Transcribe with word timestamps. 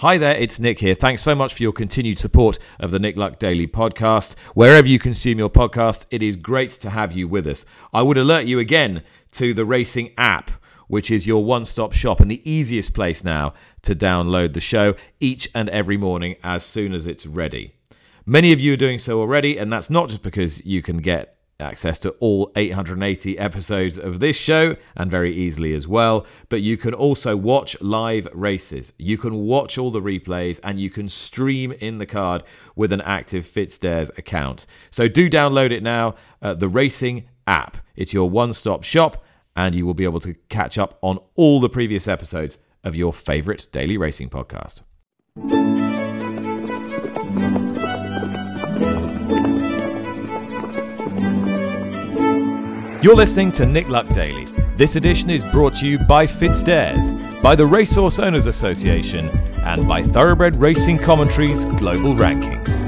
Hi 0.00 0.18
there, 0.18 0.36
it's 0.36 0.60
Nick 0.60 0.78
here. 0.78 0.94
Thanks 0.94 1.22
so 1.22 1.34
much 1.34 1.54
for 1.54 1.62
your 1.62 1.72
continued 1.72 2.18
support 2.18 2.58
of 2.80 2.90
the 2.90 2.98
Nick 2.98 3.16
Luck 3.16 3.38
Daily 3.38 3.66
podcast. 3.66 4.38
Wherever 4.48 4.86
you 4.86 4.98
consume 4.98 5.38
your 5.38 5.48
podcast, 5.48 6.04
it 6.10 6.22
is 6.22 6.36
great 6.36 6.68
to 6.72 6.90
have 6.90 7.14
you 7.14 7.26
with 7.26 7.46
us. 7.46 7.64
I 7.94 8.02
would 8.02 8.18
alert 8.18 8.44
you 8.44 8.58
again 8.58 9.04
to 9.32 9.54
the 9.54 9.64
racing 9.64 10.12
app, 10.18 10.50
which 10.88 11.10
is 11.10 11.26
your 11.26 11.42
one 11.42 11.64
stop 11.64 11.94
shop 11.94 12.20
and 12.20 12.30
the 12.30 12.42
easiest 12.44 12.92
place 12.92 13.24
now 13.24 13.54
to 13.84 13.94
download 13.94 14.52
the 14.52 14.60
show 14.60 14.96
each 15.18 15.48
and 15.54 15.70
every 15.70 15.96
morning 15.96 16.36
as 16.44 16.62
soon 16.62 16.92
as 16.92 17.06
it's 17.06 17.24
ready. 17.24 17.72
Many 18.26 18.52
of 18.52 18.60
you 18.60 18.74
are 18.74 18.76
doing 18.76 18.98
so 18.98 19.18
already, 19.20 19.56
and 19.56 19.72
that's 19.72 19.88
not 19.88 20.10
just 20.10 20.22
because 20.22 20.62
you 20.66 20.82
can 20.82 20.98
get 20.98 21.35
access 21.58 21.98
to 22.00 22.10
all 22.20 22.52
880 22.56 23.38
episodes 23.38 23.98
of 23.98 24.20
this 24.20 24.36
show 24.36 24.76
and 24.96 25.10
very 25.10 25.34
easily 25.34 25.72
as 25.74 25.88
well. 25.88 26.26
But 26.48 26.62
you 26.62 26.76
can 26.76 26.92
also 26.94 27.36
watch 27.36 27.80
live 27.80 28.28
races. 28.34 28.92
You 28.98 29.16
can 29.16 29.34
watch 29.34 29.78
all 29.78 29.90
the 29.90 30.02
replays 30.02 30.60
and 30.62 30.78
you 30.80 30.90
can 30.90 31.08
stream 31.08 31.72
in 31.72 31.98
the 31.98 32.06
card 32.06 32.42
with 32.74 32.92
an 32.92 33.00
active 33.00 33.44
FitzDares 33.44 34.16
account. 34.18 34.66
So 34.90 35.08
do 35.08 35.30
download 35.30 35.70
it 35.70 35.82
now, 35.82 36.16
the 36.40 36.68
Racing 36.68 37.28
app. 37.46 37.78
It's 37.94 38.12
your 38.12 38.28
one 38.28 38.52
stop 38.52 38.84
shop 38.84 39.24
and 39.56 39.74
you 39.74 39.86
will 39.86 39.94
be 39.94 40.04
able 40.04 40.20
to 40.20 40.34
catch 40.50 40.76
up 40.76 40.98
on 41.00 41.18
all 41.34 41.60
the 41.60 41.70
previous 41.70 42.06
episodes 42.08 42.58
of 42.84 42.94
your 42.94 43.12
favorite 43.12 43.68
daily 43.72 43.96
racing 43.96 44.28
podcast. 44.28 44.82
You're 53.06 53.14
listening 53.14 53.52
to 53.52 53.64
Nick 53.64 53.88
Luck 53.88 54.08
Daily. 54.08 54.46
This 54.76 54.96
edition 54.96 55.30
is 55.30 55.44
brought 55.44 55.76
to 55.76 55.86
you 55.86 55.96
by 55.96 56.26
FitzDares, 56.26 57.40
by 57.40 57.54
the 57.54 57.64
Racehorse 57.64 58.18
Owners 58.18 58.46
Association, 58.46 59.28
and 59.62 59.86
by 59.86 60.02
Thoroughbred 60.02 60.56
Racing 60.56 60.98
Commentaries 60.98 61.66
Global 61.78 62.14
Rankings. 62.14 62.80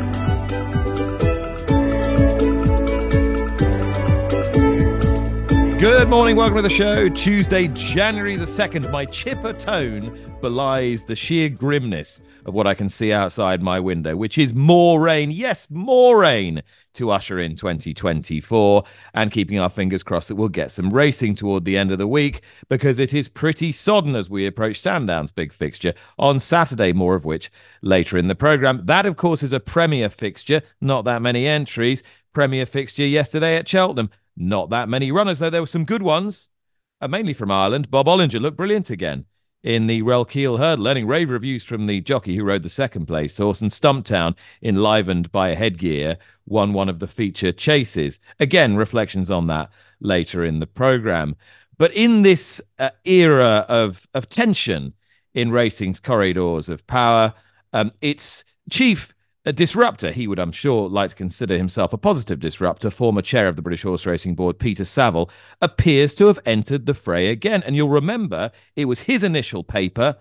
Good 5.78 6.08
morning, 6.08 6.34
welcome 6.34 6.56
to 6.56 6.62
the 6.62 6.68
show. 6.68 7.08
Tuesday, 7.08 7.68
January 7.68 8.34
the 8.34 8.44
2nd. 8.44 8.90
My 8.90 9.04
chipper 9.04 9.52
tone 9.52 10.20
belies 10.40 11.04
the 11.04 11.14
sheer 11.14 11.48
grimness 11.48 12.20
of 12.44 12.54
what 12.54 12.66
I 12.66 12.74
can 12.74 12.88
see 12.88 13.12
outside 13.12 13.62
my 13.62 13.78
window, 13.78 14.16
which 14.16 14.36
is 14.36 14.52
more 14.52 15.00
rain. 15.00 15.30
Yes, 15.30 15.70
more 15.70 16.18
rain 16.18 16.62
to 16.98 17.10
usher 17.10 17.38
in 17.38 17.56
2024 17.56 18.84
and 19.14 19.30
keeping 19.30 19.58
our 19.58 19.70
fingers 19.70 20.02
crossed 20.02 20.28
that 20.28 20.36
we'll 20.36 20.48
get 20.48 20.70
some 20.70 20.92
racing 20.92 21.34
toward 21.34 21.64
the 21.64 21.76
end 21.76 21.90
of 21.90 21.98
the 21.98 22.06
week 22.06 22.42
because 22.68 22.98
it 22.98 23.14
is 23.14 23.28
pretty 23.28 23.72
sodden 23.72 24.14
as 24.14 24.28
we 24.28 24.46
approach 24.46 24.78
Sandown's 24.78 25.32
big 25.32 25.52
fixture 25.52 25.94
on 26.18 26.38
Saturday, 26.38 26.92
more 26.92 27.14
of 27.14 27.24
which 27.24 27.50
later 27.82 28.18
in 28.18 28.26
the 28.26 28.34
programme. 28.34 28.84
That, 28.84 29.06
of 29.06 29.16
course, 29.16 29.42
is 29.42 29.52
a 29.52 29.60
Premier 29.60 30.10
fixture, 30.10 30.62
not 30.80 31.04
that 31.06 31.22
many 31.22 31.46
entries. 31.46 32.02
Premier 32.32 32.66
fixture 32.66 33.06
yesterday 33.06 33.56
at 33.56 33.66
Cheltenham, 33.66 34.10
not 34.36 34.70
that 34.70 34.88
many 34.88 35.10
runners, 35.10 35.38
though 35.38 35.50
there 35.50 35.62
were 35.62 35.66
some 35.66 35.84
good 35.84 36.02
ones, 36.02 36.48
uh, 37.00 37.08
mainly 37.08 37.32
from 37.32 37.50
Ireland. 37.50 37.90
Bob 37.90 38.06
Olinger 38.06 38.40
looked 38.40 38.56
brilliant 38.56 38.90
again 38.90 39.24
in 39.62 39.86
the 39.86 40.02
Relkeel 40.02 40.58
hurdle, 40.58 40.88
earning 40.88 41.06
rave 41.06 41.30
reviews 41.30 41.64
from 41.64 41.86
the 41.86 42.00
jockey 42.00 42.36
who 42.36 42.44
rode 42.44 42.62
the 42.62 42.68
second 42.68 43.06
place 43.06 43.38
horse, 43.38 43.60
and 43.60 43.70
Stumptown, 43.70 44.34
enlivened 44.62 45.32
by 45.32 45.48
a 45.48 45.56
headgear, 45.56 46.16
won 46.46 46.72
one 46.72 46.88
of 46.88 46.98
the 46.98 47.06
feature 47.06 47.52
chases. 47.52 48.20
Again, 48.38 48.76
reflections 48.76 49.30
on 49.30 49.46
that 49.48 49.70
later 50.00 50.44
in 50.44 50.60
the 50.60 50.66
program. 50.66 51.36
But 51.76 51.92
in 51.94 52.22
this 52.22 52.60
uh, 52.78 52.90
era 53.04 53.64
of 53.68 54.08
of 54.14 54.28
tension 54.28 54.94
in 55.34 55.50
racing's 55.50 56.00
corridors 56.00 56.68
of 56.68 56.86
power, 56.86 57.34
um, 57.72 57.92
its 58.00 58.44
chief 58.70 59.14
a 59.44 59.52
disruptor. 59.52 60.10
He 60.12 60.26
would, 60.26 60.38
I'm 60.38 60.52
sure, 60.52 60.88
like 60.88 61.10
to 61.10 61.16
consider 61.16 61.56
himself 61.56 61.92
a 61.92 61.98
positive 61.98 62.40
disruptor. 62.40 62.90
Former 62.90 63.22
chair 63.22 63.48
of 63.48 63.56
the 63.56 63.62
British 63.62 63.82
Horse 63.82 64.06
Racing 64.06 64.34
Board, 64.34 64.58
Peter 64.58 64.84
Savill, 64.84 65.30
appears 65.62 66.12
to 66.14 66.26
have 66.26 66.38
entered 66.44 66.86
the 66.86 66.94
fray 66.94 67.28
again. 67.30 67.62
And 67.62 67.74
you'll 67.76 67.88
remember 67.88 68.50
it 68.76 68.86
was 68.86 69.00
his 69.00 69.22
initial 69.22 69.64
paper 69.64 70.16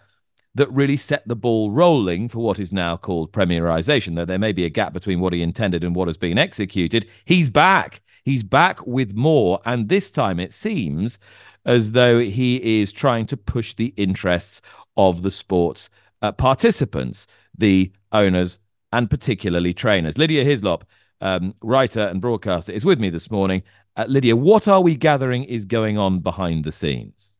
that 0.55 0.71
really 0.71 0.97
set 0.97 1.27
the 1.27 1.35
ball 1.35 1.71
rolling 1.71 2.29
for 2.29 2.39
what 2.39 2.59
is 2.59 2.71
now 2.71 2.97
called 2.97 3.31
premierisation. 3.31 4.15
Though 4.15 4.25
there 4.25 4.39
may 4.39 4.53
be 4.53 4.65
a 4.65 4.69
gap 4.69 4.93
between 4.93 5.19
what 5.19 5.33
he 5.33 5.41
intended 5.41 5.83
and 5.83 5.95
what 5.95 6.07
has 6.07 6.17
been 6.17 6.37
executed, 6.37 7.09
he's 7.25 7.49
back. 7.49 8.01
He's 8.23 8.43
back 8.43 8.85
with 8.85 9.15
more. 9.15 9.59
And 9.65 9.87
this 9.87 10.09
time 10.11 10.39
it 10.39 10.53
seems 10.53 11.19
as 11.65 11.91
though 11.91 12.19
he 12.19 12.81
is 12.81 12.91
trying 12.91 13.25
to 13.27 13.37
push 13.37 13.73
the 13.73 13.93
interests 13.97 14.61
of 14.95 15.21
the 15.21 15.31
sport's 15.31 15.89
uh, 16.21 16.31
participants, 16.31 17.27
the 17.55 17.91
owners 18.11 18.59
and 18.91 19.09
particularly 19.09 19.73
trainers. 19.73 20.17
Lydia 20.17 20.43
Hislop, 20.43 20.85
um, 21.21 21.53
writer 21.61 22.01
and 22.01 22.21
broadcaster, 22.21 22.71
is 22.71 22.85
with 22.85 22.99
me 22.99 23.09
this 23.09 23.29
morning. 23.31 23.63
Uh, 23.95 24.05
Lydia, 24.07 24.35
what 24.35 24.67
are 24.67 24.81
we 24.81 24.95
gathering 24.95 25.43
is 25.43 25.65
going 25.65 25.97
on 25.97 26.19
behind 26.19 26.63
the 26.63 26.71
scenes? 26.71 27.33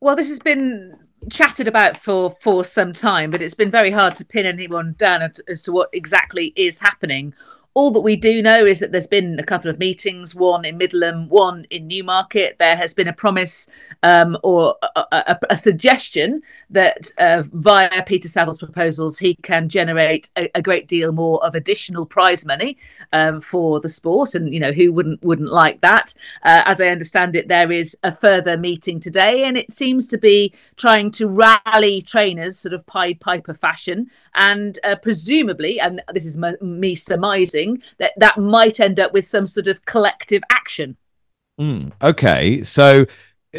Well, 0.00 0.16
this 0.16 0.28
has 0.28 0.40
been 0.40 0.96
chatted 1.30 1.68
about 1.68 1.96
for 1.96 2.30
for 2.40 2.64
some 2.64 2.92
time, 2.92 3.30
but 3.30 3.42
it's 3.42 3.54
been 3.54 3.70
very 3.70 3.90
hard 3.90 4.14
to 4.16 4.24
pin 4.24 4.46
anyone 4.46 4.94
down 4.98 5.22
as, 5.22 5.40
as 5.48 5.62
to 5.64 5.72
what 5.72 5.88
exactly 5.92 6.52
is 6.56 6.80
happening 6.80 7.34
all 7.74 7.90
that 7.90 8.00
we 8.00 8.16
do 8.16 8.42
know 8.42 8.66
is 8.66 8.80
that 8.80 8.92
there's 8.92 9.06
been 9.06 9.38
a 9.38 9.44
couple 9.44 9.70
of 9.70 9.78
meetings, 9.78 10.34
one 10.34 10.64
in 10.64 10.76
Middleham, 10.76 11.28
one 11.28 11.64
in 11.70 11.86
Newmarket. 11.86 12.58
There 12.58 12.76
has 12.76 12.92
been 12.92 13.08
a 13.08 13.14
promise 13.14 13.66
um, 14.02 14.36
or 14.42 14.76
a, 14.94 15.04
a, 15.10 15.38
a, 15.50 15.56
suggestion 15.56 16.42
that 16.68 17.10
uh, 17.18 17.42
via 17.52 18.02
Peter 18.02 18.28
Savill's 18.28 18.58
proposals, 18.58 19.18
he 19.18 19.36
can 19.36 19.70
generate 19.70 20.28
a, 20.36 20.50
a, 20.54 20.60
great 20.60 20.86
deal 20.86 21.12
more 21.12 21.42
of 21.44 21.54
additional 21.54 22.04
prize 22.04 22.44
money 22.44 22.76
um, 23.12 23.40
for 23.40 23.80
the 23.80 23.88
sport. 23.88 24.34
And 24.34 24.52
you 24.52 24.60
know 24.60 24.72
who 24.72 24.92
wouldn't 24.92 25.22
wouldn't 25.22 25.50
like 25.50 25.80
that? 25.80 26.12
Uh, 26.42 26.62
as 26.66 26.80
I 26.80 26.88
understand 26.88 27.36
it, 27.36 27.48
there 27.48 27.72
is 27.72 27.96
a 28.02 28.12
further 28.12 28.58
meeting 28.58 29.00
today, 29.00 29.44
and 29.44 29.56
it 29.56 29.72
seems 29.72 30.08
to 30.08 30.18
be 30.18 30.52
trying 30.76 31.10
to 31.12 31.26
rally 31.26 32.02
trainers, 32.02 32.58
sort 32.58 32.74
of 32.74 32.84
Pied 32.86 33.20
Piper 33.20 33.54
fashion, 33.54 34.10
and 34.34 34.78
uh, 34.84 34.96
presumably, 34.96 35.80
and 35.80 36.02
this 36.12 36.26
is 36.26 36.36
me 36.60 36.94
surmising 36.94 37.61
that 37.98 38.12
that 38.16 38.38
might 38.38 38.80
end 38.80 38.98
up 38.98 39.12
with 39.12 39.26
some 39.26 39.46
sort 39.46 39.66
of 39.66 39.84
collective 39.84 40.42
action. 40.50 40.96
Mm, 41.60 41.92
okay, 42.00 42.62
so 42.62 43.06
uh, 43.54 43.58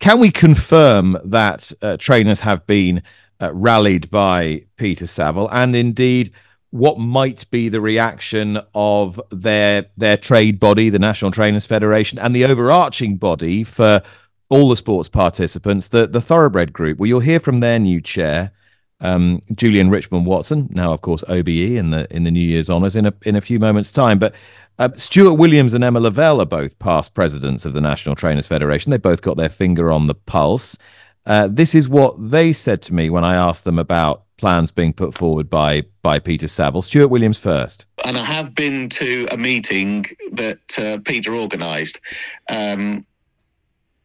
can 0.00 0.18
we 0.18 0.30
confirm 0.30 1.18
that 1.24 1.72
uh, 1.82 1.96
trainers 1.96 2.40
have 2.40 2.66
been 2.66 3.02
uh, 3.40 3.52
rallied 3.54 4.10
by 4.10 4.64
Peter 4.76 5.04
Savill, 5.06 5.48
and 5.52 5.74
indeed? 5.74 6.32
What 6.70 6.98
might 6.98 7.50
be 7.50 7.70
the 7.70 7.80
reaction 7.80 8.60
of 8.74 9.18
their 9.30 9.86
their 9.96 10.18
trade 10.18 10.60
body, 10.60 10.90
the 10.90 10.98
National 10.98 11.30
Trainers 11.30 11.66
Federation, 11.66 12.18
and 12.18 12.36
the 12.36 12.44
overarching 12.44 13.16
body 13.16 13.64
for 13.64 14.02
all 14.50 14.68
the 14.68 14.76
sports 14.76 15.08
participants, 15.08 15.88
the 15.88 16.06
the 16.06 16.20
Thoroughbred 16.20 16.74
Group? 16.74 16.98
Well, 16.98 17.06
you'll 17.06 17.20
hear 17.20 17.40
from 17.40 17.60
their 17.60 17.78
new 17.78 18.02
chair, 18.02 18.52
um, 19.00 19.42
Julian 19.54 19.90
Richmond 19.90 20.26
Watson, 20.26 20.68
now 20.70 20.92
of 20.92 21.00
course 21.00 21.22
OBE 21.28 21.48
in 21.48 21.90
the 21.90 22.06
in 22.14 22.24
the 22.24 22.30
New 22.30 22.46
Year's 22.46 22.70
honours 22.70 22.96
in 22.96 23.06
a 23.06 23.14
in 23.24 23.36
a 23.36 23.40
few 23.40 23.58
moments' 23.58 23.92
time. 23.92 24.18
But 24.18 24.34
uh, 24.78 24.90
Stuart 24.96 25.34
Williams 25.34 25.74
and 25.74 25.82
Emma 25.82 26.00
Lavelle 26.00 26.40
are 26.40 26.46
both 26.46 26.78
past 26.78 27.14
presidents 27.14 27.66
of 27.66 27.72
the 27.72 27.80
National 27.80 28.14
Trainers 28.14 28.46
Federation. 28.46 28.90
They 28.90 28.98
both 28.98 29.22
got 29.22 29.36
their 29.36 29.48
finger 29.48 29.90
on 29.90 30.06
the 30.06 30.14
pulse. 30.14 30.78
Uh, 31.26 31.48
this 31.50 31.74
is 31.74 31.88
what 31.88 32.30
they 32.30 32.52
said 32.52 32.80
to 32.82 32.94
me 32.94 33.10
when 33.10 33.24
I 33.24 33.34
asked 33.34 33.64
them 33.64 33.78
about 33.78 34.24
plans 34.38 34.70
being 34.70 34.92
put 34.92 35.14
forward 35.14 35.50
by 35.50 35.82
by 36.02 36.18
Peter 36.18 36.46
Savill. 36.46 36.82
Stuart 36.82 37.08
Williams 37.08 37.38
first. 37.38 37.86
And 38.04 38.16
I 38.16 38.24
have 38.24 38.54
been 38.54 38.88
to 38.90 39.28
a 39.30 39.36
meeting 39.36 40.06
that 40.32 40.78
uh, 40.78 40.98
Peter 41.04 41.34
organised. 41.34 42.00
Um, 42.48 43.04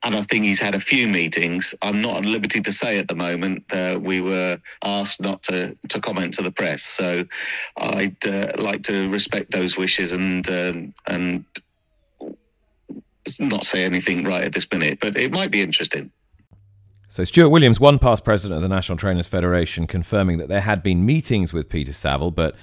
and 0.04 0.16
I 0.16 0.22
think 0.22 0.44
he's 0.44 0.60
had 0.60 0.76
a 0.76 0.80
few 0.80 1.08
meetings. 1.08 1.74
I'm 1.82 2.02
not 2.02 2.18
at 2.18 2.26
liberty 2.26 2.62
to 2.62 2.72
say 2.72 3.00
at 3.00 3.08
the 3.08 3.16
moment. 3.16 3.64
Uh, 3.72 3.98
we 4.02 4.20
were 4.20 4.60
asked 4.84 5.22
not 5.22 5.42
to, 5.44 5.76
to 5.88 6.02
comment 6.02 6.34
to 6.36 6.42
the 6.42 6.52
press, 6.52 6.84
so 6.84 7.24
I'd 7.78 8.28
uh, 8.28 8.52
like 8.58 8.84
to 8.84 9.10
respect 9.10 9.52
those 9.52 9.78
wishes 9.78 10.12
and 10.12 10.48
uh, 10.50 10.74
and 11.08 11.46
not 13.40 13.64
say 13.64 13.86
anything 13.86 14.26
right 14.26 14.44
at 14.44 14.54
this 14.54 14.68
minute. 14.72 15.00
But 15.00 15.18
it 15.18 15.32
might 15.32 15.52
be 15.52 15.62
interesting. 15.62 16.12
So 17.08 17.24
Stuart 17.24 17.50
Williams, 17.50 17.80
one 17.80 18.00
past 18.00 18.26
president 18.26 18.58
of 18.58 18.62
the 18.64 18.70
National 18.70 18.98
Trainers 18.98 19.28
Federation, 19.28 19.88
confirming 19.88 20.40
that 20.40 20.50
there 20.50 20.62
had 20.62 20.84
been 20.84 21.06
meetings 21.06 21.54
with 21.54 21.70
Peter 21.70 21.92
Savill, 21.92 22.34
but 22.34 22.56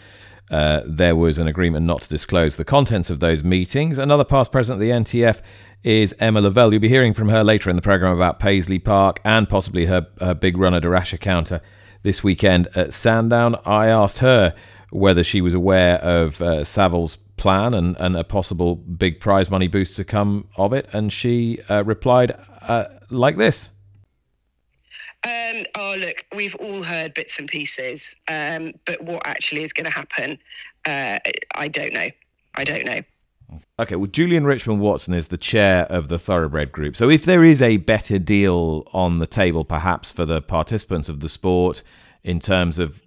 uh, 0.50 0.80
there 0.84 1.14
was 1.14 1.38
an 1.38 1.46
agreement 1.46 1.86
not 1.86 2.02
to 2.02 2.08
disclose 2.08 2.56
the 2.56 2.64
contents 2.64 3.08
of 3.08 3.20
those 3.20 3.44
meetings. 3.44 3.96
Another 3.96 4.24
past 4.24 4.50
president 4.50 4.82
of 4.82 4.88
the 4.88 4.90
NTF 4.90 5.40
is 5.82 6.14
Emma 6.18 6.40
Lavelle. 6.40 6.72
You'll 6.72 6.80
be 6.80 6.88
hearing 6.88 7.14
from 7.14 7.28
her 7.28 7.42
later 7.42 7.70
in 7.70 7.76
the 7.76 7.82
programme 7.82 8.14
about 8.14 8.38
Paisley 8.38 8.78
Park 8.78 9.20
and 9.24 9.48
possibly 9.48 9.86
her, 9.86 10.06
her 10.20 10.34
big 10.34 10.56
run 10.56 10.74
at 10.74 10.82
De 10.82 10.88
Rasher 10.88 11.18
Counter 11.18 11.60
this 12.02 12.22
weekend 12.22 12.68
at 12.74 12.92
Sandown. 12.92 13.56
I 13.64 13.88
asked 13.88 14.18
her 14.18 14.54
whether 14.90 15.22
she 15.24 15.40
was 15.40 15.54
aware 15.54 15.96
of 15.98 16.40
uh, 16.42 16.64
Savill's 16.64 17.16
plan 17.36 17.72
and, 17.72 17.96
and 17.98 18.16
a 18.16 18.24
possible 18.24 18.74
big 18.76 19.20
prize 19.20 19.50
money 19.50 19.68
boost 19.68 19.96
to 19.96 20.04
come 20.04 20.48
of 20.56 20.72
it, 20.72 20.88
and 20.92 21.12
she 21.12 21.60
uh, 21.68 21.82
replied 21.84 22.36
uh, 22.62 22.86
like 23.08 23.36
this. 23.36 23.70
Um, 25.22 25.64
oh, 25.76 25.96
look, 25.98 26.24
we've 26.34 26.54
all 26.56 26.82
heard 26.82 27.14
bits 27.14 27.38
and 27.38 27.48
pieces, 27.48 28.02
um, 28.28 28.72
but 28.86 29.02
what 29.02 29.26
actually 29.26 29.62
is 29.62 29.72
going 29.72 29.84
to 29.84 29.90
happen, 29.90 30.38
uh, 30.86 31.18
I 31.54 31.68
don't 31.68 31.92
know. 31.92 32.08
I 32.54 32.64
don't 32.64 32.86
know. 32.86 33.00
Okay, 33.78 33.96
well, 33.96 34.06
Julian 34.06 34.44
Richmond 34.44 34.80
Watson 34.80 35.14
is 35.14 35.28
the 35.28 35.36
chair 35.36 35.86
of 35.90 36.08
the 36.08 36.18
Thoroughbred 36.18 36.72
Group. 36.72 36.96
So, 36.96 37.08
if 37.08 37.24
there 37.24 37.44
is 37.44 37.62
a 37.62 37.78
better 37.78 38.18
deal 38.18 38.86
on 38.92 39.18
the 39.18 39.26
table, 39.26 39.64
perhaps 39.64 40.10
for 40.10 40.24
the 40.24 40.40
participants 40.40 41.08
of 41.08 41.20
the 41.20 41.28
sport, 41.28 41.82
in 42.22 42.38
terms 42.38 42.78
of 42.78 43.02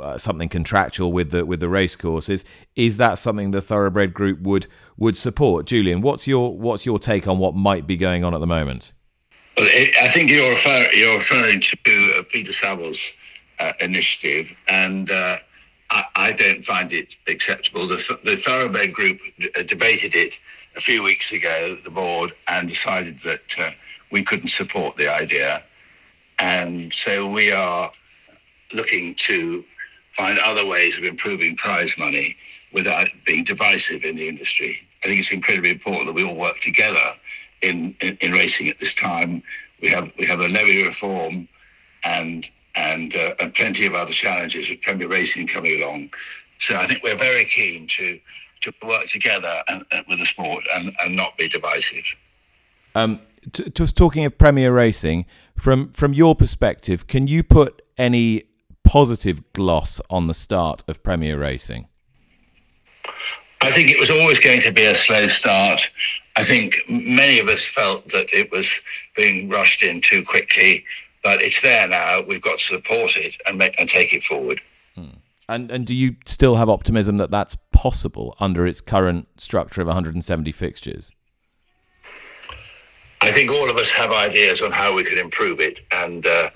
uh, 0.00 0.18
something 0.18 0.48
contractual 0.48 1.12
with 1.12 1.30
the 1.30 1.44
with 1.44 1.60
the 1.60 1.68
race 1.68 1.96
courses, 1.96 2.44
is 2.76 2.96
that 2.96 3.14
something 3.14 3.50
the 3.50 3.60
Thoroughbred 3.60 4.14
Group 4.14 4.40
would 4.40 4.66
would 4.96 5.16
support? 5.16 5.66
Julian, 5.66 6.00
what's 6.00 6.26
your 6.26 6.56
what's 6.56 6.86
your 6.86 6.98
take 6.98 7.28
on 7.28 7.38
what 7.38 7.54
might 7.54 7.86
be 7.86 7.96
going 7.96 8.24
on 8.24 8.34
at 8.34 8.40
the 8.40 8.46
moment? 8.46 8.92
Well, 9.56 9.68
I 10.02 10.08
think 10.08 10.30
you're, 10.30 10.50
refer- 10.50 10.90
you're 10.92 11.18
referring 11.18 11.60
to 11.60 11.76
Peter 12.32 12.52
Savill's 12.52 13.12
uh, 13.60 13.72
initiative, 13.80 14.48
and 14.68 15.10
uh, 15.10 15.38
I, 15.94 16.04
I, 16.16 16.32
don't 16.32 16.64
find 16.64 16.92
it 16.92 17.14
acceptable. 17.28 17.86
The, 17.86 18.18
the 18.24 18.36
Thoroughbred 18.36 18.92
Group 18.92 19.20
uh, 19.56 19.62
debated 19.62 20.16
it 20.16 20.34
a 20.76 20.80
few 20.80 21.04
weeks 21.04 21.30
ago, 21.32 21.78
the 21.84 21.90
board, 21.90 22.34
and 22.48 22.68
decided 22.68 23.20
that 23.24 23.54
uh, 23.58 23.70
we 24.10 24.24
couldn't 24.24 24.48
support 24.48 24.96
the 24.96 25.08
idea. 25.08 25.62
And 26.40 26.92
so 26.92 27.30
we 27.30 27.52
are 27.52 27.92
looking 28.72 29.14
to 29.14 29.64
find 30.16 30.36
other 30.40 30.66
ways 30.66 30.98
of 30.98 31.04
improving 31.04 31.56
prize 31.56 31.96
money 31.96 32.36
without 32.72 33.08
being 33.24 33.44
divisive 33.44 34.04
in 34.04 34.16
the 34.16 34.28
industry. 34.28 34.80
I 35.04 35.06
think 35.06 35.20
it's 35.20 35.30
incredibly 35.30 35.70
important 35.70 36.06
that 36.06 36.12
we 36.12 36.24
all 36.24 36.34
work 36.34 36.60
together 36.60 37.14
in, 37.62 37.94
in, 38.00 38.18
in 38.20 38.32
racing 38.32 38.68
at 38.68 38.80
this 38.80 38.94
time. 38.94 39.44
We 39.80 39.90
have 39.90 40.10
we 40.18 40.26
have 40.26 40.40
a 40.40 40.48
levy 40.48 40.84
reform 40.84 41.46
and 42.02 42.46
and, 42.74 43.14
uh, 43.14 43.34
and 43.40 43.54
plenty 43.54 43.86
of 43.86 43.94
other 43.94 44.12
challenges 44.12 44.68
with 44.68 44.80
Premier 44.82 45.08
Racing 45.08 45.46
coming 45.46 45.82
along. 45.82 46.10
So 46.58 46.76
I 46.76 46.86
think 46.86 47.02
we're 47.02 47.18
very 47.18 47.44
keen 47.44 47.86
to 47.88 48.18
to 48.62 48.72
work 48.86 49.08
together 49.08 49.62
and, 49.68 49.84
uh, 49.92 50.02
with 50.08 50.18
the 50.18 50.24
sport 50.24 50.64
and, 50.74 50.90
and 51.04 51.14
not 51.14 51.36
be 51.36 51.48
divisive. 51.48 52.04
Um, 52.94 53.20
t- 53.52 53.68
just 53.70 53.94
talking 53.94 54.24
of 54.24 54.38
Premier 54.38 54.72
Racing, 54.72 55.26
from 55.56 55.92
from 55.92 56.14
your 56.14 56.34
perspective, 56.34 57.06
can 57.06 57.26
you 57.26 57.42
put 57.42 57.82
any 57.98 58.44
positive 58.82 59.52
gloss 59.52 60.00
on 60.08 60.26
the 60.26 60.34
start 60.34 60.84
of 60.88 61.02
Premier 61.02 61.38
Racing? 61.38 61.88
I 63.60 63.72
think 63.72 63.90
it 63.90 63.98
was 63.98 64.10
always 64.10 64.38
going 64.40 64.60
to 64.62 64.72
be 64.72 64.84
a 64.84 64.94
slow 64.94 65.26
start. 65.26 65.80
I 66.36 66.44
think 66.44 66.82
many 66.88 67.38
of 67.38 67.48
us 67.48 67.64
felt 67.64 68.10
that 68.10 68.26
it 68.32 68.50
was 68.50 68.68
being 69.16 69.48
rushed 69.48 69.82
in 69.82 70.00
too 70.00 70.24
quickly, 70.24 70.84
but 71.24 71.42
it's 71.42 71.60
there 71.62 71.88
now. 71.88 72.22
We've 72.22 72.42
got 72.42 72.58
to 72.58 72.64
support 72.64 73.16
it 73.16 73.34
and, 73.46 73.58
make, 73.58 73.74
and 73.80 73.88
take 73.88 74.12
it 74.12 74.22
forward. 74.22 74.60
Hmm. 74.94 75.06
And 75.48 75.70
and 75.70 75.86
do 75.86 75.94
you 75.94 76.16
still 76.24 76.54
have 76.54 76.68
optimism 76.68 77.16
that 77.16 77.30
that's 77.30 77.56
possible 77.72 78.36
under 78.38 78.66
its 78.66 78.80
current 78.80 79.28
structure 79.40 79.82
of 79.82 79.88
170 79.88 80.52
fixtures? 80.52 81.10
I 83.20 83.32
think 83.32 83.50
all 83.50 83.68
of 83.68 83.76
us 83.76 83.90
have 83.90 84.12
ideas 84.12 84.62
on 84.62 84.70
how 84.70 84.94
we 84.94 85.02
could 85.02 85.18
improve 85.18 85.60
it, 85.60 85.80
and 85.90 86.26
uh, 86.26 86.50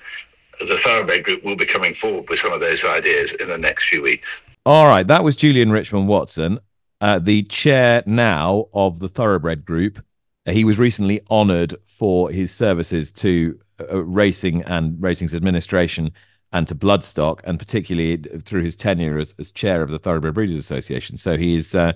the 0.61 0.79
Thoroughbred 0.79 1.25
Group 1.25 1.45
will 1.45 1.57
be 1.57 1.67
coming 1.67 1.95
forward 1.95 2.29
with 2.29 2.39
some 2.39 2.53
of 2.53 2.61
those 2.61 2.85
ideas 2.85 3.33
in 3.33 3.49
the 3.49 3.59
next 3.59 3.89
few 3.89 4.03
weeks. 4.03 4.29
All 4.65 4.87
right, 4.87 5.07
that 5.07 5.25
was 5.25 5.35
Julian 5.35 5.71
Richmond 5.71 6.09
Watson 6.09 6.61
uh, 7.01 7.19
the 7.19 7.43
chair 7.45 8.03
now 8.07 8.67
of 8.73 9.01
the 9.01 9.09
Thoroughbred 9.09 9.65
Group. 9.65 10.05
He 10.47 10.65
was 10.65 10.79
recently 10.79 11.21
honoured 11.31 11.77
for 11.87 12.31
his 12.31 12.53
services 12.53 13.11
to 13.13 13.59
uh, 13.81 14.03
racing 14.05 14.63
and 14.63 15.01
racing's 15.03 15.35
administration 15.35 16.13
and 16.53 16.67
to 16.69 16.75
Bloodstock, 16.75 17.41
and 17.45 17.59
particularly 17.59 18.17
through 18.43 18.63
his 18.63 18.77
tenure 18.77 19.19
as, 19.19 19.35
as 19.39 19.53
chair 19.53 19.83
of 19.83 19.91
the 19.91 19.99
Thoroughbred 19.99 20.35
Breeders 20.35 20.57
Association. 20.57 21.17
So 21.17 21.37
he 21.37 21.57
is 21.57 21.75
uh, 21.75 21.93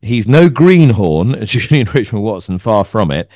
he's 0.00 0.28
no 0.28 0.48
greenhorn, 0.48 1.36
Julian 1.44 1.88
Richmond 1.92 2.24
Watson, 2.24 2.58
far 2.58 2.84
from 2.84 3.10
it. 3.10 3.28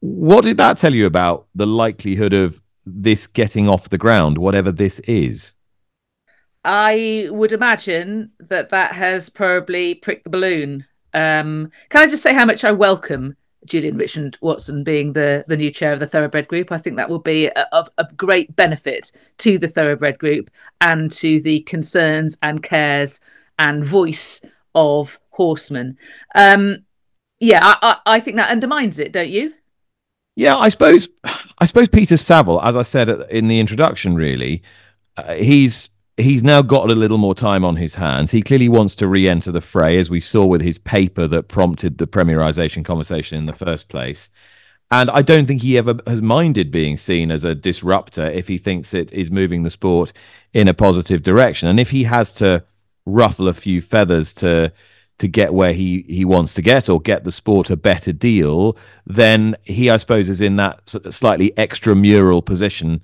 What 0.00 0.44
did 0.44 0.56
that 0.58 0.78
tell 0.78 0.94
you 0.94 1.06
about 1.06 1.46
the 1.54 1.66
likelihood 1.66 2.32
of 2.32 2.62
this 2.84 3.26
getting 3.26 3.68
off 3.68 3.88
the 3.88 3.98
ground, 3.98 4.38
whatever 4.38 4.70
this 4.70 4.98
is? 5.00 5.54
I 6.64 7.28
would 7.30 7.52
imagine 7.52 8.32
that 8.40 8.70
that 8.70 8.92
has 8.92 9.28
probably 9.28 9.94
pricked 9.94 10.24
the 10.24 10.30
balloon. 10.30 10.84
Um, 11.14 11.70
can 11.88 12.02
I 12.02 12.06
just 12.08 12.22
say 12.22 12.34
how 12.34 12.44
much 12.44 12.64
I 12.64 12.72
welcome 12.72 13.36
Julian 13.66 13.96
Richmond 13.96 14.38
Watson 14.40 14.84
being 14.84 15.12
the, 15.12 15.44
the 15.48 15.56
new 15.56 15.70
chair 15.70 15.92
of 15.92 16.00
the 16.00 16.06
Thoroughbred 16.06 16.48
Group? 16.48 16.72
I 16.72 16.78
think 16.78 16.96
that 16.96 17.10
will 17.10 17.18
be 17.18 17.50
of, 17.72 17.88
of 17.98 18.16
great 18.16 18.54
benefit 18.56 19.12
to 19.38 19.58
the 19.58 19.68
Thoroughbred 19.68 20.18
Group 20.18 20.50
and 20.80 21.10
to 21.12 21.40
the 21.40 21.60
concerns 21.60 22.38
and 22.42 22.62
cares 22.62 23.20
and 23.58 23.84
voice 23.84 24.40
of 24.74 25.18
horsemen. 25.30 25.98
Um, 26.34 26.84
yeah, 27.40 27.60
I, 27.62 27.76
I, 27.82 28.14
I 28.14 28.20
think 28.20 28.36
that 28.36 28.50
undermines 28.50 28.98
it, 28.98 29.12
don't 29.12 29.28
you? 29.28 29.52
Yeah, 30.36 30.56
I 30.56 30.68
suppose. 30.68 31.08
I 31.58 31.64
suppose 31.64 31.88
Peter 31.88 32.16
Savill, 32.16 32.62
as 32.62 32.76
I 32.76 32.82
said 32.82 33.08
in 33.30 33.48
the 33.48 33.58
introduction, 33.58 34.14
really, 34.14 34.62
uh, 35.16 35.34
he's 35.34 35.88
he's 36.16 36.42
now 36.42 36.62
got 36.62 36.90
a 36.90 36.94
little 36.94 37.18
more 37.18 37.34
time 37.34 37.64
on 37.64 37.76
his 37.76 37.96
hands. 37.96 38.30
He 38.30 38.42
clearly 38.42 38.68
wants 38.68 38.94
to 38.96 39.08
re-enter 39.08 39.52
the 39.52 39.60
fray, 39.60 39.98
as 39.98 40.08
we 40.08 40.20
saw 40.20 40.46
with 40.46 40.62
his 40.62 40.78
paper 40.78 41.26
that 41.26 41.48
prompted 41.48 41.98
the 41.98 42.06
premierisation 42.06 42.84
conversation 42.84 43.38
in 43.38 43.46
the 43.46 43.52
first 43.52 43.88
place. 43.88 44.30
And 44.90 45.10
I 45.10 45.22
don't 45.22 45.46
think 45.46 45.62
he 45.62 45.76
ever 45.76 45.96
has 46.06 46.22
minded 46.22 46.70
being 46.70 46.96
seen 46.96 47.30
as 47.30 47.42
a 47.44 47.54
disruptor 47.54 48.30
if 48.30 48.46
he 48.46 48.56
thinks 48.56 48.94
it 48.94 49.12
is 49.12 49.30
moving 49.30 49.62
the 49.62 49.70
sport 49.70 50.12
in 50.52 50.68
a 50.68 50.74
positive 50.74 51.22
direction. 51.22 51.68
And 51.68 51.80
if 51.80 51.90
he 51.90 52.04
has 52.04 52.32
to 52.34 52.64
ruffle 53.04 53.48
a 53.48 53.54
few 53.54 53.80
feathers 53.80 54.32
to 54.34 54.72
to 55.18 55.28
get 55.28 55.54
where 55.54 55.72
he 55.72 56.04
he 56.08 56.24
wants 56.24 56.52
to 56.54 56.62
get 56.62 56.88
or 56.88 57.00
get 57.00 57.24
the 57.24 57.30
sport 57.32 57.70
a 57.70 57.76
better 57.76 58.12
deal, 58.12 58.76
then 59.06 59.56
he, 59.64 59.90
I 59.90 59.96
suppose, 59.96 60.28
is 60.28 60.40
in 60.40 60.56
that 60.56 60.88
slightly 61.10 61.52
extramural 61.56 62.44
position 62.44 63.02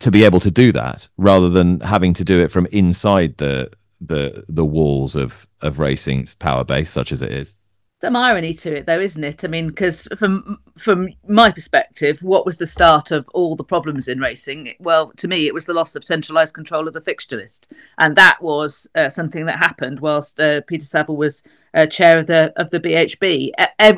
to 0.00 0.10
be 0.10 0.24
able 0.24 0.40
to 0.40 0.50
do 0.50 0.72
that 0.72 1.08
rather 1.16 1.48
than 1.48 1.80
having 1.80 2.14
to 2.14 2.24
do 2.24 2.40
it 2.42 2.52
from 2.52 2.66
inside 2.66 3.36
the 3.38 3.70
the 4.00 4.44
the 4.48 4.64
walls 4.64 5.16
of 5.16 5.46
of 5.60 5.78
racing's 5.78 6.34
power 6.34 6.64
base 6.64 6.90
such 6.90 7.12
as 7.12 7.22
it 7.22 7.32
is. 7.32 7.54
Some 8.00 8.14
irony 8.14 8.54
to 8.54 8.76
it 8.76 8.86
though 8.86 9.00
isn't 9.00 9.24
it? 9.24 9.44
I 9.44 9.48
mean 9.48 9.68
because 9.68 10.06
from 10.16 10.60
from 10.76 11.08
my 11.26 11.50
perspective 11.50 12.22
what 12.22 12.46
was 12.46 12.58
the 12.58 12.66
start 12.66 13.10
of 13.10 13.28
all 13.30 13.56
the 13.56 13.64
problems 13.64 14.06
in 14.06 14.20
racing 14.20 14.74
well 14.78 15.12
to 15.16 15.26
me 15.26 15.48
it 15.48 15.54
was 15.54 15.66
the 15.66 15.74
loss 15.74 15.96
of 15.96 16.04
centralized 16.04 16.54
control 16.54 16.86
of 16.86 16.94
the 16.94 17.00
fixture 17.00 17.36
list. 17.36 17.72
And 17.98 18.14
that 18.14 18.40
was 18.40 18.86
uh, 18.94 19.08
something 19.08 19.46
that 19.46 19.58
happened 19.58 19.98
whilst 19.98 20.38
uh, 20.40 20.60
peter 20.68 20.86
savill 20.86 21.16
was 21.16 21.42
uh, 21.78 21.86
chair 21.86 22.18
of 22.18 22.26
the 22.26 22.52
of 22.56 22.70
the 22.70 22.80
BHB. 22.80 23.52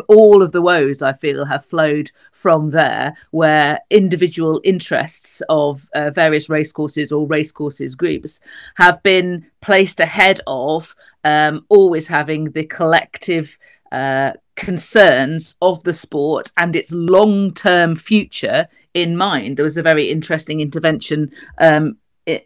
all 0.08 0.42
of 0.42 0.52
the 0.52 0.60
woes 0.60 1.02
I 1.02 1.12
feel 1.12 1.46
have 1.46 1.64
flowed 1.64 2.10
from 2.32 2.70
there, 2.70 3.14
where 3.30 3.80
individual 3.90 4.60
interests 4.64 5.42
of 5.48 5.88
uh, 5.94 6.10
various 6.10 6.48
racecourses 6.50 7.10
or 7.10 7.26
racecourses 7.26 7.94
groups 7.94 8.40
have 8.76 9.02
been 9.02 9.46
placed 9.60 10.00
ahead 10.00 10.40
of 10.46 10.94
um, 11.24 11.64
always 11.68 12.08
having 12.08 12.52
the 12.52 12.64
collective. 12.64 13.58
Uh, 13.92 14.32
concerns 14.54 15.56
of 15.62 15.82
the 15.82 15.92
sport 15.92 16.52
and 16.58 16.76
its 16.76 16.92
long 16.92 17.52
term 17.52 17.96
future 17.96 18.68
in 18.92 19.16
mind. 19.16 19.56
There 19.56 19.64
was 19.64 19.78
a 19.78 19.82
very 19.82 20.10
interesting 20.10 20.60
intervention 20.60 21.30
um, 21.58 21.96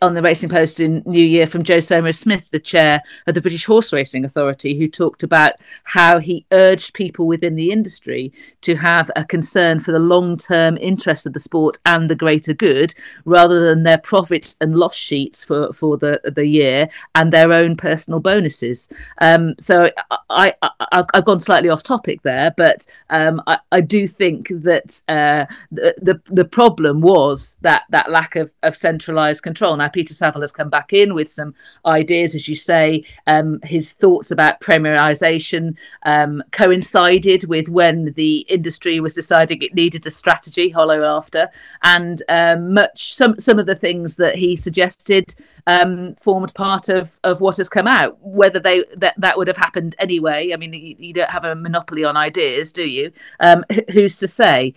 on 0.03 0.15
the 0.15 0.23
Racing 0.23 0.49
Post 0.49 0.81
in 0.81 1.03
New 1.07 1.25
Year 1.25 1.47
from 1.47 1.63
Joe 1.63 1.81
Saumarez 1.81 2.19
Smith, 2.19 2.49
the 2.51 2.61
chair 2.61 3.03
of 3.27 3.35
the 3.35 3.41
British 3.41 3.65
Horse 3.65 3.93
Racing 3.93 4.25
Authority, 4.25 4.79
who 4.79 4.89
talked 4.89 5.23
about 5.23 5.53
how 5.85 6.19
he 6.19 6.47
urged 6.53 6.95
people 6.95 7.27
within 7.27 7.57
the 7.57 7.71
industry 7.71 8.33
to 8.63 8.77
have 8.77 9.11
a 9.17 9.25
concern 9.25 9.81
for 9.81 9.93
the 9.93 9.99
long 9.99 10.37
term 10.37 10.77
interests 10.79 11.27
of 11.27 11.33
the 11.33 11.41
sport 11.41 11.79
and 11.87 12.09
the 12.09 12.15
greater 12.15 12.55
good 12.55 12.95
rather 13.25 13.65
than 13.65 13.83
their 13.83 13.99
profits 13.99 14.57
and 14.61 14.77
loss 14.77 14.97
sheets 14.97 15.45
for, 15.45 15.73
for 15.73 15.97
the, 15.97 16.21
the 16.25 16.47
year 16.47 16.89
and 17.15 17.33
their 17.33 17.53
own 17.53 17.77
personal 17.77 18.21
bonuses. 18.21 18.89
Um, 19.21 19.55
so 19.59 19.91
I, 20.31 20.55
I, 20.63 21.05
have 21.15 21.25
gone 21.25 21.41
slightly 21.41 21.69
off 21.69 21.83
topic 21.83 22.23
there, 22.23 22.53
but 22.57 22.87
um, 23.11 23.43
I, 23.47 23.59
I, 23.73 23.81
do 23.81 24.07
think 24.07 24.49
that 24.49 25.03
uh, 25.09 25.47
the, 25.71 25.95
the, 25.99 26.21
the 26.33 26.45
problem 26.45 27.01
was 27.01 27.57
that, 27.61 27.85
that 27.91 28.11
lack 28.11 28.37
of, 28.37 28.53
of 28.63 28.77
centralised 28.77 29.43
control 29.43 29.74
now, 29.77 29.89
Peter 29.89 30.15
Savill 30.15 30.41
has 30.41 30.53
come 30.53 30.71
back 30.71 30.93
in 30.93 31.15
with 31.15 31.31
some 31.31 31.55
ideas, 31.87 32.35
as 32.35 32.49
you 32.49 32.55
say. 32.55 33.05
Um, 33.27 33.61
his 33.63 33.93
thoughts 33.93 34.31
about 34.31 34.61
premierisation 34.61 35.77
um, 36.05 36.43
coincided 36.53 37.49
with 37.49 37.69
when 37.69 38.13
the 38.13 38.39
industry 38.49 39.01
was 39.01 39.15
deciding 39.15 39.63
it 39.63 39.75
needed 39.75 40.07
a 40.07 40.11
strategy, 40.11 40.69
hollow 40.69 41.03
after, 41.03 41.49
and 41.83 42.23
um, 42.29 42.75
much 42.75 43.15
some 43.15 43.39
some 43.39 43.59
of 43.59 43.67
the 43.67 43.75
things 43.75 44.17
that 44.17 44.37
he 44.37 44.57
suggested 44.57 45.35
um, 45.67 46.15
formed 46.17 46.55
part 46.55 46.89
of 46.89 47.19
of 47.25 47.41
what 47.41 47.57
has 47.57 47.69
come 47.69 47.87
out. 47.87 48.19
Whether 48.21 48.61
they 48.61 48.85
that 48.97 49.15
that 49.19 49.37
would 49.37 49.49
have 49.49 49.57
happened 49.57 49.95
anyway, 49.99 50.53
I 50.53 50.57
mean, 50.57 50.73
you, 50.73 50.97
you 50.99 51.13
don't 51.13 51.31
have 51.31 51.45
a 51.45 51.55
monopoly 51.55 52.05
on 52.05 52.17
ideas, 52.17 52.73
do 52.73 52.87
you? 52.87 53.13
Um, 53.41 53.65
who's 53.93 54.19
to 54.19 54.29
say? 54.29 54.75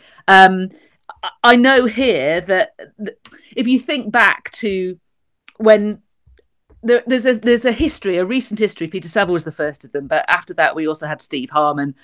I 1.44 1.56
know 1.56 1.86
here 1.86 2.42
that 2.42 2.72
if 3.56 3.68
you 3.68 3.80
think 3.80 4.12
back 4.12 4.52
to 4.52 5.00
when 5.58 6.02
there, 6.84 7.04
there's 7.08 7.26
a 7.26 7.34
there's 7.34 7.66
a 7.66 7.72
history, 7.72 8.18
a 8.18 8.26
recent 8.26 8.60
history. 8.60 8.88
Peter 8.88 9.08
Savill 9.08 9.30
was 9.30 9.44
the 9.44 9.52
first 9.52 9.86
of 9.86 9.92
them, 9.92 10.08
but 10.08 10.26
after 10.28 10.54
that, 10.56 10.76
we 10.76 10.88
also 10.88 11.08
had 11.08 11.22
Steve 11.22 11.50
Harman 11.50 11.96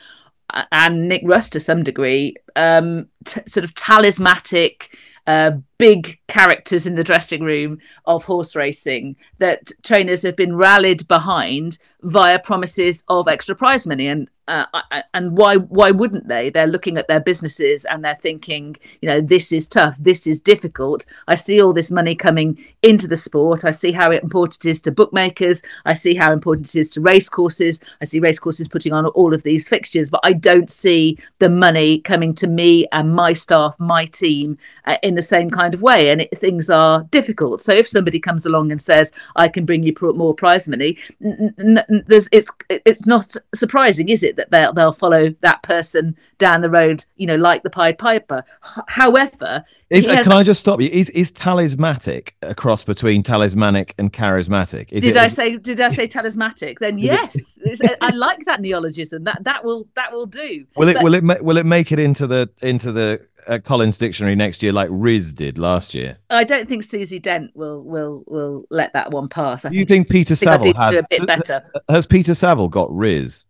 uh, 0.54 0.64
and 0.72 1.08
Nick 1.08 1.22
Rust 1.26 1.54
to 1.54 1.60
some 1.60 1.84
degree, 1.84 2.36
um, 2.56 3.08
t- 3.26 3.42
sort 3.46 3.64
of 3.64 3.74
talismanic 3.76 4.98
uh, 5.26 5.52
big 5.78 6.20
characters 6.28 6.86
in 6.86 6.96
the 6.96 7.04
dressing 7.04 7.44
room 7.44 7.80
of 8.06 8.24
horse 8.24 8.56
racing 8.56 9.16
that 9.40 9.72
trainers 9.82 10.22
have 10.22 10.36
been 10.36 10.56
rallied 10.56 11.08
behind 11.08 11.78
via 12.02 12.40
promises 12.40 13.04
of 13.08 13.28
extra 13.28 13.56
prize 13.56 13.88
money 13.88 14.08
and 14.08 14.30
uh, 14.48 14.66
and 15.14 15.38
why 15.38 15.58
why 15.58 15.92
wouldn't 15.92 16.28
they? 16.28 16.50
They're 16.50 16.68
looking 16.68 16.98
at 16.98 17.08
their 17.08 17.20
businesses 17.20 17.86
and 17.86 18.04
they're 18.04 18.16
thinking 18.16 18.76
you 19.02 19.10
know 19.10 19.22
this 19.22 19.52
is 19.52 19.68
tough 19.68 19.96
this 19.98 20.28
is 20.28 20.42
difficult. 20.42 21.06
I 21.28 21.36
see 21.36 21.62
all 21.62 21.74
this 21.74 21.92
money 21.92 22.16
coming 22.16 22.64
into 22.82 23.08
the 23.08 23.16
sport. 23.16 23.66
I 23.66 23.72
see 23.72 23.92
how 23.92 24.12
important 24.12 24.66
it 24.66 24.70
is 24.70 24.82
to 24.82 24.92
bookmakers. 24.92 25.62
I 25.86 25.94
see 25.94 26.16
how 26.16 26.32
important 26.32 26.68
it 26.76 26.80
is 26.80 26.92
to 26.92 27.02
race 27.02 27.30
courses. 27.30 27.80
I 28.02 28.06
see 28.06 28.20
race 28.20 28.40
courses 28.40 28.68
putting 28.68 28.94
on 28.94 29.06
all 29.08 29.34
of 29.34 29.44
these 29.44 29.68
fixtures 29.68 30.10
but 30.10 30.22
i 30.24 30.34
don't 30.34 30.70
see 30.70 31.18
the 31.40 31.50
money 31.50 32.00
coming 32.00 32.34
to 32.36 32.48
me 32.48 32.86
and 32.92 33.14
my 33.14 33.34
staff 33.34 33.76
my 33.80 34.06
team 34.06 34.58
uh, 34.86 34.98
in 35.04 35.16
the 35.16 35.22
same 35.22 35.50
kind 35.50 35.74
of 35.74 35.82
way. 35.82 36.10
And 36.10 36.22
it, 36.22 36.38
things 36.38 36.70
are 36.70 37.04
difficult. 37.12 37.62
So 37.62 37.74
if 37.74 37.88
somebody 37.88 38.20
comes 38.20 38.46
along 38.46 38.72
and 38.72 38.82
says 38.82 39.12
i 39.36 39.48
can 39.48 39.66
bring 39.66 39.84
you 39.84 39.94
more 40.16 40.34
prize 40.34 40.68
money 40.68 40.98
n- 41.24 41.54
n- 41.60 42.04
there's 42.08 42.28
it's 42.32 42.50
it's 42.70 43.06
not 43.06 43.36
surprising 43.54 44.10
is 44.10 44.24
it 44.24 44.33
that 44.38 44.52
they'll, 44.52 44.74
they'll 44.74 44.92
follow 44.92 45.34
that 45.42 45.62
person 45.64 46.16
down 46.38 46.62
the 46.62 46.70
road 46.70 47.06
you 47.16 47.28
know 47.28 47.36
like 47.36 47.64
the 47.64 47.70
pied 47.70 47.98
piper 47.98 48.44
however 48.88 49.64
is, 49.90 50.08
has, 50.08 50.24
can 50.24 50.34
i 50.34 50.44
just 50.44 50.60
stop 50.60 50.82
you 50.82 50.90
is 50.90 51.10
is 51.12 51.32
talismanic 51.32 52.36
a 52.42 52.56
cross 52.56 52.84
between 52.84 53.24
talismanic 53.24 53.94
and 53.98 54.14
charismatic 54.14 54.92
is 54.92 55.04
did 55.04 55.16
it, 55.16 55.22
i 55.22 55.28
say 55.28 55.58
did 55.58 55.80
i 55.80 55.90
say 55.90 56.08
talismanic 56.08 56.80
then 56.80 56.98
yes 56.98 57.60
i 58.02 58.10
like 58.14 58.44
that 58.46 58.62
neologism 58.62 59.24
that 59.24 59.44
that 59.44 59.64
will 59.64 59.88
that 59.96 60.12
will 60.12 60.26
do 60.26 60.66
will 60.76 60.88
it 60.88 60.94
but, 60.94 61.04
will 61.04 61.14
it 61.14 61.44
will 61.44 61.58
it 61.58 61.66
make 61.66 61.92
it 61.92 62.00
into 62.00 62.28
the 62.28 62.50
into 62.62 62.92
the 62.92 63.26
uh, 63.48 63.60
Collins 63.60 63.98
Dictionary 63.98 64.36
next 64.36 64.64
year, 64.64 64.72
like 64.72 64.90
Riz 64.92 65.34
did 65.34 65.58
last 65.58 65.94
year. 65.94 66.18
I 66.30 66.44
don't 66.44 66.68
think 66.68 66.84
Susie 66.84 67.20
Dent 67.20 67.52
will 67.56 67.84
will 67.84 68.24
will 68.28 68.66
let 68.70 68.94
that 68.94 69.12
one 69.12 69.30
pass. 69.30 69.66
I 69.66 69.70
you 69.70 69.86
think, 69.86 70.08
think 70.08 70.10
Peter 70.10 70.34
Savill 70.34 70.76
has 70.76 70.98
a 70.98 71.04
bit 71.10 71.26
better? 71.26 71.62
Has 71.90 72.06
Peter 72.06 72.34
Savill 72.34 72.70
got 72.70 72.94
Riz? 72.96 73.46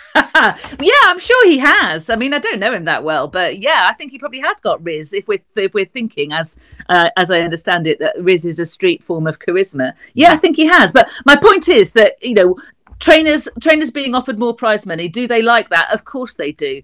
yeah, 0.14 1.04
I'm 1.04 1.18
sure 1.18 1.48
he 1.48 1.58
has. 1.58 2.10
I 2.10 2.16
mean, 2.16 2.32
I 2.34 2.38
don't 2.38 2.60
know 2.60 2.72
him 2.72 2.84
that 2.84 3.04
well, 3.04 3.28
but 3.28 3.58
yeah, 3.58 3.86
I 3.86 3.92
think 3.94 4.10
he 4.10 4.18
probably 4.18 4.40
has 4.40 4.60
got 4.60 4.82
Riz. 4.82 5.12
If 5.12 5.28
we're 5.28 5.42
if 5.56 5.74
we're 5.74 5.84
thinking, 5.84 6.32
as 6.32 6.58
uh, 6.88 7.10
as 7.16 7.30
I 7.30 7.40
understand 7.40 7.86
it, 7.86 7.98
that 8.00 8.16
Riz 8.20 8.44
is 8.44 8.58
a 8.58 8.66
street 8.66 9.02
form 9.02 9.26
of 9.26 9.38
charisma. 9.38 9.94
Yeah, 10.14 10.32
I 10.32 10.36
think 10.36 10.56
he 10.56 10.66
has. 10.66 10.92
But 10.92 11.10
my 11.26 11.36
point 11.36 11.68
is 11.68 11.92
that 11.92 12.22
you 12.22 12.34
know 12.34 12.56
trainers 13.00 13.48
trainers 13.60 13.90
being 13.90 14.14
offered 14.14 14.38
more 14.38 14.54
prize 14.54 14.84
money 14.84 15.08
do 15.08 15.26
they 15.26 15.40
like 15.40 15.70
that 15.70 15.88
of 15.90 16.04
course 16.04 16.34
they 16.34 16.52
do 16.52 16.82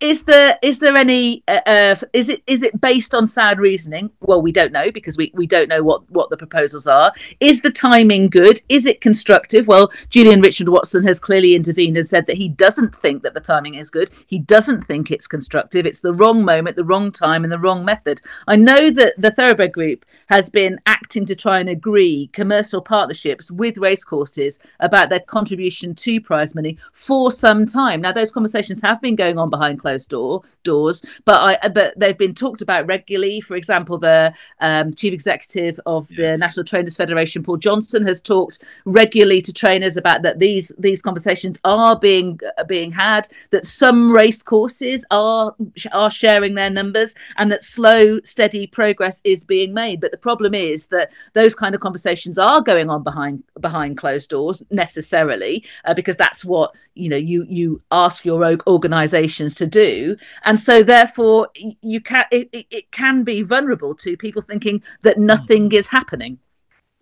is 0.00 0.24
there 0.24 0.58
is 0.62 0.78
there 0.78 0.96
any 0.96 1.42
uh, 1.48 1.60
uh, 1.66 1.96
is 2.12 2.28
it 2.28 2.42
is 2.46 2.62
it 2.62 2.80
based 2.80 3.14
on 3.14 3.26
sound 3.26 3.58
reasoning? 3.58 4.10
Well 4.20 4.40
we 4.40 4.50
don't 4.52 4.72
know 4.72 4.90
because 4.90 5.16
we, 5.16 5.30
we 5.34 5.46
don't 5.46 5.68
know 5.68 5.82
what 5.82 6.10
what 6.10 6.30
the 6.30 6.36
proposals 6.36 6.86
are. 6.86 7.12
Is 7.40 7.60
the 7.60 7.70
timing 7.70 8.28
good? 8.28 8.60
Is 8.68 8.86
it 8.86 9.00
constructive? 9.00 9.66
Well 9.66 9.90
julian 10.08 10.40
richard 10.40 10.68
watson 10.68 11.04
has 11.04 11.20
clearly 11.20 11.54
intervened 11.54 11.96
and 11.96 12.06
said 12.06 12.26
that 12.26 12.36
he 12.36 12.48
doesn't 12.48 12.94
think 12.94 13.22
that 13.22 13.34
the 13.34 13.40
timing 13.40 13.74
is 13.74 13.90
good. 13.90 14.10
He 14.26 14.38
doesn't 14.38 14.82
think 14.82 15.10
it's 15.10 15.26
constructive. 15.26 15.84
It's 15.84 16.00
the 16.00 16.14
wrong 16.14 16.44
moment 16.44 16.76
the 16.76 16.84
wrong 16.84 17.12
time 17.12 17.44
and 17.44 17.52
the 17.52 17.58
wrong 17.58 17.84
method. 17.84 18.20
I 18.48 18.56
know 18.56 18.90
that 18.90 19.14
the 19.18 19.30
thoroughbred 19.30 19.72
group 19.72 20.04
has 20.28 20.48
been 20.48 20.80
acting 20.86 21.26
to 21.26 21.36
try 21.36 21.60
and 21.60 21.68
agree 21.68 22.28
commercial 22.32 22.80
partnerships 22.80 23.50
with 23.50 23.78
racecourses 23.78 24.58
about 24.80 25.10
their 25.10 25.20
contribution 25.20 25.94
to 25.94 26.20
prize 26.20 26.54
money 26.54 26.78
for 26.92 27.30
some 27.30 27.66
time. 27.66 28.00
Now 28.00 28.12
those 28.12 28.32
conversations 28.32 28.80
have 28.80 29.00
been 29.00 29.16
going 29.16 29.38
on 29.38 29.50
behind 29.50 29.65
behind 29.66 29.80
closed 29.80 30.08
door 30.08 30.42
doors, 30.62 31.02
but 31.24 31.36
I 31.36 31.68
but 31.68 31.98
they've 31.98 32.16
been 32.18 32.34
talked 32.34 32.62
about 32.62 32.86
regularly. 32.86 33.40
For 33.40 33.56
example, 33.56 33.98
the 33.98 34.34
um, 34.60 34.94
chief 34.94 35.12
executive 35.12 35.80
of 35.86 36.10
yeah. 36.10 36.32
the 36.32 36.38
National 36.38 36.64
Trainers 36.64 36.96
Federation, 36.96 37.42
Paul 37.42 37.56
Johnson, 37.56 38.06
has 38.06 38.20
talked 38.20 38.62
regularly 38.84 39.42
to 39.42 39.52
trainers 39.52 39.96
about 39.96 40.22
that 40.22 40.38
these 40.38 40.72
these 40.78 41.02
conversations 41.02 41.58
are 41.64 41.98
being 41.98 42.38
uh, 42.58 42.64
being 42.64 42.92
had. 42.92 43.28
That 43.50 43.66
some 43.66 44.12
race 44.12 44.42
courses 44.42 45.04
are 45.10 45.54
are 45.92 46.10
sharing 46.10 46.54
their 46.54 46.70
numbers, 46.70 47.14
and 47.36 47.50
that 47.50 47.62
slow, 47.62 48.20
steady 48.24 48.66
progress 48.66 49.20
is 49.24 49.44
being 49.44 49.74
made. 49.74 50.00
But 50.00 50.10
the 50.10 50.18
problem 50.18 50.54
is 50.54 50.88
that 50.88 51.10
those 51.32 51.54
kind 51.54 51.74
of 51.74 51.80
conversations 51.80 52.38
are 52.38 52.60
going 52.60 52.90
on 52.90 53.02
behind 53.02 53.42
behind 53.60 53.96
closed 53.96 54.30
doors 54.30 54.62
necessarily, 54.70 55.64
uh, 55.84 55.94
because 55.94 56.16
that's 56.16 56.44
what 56.44 56.74
you 56.94 57.08
know 57.08 57.16
you 57.16 57.44
you 57.48 57.82
ask 57.90 58.24
your 58.24 58.36
organizations 58.66 59.55
to 59.56 59.66
do 59.66 60.16
and 60.44 60.58
so 60.60 60.82
therefore 60.82 61.48
you 61.82 62.00
can 62.00 62.24
it, 62.30 62.48
it 62.52 62.90
can 62.90 63.24
be 63.24 63.42
vulnerable 63.42 63.94
to 63.94 64.16
people 64.16 64.42
thinking 64.42 64.82
that 65.02 65.18
nothing 65.18 65.72
is 65.72 65.88
happening 65.88 66.38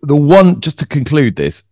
the 0.01 0.15
one 0.15 0.59
just 0.61 0.79
to 0.79 0.85
conclude 0.85 1.35
this 1.35 1.63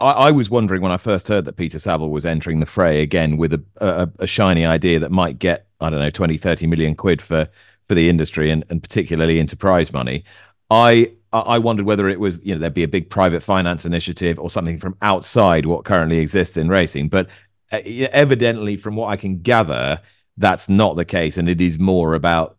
I, 0.00 0.10
I, 0.10 0.30
was 0.32 0.50
wondering 0.50 0.82
when 0.82 0.90
I 0.90 0.96
first 0.96 1.28
heard 1.28 1.44
that 1.44 1.56
Peter 1.56 1.78
Savill 1.78 2.10
was 2.10 2.26
entering 2.26 2.58
the 2.58 2.66
fray 2.66 3.00
again 3.00 3.36
with 3.36 3.52
a, 3.52 3.62
a, 3.76 4.10
a, 4.18 4.26
shiny 4.26 4.66
idea 4.66 4.98
that 4.98 5.12
might 5.12 5.38
get, 5.38 5.68
I 5.80 5.88
don't 5.88 6.00
know, 6.00 6.10
20, 6.10 6.36
30 6.36 6.66
million 6.66 6.96
quid 6.96 7.22
for, 7.22 7.48
for 7.86 7.94
the 7.94 8.08
industry 8.08 8.50
and, 8.50 8.64
and 8.70 8.82
particularly 8.82 9.38
enterprise 9.38 9.92
money. 9.92 10.24
I 10.68 11.12
I 11.30 11.58
wondered 11.58 11.84
whether 11.84 12.08
it 12.08 12.20
was, 12.20 12.42
you 12.42 12.54
know, 12.54 12.60
there'd 12.60 12.72
be 12.72 12.84
a 12.84 12.88
big 12.88 13.10
private 13.10 13.42
finance 13.42 13.84
initiative 13.84 14.38
or 14.38 14.48
something 14.48 14.78
from 14.78 14.96
outside 15.02 15.66
what 15.66 15.84
currently 15.84 16.18
exists 16.18 16.56
in 16.56 16.68
racing. 16.70 17.08
But 17.08 17.28
uh, 17.70 17.80
evidently, 17.84 18.78
from 18.78 18.96
what 18.96 19.08
I 19.08 19.16
can 19.16 19.40
gather, 19.42 20.00
that's 20.38 20.68
not 20.68 20.96
the 20.96 21.04
case, 21.04 21.36
and 21.36 21.48
it 21.48 21.60
is 21.60 21.78
more 21.78 22.14
about 22.14 22.56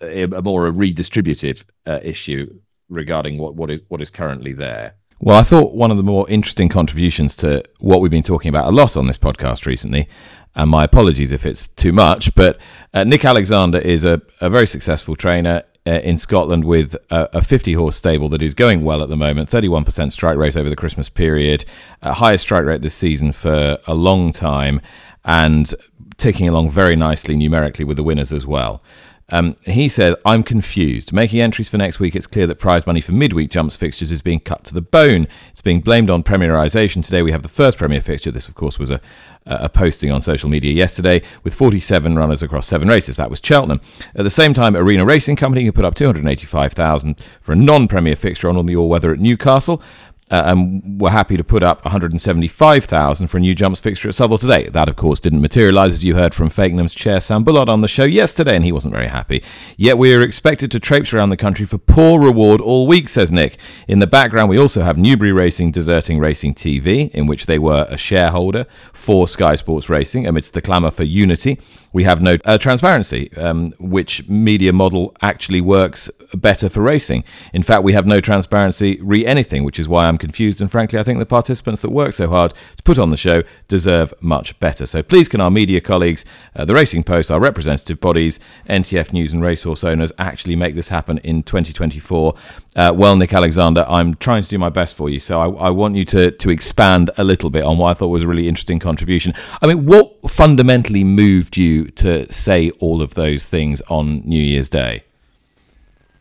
a, 0.00 0.26
more 0.26 0.66
a 0.66 0.72
redistributive 0.72 1.64
uh, 1.86 2.00
issue 2.02 2.60
regarding 2.88 3.38
what 3.38 3.54
what 3.54 3.70
is 3.70 3.80
what 3.88 4.00
is 4.00 4.10
currently 4.10 4.52
there. 4.52 4.94
Well, 5.20 5.36
I 5.36 5.42
thought 5.42 5.74
one 5.74 5.90
of 5.90 5.96
the 5.96 6.04
more 6.04 6.28
interesting 6.30 6.68
contributions 6.68 7.34
to 7.36 7.64
what 7.80 8.00
we've 8.00 8.10
been 8.10 8.22
talking 8.22 8.48
about 8.48 8.66
a 8.66 8.70
lot 8.70 8.96
on 8.96 9.08
this 9.08 9.18
podcast 9.18 9.66
recently, 9.66 10.08
and 10.54 10.70
my 10.70 10.84
apologies 10.84 11.32
if 11.32 11.44
it's 11.44 11.68
too 11.68 11.92
much, 11.92 12.34
but 12.34 12.58
uh, 12.94 13.04
Nick 13.04 13.24
Alexander 13.24 13.78
is 13.78 14.04
a, 14.04 14.22
a 14.40 14.48
very 14.48 14.66
successful 14.66 15.16
trainer 15.16 15.64
uh, 15.86 16.00
in 16.04 16.18
Scotland 16.18 16.64
with 16.64 16.94
a, 17.10 17.28
a, 17.32 17.42
50 17.42 17.72
horse 17.72 17.96
stable 17.96 18.28
that 18.28 18.42
is 18.42 18.54
going 18.54 18.84
well 18.84 19.02
at 19.02 19.08
the 19.08 19.16
moment. 19.16 19.48
31% 19.48 20.12
strike 20.12 20.36
rate 20.36 20.56
over 20.56 20.68
the 20.68 20.76
Christmas 20.76 21.08
period, 21.08 21.64
uh, 22.02 22.12
highest 22.12 22.42
strike 22.42 22.64
rate 22.64 22.82
this 22.82 22.94
season 22.94 23.32
for 23.32 23.78
a 23.86 23.94
long 23.94 24.30
time, 24.30 24.80
and 25.24 25.74
ticking 26.18 26.48
along 26.48 26.70
very 26.70 26.96
nicely 26.96 27.36
numerically 27.36 27.84
with 27.84 27.96
the 27.96 28.02
winners 28.02 28.32
as 28.32 28.46
well. 28.46 28.82
Um, 29.30 29.56
he 29.64 29.90
said, 29.90 30.14
I'm 30.24 30.42
confused. 30.42 31.12
Making 31.12 31.42
entries 31.42 31.68
for 31.68 31.76
next 31.76 32.00
week, 32.00 32.16
it's 32.16 32.26
clear 32.26 32.46
that 32.46 32.54
prize 32.56 32.86
money 32.86 33.02
for 33.02 33.12
midweek 33.12 33.50
jumps 33.50 33.76
fixtures 33.76 34.10
is 34.10 34.22
being 34.22 34.40
cut 34.40 34.64
to 34.64 34.74
the 34.74 34.80
bone. 34.80 35.28
It's 35.52 35.60
being 35.60 35.80
blamed 35.80 36.08
on 36.08 36.22
premierisation. 36.22 37.04
Today 37.04 37.22
we 37.22 37.32
have 37.32 37.42
the 37.42 37.48
first 37.48 37.76
Premier 37.76 38.00
fixture. 38.00 38.30
This, 38.30 38.48
of 38.48 38.54
course, 38.54 38.78
was 38.78 38.88
a, 38.88 39.02
a 39.44 39.68
posting 39.68 40.10
on 40.10 40.22
social 40.22 40.48
media 40.48 40.72
yesterday 40.72 41.20
with 41.44 41.54
47 41.54 42.16
runners 42.16 42.42
across 42.42 42.66
seven 42.66 42.88
races. 42.88 43.16
That 43.16 43.28
was 43.28 43.40
Cheltenham. 43.44 43.82
At 44.14 44.24
the 44.24 44.30
same 44.30 44.54
time, 44.54 44.74
Arena 44.74 45.04
Racing 45.04 45.36
Company 45.36 45.64
can 45.64 45.72
put 45.72 45.84
up 45.84 45.94
285,000 45.94 47.20
for 47.42 47.52
a 47.52 47.56
non-Premier 47.56 48.16
fixture 48.16 48.48
on, 48.48 48.56
on 48.56 48.64
the 48.64 48.76
all-weather 48.76 49.12
at 49.12 49.20
Newcastle 49.20 49.82
uh, 50.30 50.42
and 50.46 51.00
were 51.00 51.10
happy 51.10 51.36
to 51.36 51.44
put 51.44 51.62
up 51.62 51.84
175,000 51.84 53.26
for 53.26 53.36
a 53.36 53.40
new 53.40 53.54
jumps 53.54 53.80
fixture 53.80 54.08
at 54.08 54.14
Southwell 54.14 54.38
today. 54.38 54.68
That, 54.68 54.88
of 54.88 54.96
course, 54.96 55.20
didn't 55.20 55.40
materialise, 55.40 55.92
as 55.92 56.04
you 56.04 56.14
heard 56.14 56.34
from 56.34 56.50
Fakenham's 56.50 56.94
chair 56.94 57.20
Sam 57.20 57.44
Bullard 57.44 57.68
on 57.68 57.80
the 57.80 57.88
show 57.88 58.04
yesterday, 58.04 58.56
and 58.56 58.64
he 58.64 58.72
wasn't 58.72 58.94
very 58.94 59.08
happy. 59.08 59.42
Yet 59.76 59.98
we 59.98 60.14
are 60.14 60.22
expected 60.22 60.70
to 60.72 60.80
traipse 60.80 61.12
around 61.12 61.30
the 61.30 61.36
country 61.36 61.66
for 61.66 61.78
poor 61.78 62.20
reward 62.20 62.60
all 62.60 62.86
week, 62.86 63.08
says 63.08 63.30
Nick. 63.30 63.58
In 63.86 63.98
the 63.98 64.06
background, 64.06 64.50
we 64.50 64.58
also 64.58 64.82
have 64.82 64.98
Newbury 64.98 65.32
Racing 65.32 65.72
deserting 65.72 66.18
Racing 66.18 66.54
TV, 66.54 67.10
in 67.10 67.26
which 67.26 67.46
they 67.46 67.58
were 67.58 67.86
a 67.88 67.96
shareholder 67.96 68.66
for 68.92 69.26
Sky 69.26 69.56
Sports 69.56 69.88
Racing 69.88 70.26
amidst 70.26 70.54
the 70.54 70.62
clamour 70.62 70.90
for 70.90 71.04
unity 71.04 71.58
we 71.92 72.04
have 72.04 72.20
no 72.20 72.36
uh, 72.44 72.58
transparency, 72.58 73.32
um, 73.36 73.72
which 73.78 74.28
media 74.28 74.72
model 74.72 75.16
actually 75.22 75.60
works 75.60 76.10
better 76.34 76.68
for 76.68 76.82
racing. 76.82 77.24
In 77.52 77.62
fact, 77.62 77.82
we 77.82 77.92
have 77.92 78.06
no 78.06 78.20
transparency 78.20 78.98
re 79.00 79.24
anything, 79.24 79.64
which 79.64 79.78
is 79.78 79.88
why 79.88 80.06
I'm 80.06 80.18
confused. 80.18 80.60
And 80.60 80.70
frankly, 80.70 80.98
I 80.98 81.02
think 81.02 81.18
the 81.18 81.26
participants 81.26 81.80
that 81.80 81.90
work 81.90 82.12
so 82.12 82.28
hard 82.28 82.52
to 82.76 82.82
put 82.82 82.98
on 82.98 83.10
the 83.10 83.16
show 83.16 83.42
deserve 83.68 84.12
much 84.20 84.58
better. 84.60 84.86
So 84.86 85.02
please, 85.02 85.28
can 85.28 85.40
our 85.40 85.50
media 85.50 85.80
colleagues, 85.80 86.24
uh, 86.54 86.64
the 86.64 86.74
Racing 86.74 87.04
Post, 87.04 87.30
our 87.30 87.40
representative 87.40 88.00
bodies, 88.00 88.38
NTF 88.68 89.12
News, 89.12 89.32
and 89.32 89.42
racehorse 89.42 89.84
owners 89.84 90.12
actually 90.18 90.56
make 90.56 90.74
this 90.74 90.88
happen 90.88 91.18
in 91.18 91.42
2024? 91.42 92.34
Uh, 92.76 92.92
well, 92.94 93.16
Nick 93.16 93.32
Alexander, 93.32 93.84
I'm 93.88 94.14
trying 94.16 94.42
to 94.42 94.48
do 94.48 94.58
my 94.58 94.68
best 94.68 94.94
for 94.94 95.08
you. 95.08 95.20
So 95.20 95.40
I, 95.40 95.68
I 95.68 95.70
want 95.70 95.96
you 95.96 96.04
to, 96.06 96.30
to 96.30 96.50
expand 96.50 97.10
a 97.16 97.24
little 97.24 97.50
bit 97.50 97.64
on 97.64 97.78
what 97.78 97.90
I 97.90 97.94
thought 97.94 98.08
was 98.08 98.22
a 98.22 98.28
really 98.28 98.48
interesting 98.48 98.78
contribution. 98.78 99.34
I 99.62 99.66
mean, 99.66 99.86
what 99.86 100.30
fundamentally 100.30 101.04
moved 101.04 101.56
you? 101.56 101.77
To 101.86 102.30
say 102.32 102.70
all 102.78 103.02
of 103.02 103.14
those 103.14 103.46
things 103.46 103.80
on 103.88 104.20
New 104.20 104.42
Year's 104.42 104.70
Day? 104.70 105.02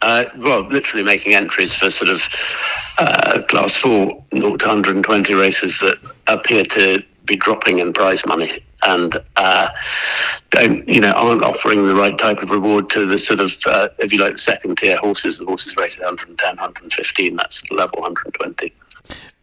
Uh, 0.02 0.26
well, 0.38 0.62
literally 0.62 1.04
making 1.04 1.34
entries 1.34 1.74
for 1.74 1.90
sort 1.90 2.10
of 2.10 2.28
uh, 3.00 3.42
class 3.48 3.76
four, 3.76 4.24
0 4.34 4.58
to 4.58 4.66
120 4.66 5.34
races 5.34 5.80
that 5.80 5.98
appear 6.28 6.64
to 6.66 7.04
be 7.26 7.36
dropping 7.36 7.80
in 7.80 7.94
prize 7.94 8.26
money 8.26 8.60
and 8.84 9.18
uh, 9.36 9.70
don't, 10.52 10.88
you 10.88 11.02
know, 11.02 11.12
aren't 11.12 11.44
offering 11.44 11.88
the 11.88 11.96
right 11.96 12.18
type 12.18 12.42
of 12.42 12.52
reward 12.52 12.90
to 12.92 13.06
the 13.06 13.18
sort 13.18 13.40
of, 13.40 13.54
uh, 13.66 13.90
if 14.00 14.14
you 14.14 14.20
like, 14.20 14.34
the 14.34 14.38
second 14.38 14.78
tier 14.78 14.98
horses, 14.98 15.40
the 15.40 15.46
horses 15.46 15.76
rated 15.78 16.00
110, 16.00 16.56
115, 16.56 17.36
that's 17.36 17.70
level 17.72 18.02
120. 18.02 18.74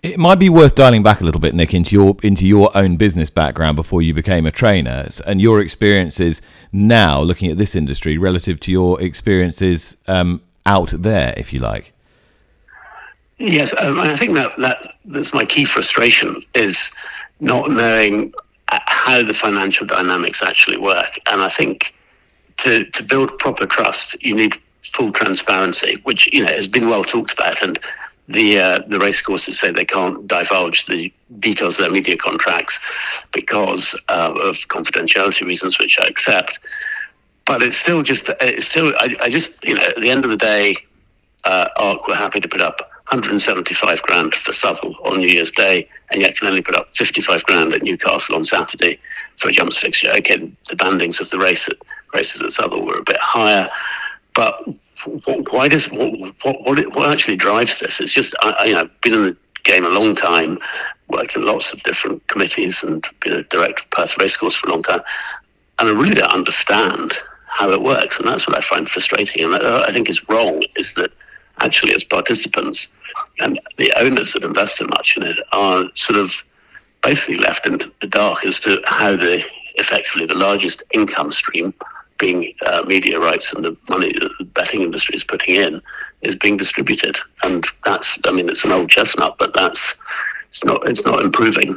It 0.05 0.19
might 0.19 0.35
be 0.35 0.51
worth 0.51 0.75
dialing 0.75 1.03
back 1.03 1.23
a 1.23 1.25
little 1.25 1.41
bit, 1.41 1.55
Nick, 1.55 1.73
into 1.73 1.97
your 1.97 2.15
into 2.23 2.47
your 2.47 2.71
own 2.77 2.97
business 2.97 3.31
background 3.31 3.75
before 3.75 4.03
you 4.03 4.13
became 4.13 4.45
a 4.45 4.51
trainer, 4.51 5.09
and 5.27 5.41
your 5.41 5.63
experiences 5.63 6.43
now 6.73 7.23
looking 7.23 7.51
at 7.51 7.57
this 7.57 7.75
industry 7.75 8.19
relative 8.19 8.61
to 8.61 8.71
your 8.71 9.01
experiences 9.01 9.97
um, 10.07 10.43
out 10.67 10.91
there, 10.91 11.33
if 11.39 11.55
you 11.55 11.61
like. 11.61 11.95
Yes, 13.39 13.73
um, 13.79 13.99
I 13.99 14.15
think 14.15 14.35
that, 14.35 14.55
that 14.59 14.97
that's 15.07 15.33
my 15.33 15.47
key 15.47 15.65
frustration 15.65 16.43
is 16.53 16.91
not 17.41 17.71
knowing 17.71 18.31
uh, 18.73 18.81
how 18.85 19.23
the 19.23 19.33
financial 19.33 19.87
dynamics 19.87 20.43
actually 20.43 20.77
work, 20.77 21.19
and 21.29 21.41
I 21.41 21.49
think 21.49 21.95
to 22.59 22.85
to 22.85 23.03
build 23.03 23.39
proper 23.39 23.65
trust, 23.65 24.23
you 24.23 24.37
need 24.37 24.55
full 24.83 25.13
transparency, 25.13 25.99
which 26.03 26.31
you 26.31 26.45
know 26.45 26.53
has 26.53 26.69
been 26.69 26.91
well 26.91 27.05
talked 27.05 27.33
about. 27.33 27.63
And 27.63 27.79
the 28.29 28.59
uh, 28.59 28.79
the 28.87 28.99
racecourses 28.99 29.59
say 29.59 29.71
they 29.71 29.85
can't 29.85 30.27
divulge 30.27 30.87
the 30.87 31.13
details 31.41 31.79
of 31.79 31.85
their 31.85 31.91
media 31.91 32.17
contracts 32.17 32.81
because 33.33 33.95
uh, 34.09 34.33
of 34.41 34.57
confidentiality 34.69 35.45
reasons, 35.45 35.79
which 35.79 35.99
I 35.99 36.05
accept. 36.05 36.59
But 37.45 37.63
it's 37.63 37.77
still 37.77 38.03
just 38.03 38.31
it's 38.41 38.67
still 38.67 38.95
I, 38.99 39.17
I 39.21 39.29
just 39.29 39.63
you 39.65 39.75
know 39.75 39.83
at 39.83 40.01
the 40.01 40.11
end 40.11 40.25
of 40.25 40.31
the 40.31 40.37
day, 40.37 40.77
uh, 41.45 41.69
ARC 41.77 42.09
were 42.09 42.15
happy 42.15 42.41
to 42.41 42.49
put 42.49 42.63
up 42.63 42.81
175 43.11 44.03
grand 44.03 44.35
for 44.35 44.55
Southwell 44.55 44.97
on 45.05 45.19
New 45.19 45.29
Year's 45.29 45.51
Day, 45.51 45.87
and 46.11 46.23
yet 46.23 46.37
can 46.37 46.49
only 46.49 46.63
put 46.63 46.75
up 46.75 46.89
55 46.97 47.45
grand 47.45 47.75
at 47.75 47.83
Newcastle 47.83 48.35
on 48.35 48.47
Saturday 48.47 48.99
for 49.37 49.49
a 49.49 49.53
jumps 49.53 49.77
fixture. 49.77 50.11
Okay, 50.17 50.39
the 50.71 50.77
bandings 50.77 51.21
of 51.21 51.29
the 51.29 51.39
race 51.39 51.69
at, 51.69 51.77
races 52.15 52.41
at 52.41 52.53
Southwell 52.53 52.87
were 52.87 52.99
a 52.99 53.05
bit 53.05 53.19
higher, 53.19 53.69
but 54.35 54.67
why 55.51 55.69
does 55.69 55.91
what, 55.91 56.35
what, 56.43 56.95
what 56.95 57.11
actually 57.11 57.37
drives 57.37 57.79
this? 57.79 58.01
It's 58.01 58.13
just 58.13 58.35
I, 58.41 58.71
know 58.71 58.81
I've 58.81 59.01
been 59.01 59.15
in 59.15 59.25
the 59.25 59.37
game 59.65 59.85
a 59.85 59.89
long 59.89 60.15
time, 60.15 60.59
worked 61.09 61.37
in 61.37 61.45
lots 61.45 61.73
of 61.73 61.83
different 61.83 62.27
committees, 62.29 62.83
and 62.83 63.05
been 63.21 63.35
a 63.35 63.43
director 63.45 63.83
of 63.83 63.91
Perth 63.91 64.17
Racecourse 64.19 64.55
for 64.55 64.69
a 64.69 64.71
long 64.71 64.83
time, 64.83 65.01
and 65.79 65.89
I 65.89 65.93
really 65.93 66.15
don't 66.15 66.33
understand 66.33 67.17
how 67.47 67.71
it 67.71 67.83
works, 67.83 68.19
and 68.19 68.29
that's 68.29 68.47
what 68.47 68.57
I 68.57 68.61
find 68.61 68.89
frustrating, 68.89 69.45
and 69.45 69.55
I, 69.55 69.85
I 69.87 69.93
think 69.93 70.09
is 70.09 70.29
wrong. 70.29 70.63
Is 70.77 70.95
that 70.95 71.13
actually 71.61 71.95
as 71.95 72.05
participants 72.05 72.89
and 73.39 73.61
the 73.77 73.93
owners 73.97 74.33
that 74.33 74.43
invest 74.43 74.79
so 74.79 74.87
much 74.87 75.17
in 75.17 75.23
it 75.23 75.39
are 75.53 75.85
sort 75.95 76.19
of 76.19 76.45
basically 77.03 77.37
left 77.37 77.67
in 77.67 77.79
the 78.01 78.07
dark 78.07 78.45
as 78.45 78.59
to 78.61 78.83
how 78.87 79.15
the 79.15 79.45
effectively 79.77 80.27
the 80.27 80.35
largest 80.35 80.83
income 80.93 81.31
stream 81.31 81.73
being 82.19 82.55
uh, 82.67 82.83
media 82.87 83.19
rights 83.19 83.53
and 83.53 83.65
the 83.65 83.77
money 83.89 84.13
that 84.13 84.35
the 84.39 84.45
betting 84.45 84.83
industry 84.83 85.17
is 85.17 85.25
putting 85.25 85.57
in 85.57 85.81
is 86.23 86.39
being 86.39 86.57
distributed. 86.57 87.17
And 87.43 87.65
that's, 87.85 88.19
I 88.25 88.33
mean, 88.33 88.49
it's 88.49 88.65
an 88.65 88.73
old 88.73 88.89
chestnut, 88.89 89.37
but 89.39 89.53
that's, 89.55 89.99
it's 90.49 90.65
not, 90.65 90.89
it's 90.89 91.05
not 91.05 91.21
improving. 91.21 91.77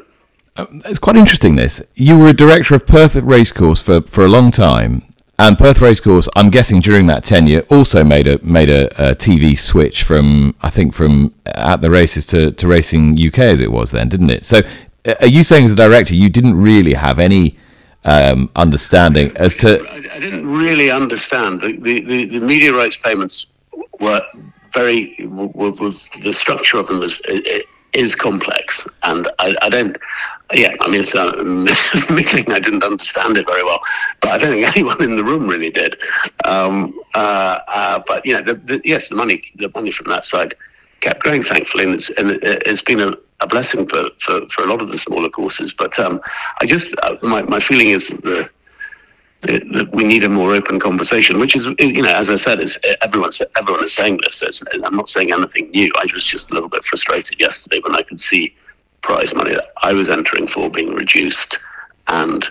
Um, 0.57 0.81
it's 0.85 0.99
quite 0.99 1.15
interesting. 1.15 1.55
This 1.55 1.81
you 1.93 2.17
were 2.17 2.29
a 2.29 2.33
director 2.33 2.73
of 2.75 2.87
Perth 2.87 3.15
Racecourse 3.15 3.81
for, 3.81 4.01
for 4.01 4.25
a 4.25 4.27
long 4.27 4.49
time, 4.49 5.03
and 5.39 5.55
Perth 5.55 5.81
Racecourse, 5.81 6.27
I'm 6.35 6.49
guessing 6.49 6.79
during 6.79 7.05
that 7.07 7.23
tenure, 7.23 7.61
also 7.69 8.03
made 8.03 8.25
a 8.25 8.43
made 8.43 8.69
a, 8.69 9.11
a, 9.11 9.15
TV 9.15 9.57
switch 9.57 10.03
from 10.03 10.55
I 10.61 10.71
think 10.71 10.93
from 10.93 11.33
at 11.45 11.81
the 11.81 11.91
races 11.91 12.25
to, 12.27 12.51
to 12.51 12.67
racing 12.67 13.15
UK 13.19 13.39
as 13.39 13.59
it 13.59 13.71
was 13.71 13.91
then, 13.91 14.09
didn't 14.09 14.31
it? 14.31 14.45
So, 14.45 14.61
uh, 15.05 15.13
are 15.21 15.27
you 15.27 15.43
saying 15.43 15.65
as 15.65 15.73
a 15.73 15.75
director 15.75 16.15
you 16.15 16.29
didn't 16.29 16.55
really 16.55 16.93
have 16.93 17.19
any 17.19 17.55
um, 18.07 18.49
understanding 18.55 19.35
as 19.35 19.55
to. 19.57 19.85
I, 19.91 20.19
didn't 20.19 20.47
really 20.47 20.89
understand. 20.89 21.61
The, 21.61 21.77
the, 21.79 22.01
the, 22.05 22.25
the, 22.25 22.39
media 22.39 22.73
rights 22.73 22.97
payments 22.97 23.47
were 23.99 24.23
very. 24.73 25.15
The 25.19 26.33
structure 26.33 26.79
of 26.79 26.87
them 26.87 27.03
is, 27.03 27.21
is 27.93 28.15
complex. 28.15 28.87
And 29.03 29.27
I, 29.39 29.55
I 29.61 29.69
don't. 29.69 29.97
Yeah, 30.53 30.75
I 30.79 30.89
mean, 30.89 31.01
it's 31.01 31.13
uh, 31.13 31.33
admitting 32.09 32.49
I 32.53 32.59
didn't 32.59 32.83
understand 32.83 33.35
it 33.35 33.45
very 33.45 33.63
well, 33.63 33.81
but 34.21 34.31
I 34.31 34.37
don't 34.37 34.51
think 34.51 34.67
anyone 34.77 35.03
in 35.03 35.17
the 35.17 35.23
room 35.23 35.45
really 35.45 35.69
did. 35.69 35.97
Um, 36.45 36.97
uh, 37.13 37.59
uh, 37.67 38.01
but 38.07 38.25
you 38.25 38.33
know, 38.33 38.41
the, 38.41 38.53
the, 38.53 38.81
yes, 38.85 39.09
the 39.09 39.15
money, 39.15 39.43
the 39.55 39.69
money 39.75 39.91
from 39.91 40.09
that 40.09 40.23
side 40.23 40.55
kept 41.01 41.21
growing, 41.21 41.43
thankfully, 41.43 41.83
and 41.83 41.93
it's, 41.93 42.09
and 42.11 42.29
it's 42.41 42.81
been 42.81 43.01
a, 43.01 43.13
a 43.39 43.47
blessing 43.47 43.87
for, 43.87 44.09
for, 44.19 44.47
for 44.47 44.63
a 44.63 44.67
lot 44.67 44.81
of 44.81 44.89
the 44.89 44.97
smaller 44.97 45.29
courses. 45.29 45.73
But 45.73 45.97
um, 45.99 46.19
I 46.61 46.65
just 46.65 46.95
uh, 47.03 47.15
my, 47.21 47.43
my 47.43 47.59
feeling 47.59 47.89
is 47.89 48.09
that 48.09 48.49
the, 49.41 49.59
that 49.73 49.89
we 49.91 50.03
need 50.03 50.23
a 50.23 50.29
more 50.29 50.53
open 50.53 50.79
conversation, 50.79 51.39
which 51.39 51.55
is, 51.55 51.67
you 51.79 52.01
know, 52.01 52.13
as 52.13 52.29
I 52.29 52.35
said, 52.35 52.59
is 52.59 52.79
everyone's 53.01 53.41
everyone 53.55 53.83
is 53.83 53.93
saying 53.93 54.19
this. 54.23 54.35
So 54.35 54.47
I'm 54.83 54.95
not 54.95 55.09
saying 55.09 55.31
anything 55.31 55.69
new. 55.69 55.91
I 55.97 56.07
was 56.13 56.25
just 56.25 56.49
a 56.49 56.53
little 56.53 56.69
bit 56.69 56.83
frustrated 56.83 57.39
yesterday 57.39 57.79
when 57.83 57.95
I 57.95 58.01
could 58.01 58.19
see 58.19 58.55
prize 59.01 59.35
money 59.35 59.51
that 59.51 59.67
I 59.83 59.93
was 59.93 60.09
entering 60.09 60.47
for 60.47 60.69
being 60.69 60.95
reduced, 60.95 61.59
and 62.07 62.49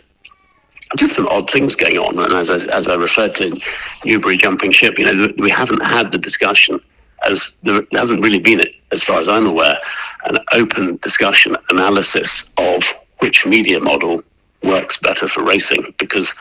just 0.97 1.17
some 1.17 1.27
odd 1.27 1.51
things 1.51 1.75
going 1.75 1.99
on. 1.99 2.19
And 2.19 2.33
as 2.33 2.49
I, 2.49 2.57
as 2.73 2.87
I 2.87 2.95
referred 2.95 3.35
to 3.37 3.61
Newbury 4.05 4.37
jumping 4.37 4.71
ship, 4.71 4.97
you 4.99 5.05
know, 5.05 5.33
we 5.39 5.51
haven't 5.51 5.85
had 5.85 6.13
the 6.13 6.19
discussion 6.19 6.79
as 7.25 7.57
there 7.63 7.83
hasn't 7.93 8.23
really 8.23 8.39
been, 8.39 8.67
as 8.93 9.03
far 9.03 9.19
as 9.19 9.29
I'm 9.29 9.47
aware, 9.47 9.79
an 10.25 10.39
open 10.53 10.97
discussion 11.03 11.57
analysis 11.71 12.51
of 12.59 12.83
which 13.19 13.47
media 13.47 13.81
model 13.81 14.23
works 14.63 14.99
better 14.99 15.27
for 15.27 15.43
racing. 15.45 15.95
Because 15.99 16.35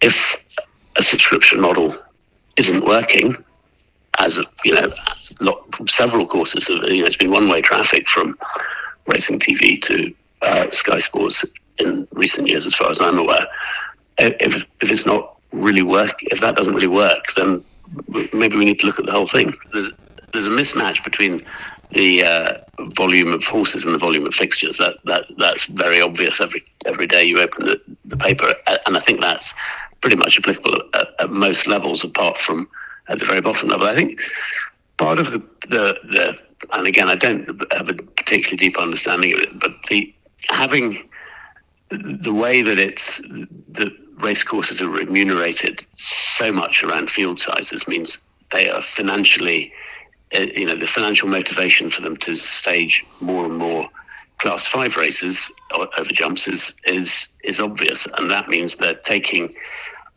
if 0.00 0.42
a 0.96 1.02
subscription 1.02 1.60
model 1.60 1.96
isn't 2.56 2.84
working, 2.84 3.34
as 4.18 4.40
you 4.64 4.74
know, 4.74 4.92
several 5.86 6.26
courses, 6.26 6.68
have, 6.68 6.82
you 6.84 7.00
know, 7.00 7.06
it's 7.06 7.16
been 7.16 7.30
one-way 7.30 7.60
traffic 7.60 8.08
from 8.08 8.36
racing 9.06 9.38
TV 9.38 9.80
to 9.82 10.14
uh, 10.42 10.70
Sky 10.70 10.98
Sports 10.98 11.44
in 11.78 12.06
recent 12.12 12.48
years, 12.48 12.66
as 12.66 12.74
far 12.74 12.90
as 12.90 13.00
I'm 13.00 13.18
aware. 13.18 13.46
If 14.18 14.66
if 14.80 14.90
it's 14.90 15.06
not 15.06 15.36
really 15.52 15.82
work, 15.82 16.18
if 16.22 16.40
that 16.40 16.56
doesn't 16.56 16.74
really 16.74 16.86
work, 16.86 17.24
then 17.36 17.64
maybe 18.32 18.56
we 18.56 18.64
need 18.64 18.78
to 18.80 18.86
look 18.86 18.98
at 18.98 19.06
the 19.06 19.12
whole 19.12 19.26
thing. 19.26 19.54
There's, 19.72 19.92
there's 20.32 20.46
a 20.46 20.50
mismatch 20.50 21.02
between 21.04 21.44
the 21.92 22.24
uh, 22.24 22.52
volume 22.94 23.32
of 23.32 23.44
horses 23.44 23.84
and 23.84 23.94
the 23.94 23.98
volume 23.98 24.26
of 24.26 24.34
fixtures. 24.34 24.76
That 24.78 24.96
that 25.04 25.24
that's 25.38 25.64
very 25.64 26.00
obvious 26.00 26.40
every 26.40 26.62
every 26.86 27.06
day 27.06 27.24
you 27.24 27.40
open 27.40 27.66
the, 27.66 27.80
the 28.04 28.16
paper, 28.16 28.54
and 28.86 28.96
I 28.96 29.00
think 29.00 29.20
that's 29.20 29.54
pretty 30.00 30.16
much 30.16 30.38
applicable 30.38 30.78
at, 30.94 31.08
at 31.18 31.30
most 31.30 31.66
levels, 31.66 32.04
apart 32.04 32.38
from 32.38 32.68
at 33.08 33.18
the 33.18 33.24
very 33.24 33.40
bottom 33.40 33.68
level. 33.68 33.86
I 33.86 33.94
think 33.94 34.20
part 34.98 35.18
of 35.18 35.32
the 35.32 35.38
the, 35.68 35.98
the 36.04 36.38
and 36.72 36.86
again, 36.86 37.08
I 37.08 37.16
don't 37.16 37.46
have 37.72 37.88
a 37.88 37.94
particularly 37.94 38.56
deep 38.56 38.78
understanding 38.78 39.34
of 39.34 39.40
it, 39.40 39.58
but 39.58 39.72
the 39.88 40.14
having 40.48 41.08
the 41.88 42.32
way 42.32 42.62
that 42.62 42.78
it's 42.78 43.18
the 43.18 43.90
race 44.22 44.42
courses 44.42 44.80
are 44.80 44.88
remunerated 44.88 45.84
so 45.94 46.52
much 46.52 46.82
around 46.82 47.10
field 47.10 47.38
sizes 47.38 47.86
means 47.88 48.22
they 48.52 48.68
are 48.68 48.82
financially 48.82 49.72
uh, 50.34 50.46
you 50.54 50.66
know, 50.66 50.76
the 50.76 50.86
financial 50.86 51.28
motivation 51.28 51.90
for 51.90 52.02
them 52.02 52.16
to 52.16 52.36
stage 52.36 53.04
more 53.20 53.44
and 53.46 53.56
more 53.56 53.88
class 54.38 54.64
five 54.64 54.96
races 54.96 55.52
over 55.74 56.10
jumps 56.12 56.46
is 56.46 56.72
is 56.86 57.28
is 57.44 57.58
obvious, 57.58 58.06
and 58.16 58.30
that 58.30 58.48
means 58.48 58.76
they're 58.76 58.94
taking 58.94 59.50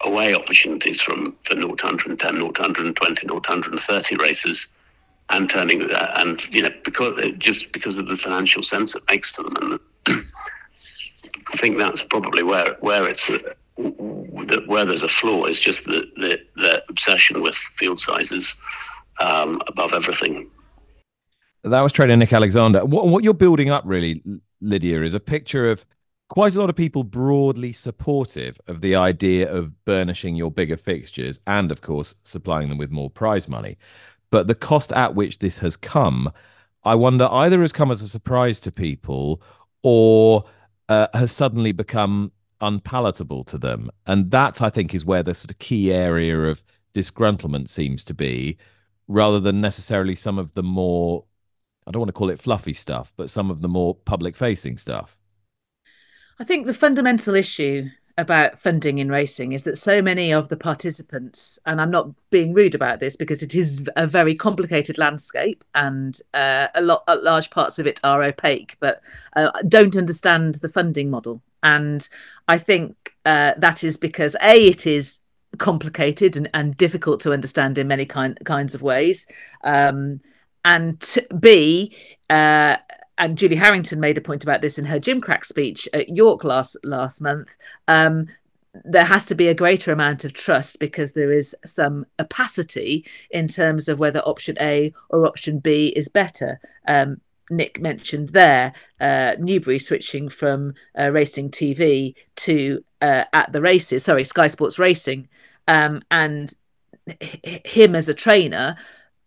away 0.06 0.36
opportunities 0.36 1.02
from 1.02 1.34
for 1.44 1.56
0 1.56 1.76
to 1.76 1.86
110, 1.86 2.36
0 2.36 2.52
to 2.52 2.62
120, 2.62 3.28
0 3.28 3.28
to 3.28 3.34
130 3.34 4.16
races, 4.18 4.68
and 5.30 5.50
turning 5.50 5.88
that, 5.88 6.20
and 6.20 6.48
you 6.54 6.62
know 6.62 6.72
because 6.84 7.20
just 7.39 7.72
because 7.72 7.98
of 7.98 8.08
the 8.08 8.16
financial 8.16 8.62
sense 8.62 8.94
it 8.96 9.04
makes 9.10 9.34
to 9.34 9.42
them, 9.42 9.56
and 9.62 9.80
I 11.54 11.58
think 11.58 11.78
that's 11.78 12.04
probably 12.04 12.44
where 12.44 12.76
where 12.82 13.10
it's 13.10 13.30
uh, 13.30 13.39
where 13.78 14.86
there's 14.86 15.04
a 15.04 15.08
flaw 15.08 15.46
is 15.46 15.60
just 15.60 15.86
the 15.86 16.06
the, 16.16 16.40
the 16.56 16.84
obsession 16.90 17.42
with 17.42 17.56
field 17.56 18.00
sizes 18.00 18.56
um, 19.20 19.62
above 19.68 19.94
everything. 19.94 20.50
That 21.64 21.82
was 21.82 21.94
trainer 21.94 22.18
Nick 22.18 22.34
Alexander. 22.34 22.86
What, 22.86 23.08
what 23.08 23.24
you're 23.24 23.34
building 23.34 23.70
up, 23.70 23.84
really, 23.86 24.22
Lydia, 24.60 25.02
is 25.04 25.14
a 25.14 25.20
picture 25.20 25.70
of 25.70 25.86
quite 26.30 26.56
a 26.56 26.60
lot 26.60 26.70
of 26.70 26.76
people 26.76 27.04
broadly 27.04 27.72
supportive 27.72 28.60
of 28.68 28.82
the 28.82 28.96
idea 28.96 29.50
of 29.50 29.86
burnishing 29.86 30.36
your 30.36 30.52
bigger 30.52 30.76
fixtures 30.76 31.40
and, 31.48 31.72
of 31.72 31.82
course, 31.82 32.16
supplying 32.24 32.70
them 32.70 32.78
with 32.78 32.92
more 32.92 33.10
prize 33.10 33.48
money. 33.48 33.78
But 34.30 34.48
the 34.48 34.56
cost 34.56 34.92
at 34.92 35.16
which 35.16 35.40
this 35.40 35.60
has 35.60 35.78
come, 35.78 36.32
I 36.84 36.96
wonder, 36.96 37.28
either 37.32 37.62
has 37.62 37.72
come 37.72 37.92
as 37.92 38.02
a 38.02 38.10
surprise 38.10 38.60
to 38.62 38.72
people 38.72 39.42
or 39.84 40.46
uh, 40.90 41.08
has 41.14 41.32
suddenly 41.32 41.72
become 41.72 42.32
unpalatable 42.62 43.44
to 43.46 43.58
them. 43.58 43.89
And 44.06 44.32
that, 44.32 44.62
I 44.62 44.70
think, 44.70 44.94
is 44.94 45.06
where 45.06 45.24
the 45.24 45.34
sort 45.34 45.52
of 45.52 45.60
key 45.60 45.92
area 45.92 46.38
of 46.44 46.63
disgruntlement 46.94 47.68
seems 47.68 48.04
to 48.06 48.13
be, 48.13 48.58
rather 49.08 49.39
than 49.39 49.62
necessarily 49.62 50.16
some 50.16 50.39
of 50.39 50.54
the 50.54 50.63
more, 50.63 51.26
I 51.86 51.92
don't 51.92 52.00
want 52.00 52.10
to 52.10 52.13
call 52.13 52.30
it 52.30 52.39
fluffy 52.39 52.74
stuff, 52.74 53.13
but 53.18 53.30
some 53.30 53.52
of 53.52 53.62
the 53.62 53.68
more 53.68 53.96
public 53.96 54.36
facing 54.36 54.78
stuff. 54.78 55.18
I 56.39 56.44
think 56.44 56.66
the 56.66 56.74
fundamental 56.74 57.36
issue 57.36 57.89
about 58.18 58.60
funding 58.60 59.00
in 59.00 59.10
racing 59.10 59.54
is 59.54 59.63
that 59.63 59.78
so 59.78 60.02
many 60.02 60.32
of 60.32 60.50
the 60.50 60.58
participants, 60.58 61.58
and 61.66 61.82
I'm 61.82 61.89
not 61.89 62.12
being 62.30 62.54
rude 62.54 62.76
about 62.76 63.00
this 63.00 63.16
because 63.16 63.42
it 63.42 63.56
is 63.56 63.88
a 63.96 64.06
very 64.06 64.36
complicated 64.36 64.98
landscape 64.98 65.63
and 65.74 66.20
uh, 66.34 66.68
a 66.76 66.82
lot, 66.82 67.04
large 67.24 67.50
parts 67.50 67.80
of 67.80 67.88
it 67.88 68.00
are 68.04 68.22
opaque, 68.24 68.78
but 68.80 69.02
uh, 69.36 69.52
don't 69.68 69.98
understand 69.98 70.56
the 70.56 70.70
funding 70.70 71.10
model. 71.10 71.42
And 71.63 72.08
I 72.47 72.58
think 72.58 73.15
uh, 73.26 73.54
that 73.58 73.84
is 73.84 73.97
because 73.97 74.36
a 74.41 74.67
it 74.67 74.86
is 74.86 75.19
complicated 75.58 76.36
and, 76.36 76.49
and 76.54 76.76
difficult 76.78 77.21
to 77.21 77.34
understand 77.34 77.78
in 77.78 77.88
many 77.88 78.06
kind, 78.06 78.38
kinds 78.43 78.76
of 78.76 78.82
ways, 78.82 79.28
um, 79.63 80.19
and 80.65 81.17
b 81.39 81.95
uh, 82.30 82.78
and 83.17 83.38
Julie 83.38 83.56
Harrington 83.56 83.99
made 83.99 84.17
a 84.17 84.21
point 84.21 84.43
about 84.43 84.62
this 84.62 84.78
in 84.78 84.86
her 84.86 84.99
Gimcrack 84.99 85.45
speech 85.45 85.88
at 85.93 86.10
York 86.10 86.43
last 86.43 86.78
last 86.84 87.21
month. 87.21 87.56
Um, 87.88 88.28
there 88.84 89.06
has 89.06 89.26
to 89.28 89.36
be 89.36 89.47
a 89.47 89.54
greater 89.54 89.91
amount 89.91 90.26
of 90.26 90.34
trust 90.34 90.80
because 90.80 91.13
there 91.13 91.32
is 91.32 91.56
some 91.63 92.06
opacity 92.19 93.06
in 93.30 93.47
terms 93.47 93.88
of 93.88 93.99
whether 93.99 94.19
option 94.21 94.58
A 94.60 94.93
or 95.10 95.28
option 95.28 95.60
B 95.60 95.93
is 95.95 96.08
better. 96.08 96.60
Um, 96.88 97.21
Nick 97.56 97.80
mentioned 97.80 98.30
there 98.30 98.74
uh, 99.00 99.36
Newbury 99.39 99.80
switching 99.80 100.30
from 100.30 100.74
uh, 100.98 101.12
racing 101.12 101.52
TV 101.52 102.16
to 102.38 102.84
uh, 103.02 103.26
at 103.34 103.52
the 103.52 103.62
races, 103.62 104.04
sorry, 104.04 104.24
Sky 104.24 104.48
Sports 104.48 104.80
Racing, 104.80 105.28
um, 105.68 106.02
and 106.10 106.54
h- 107.08 107.62
him 107.66 107.96
as 107.96 108.10
a 108.10 108.13
trainer 108.13 108.76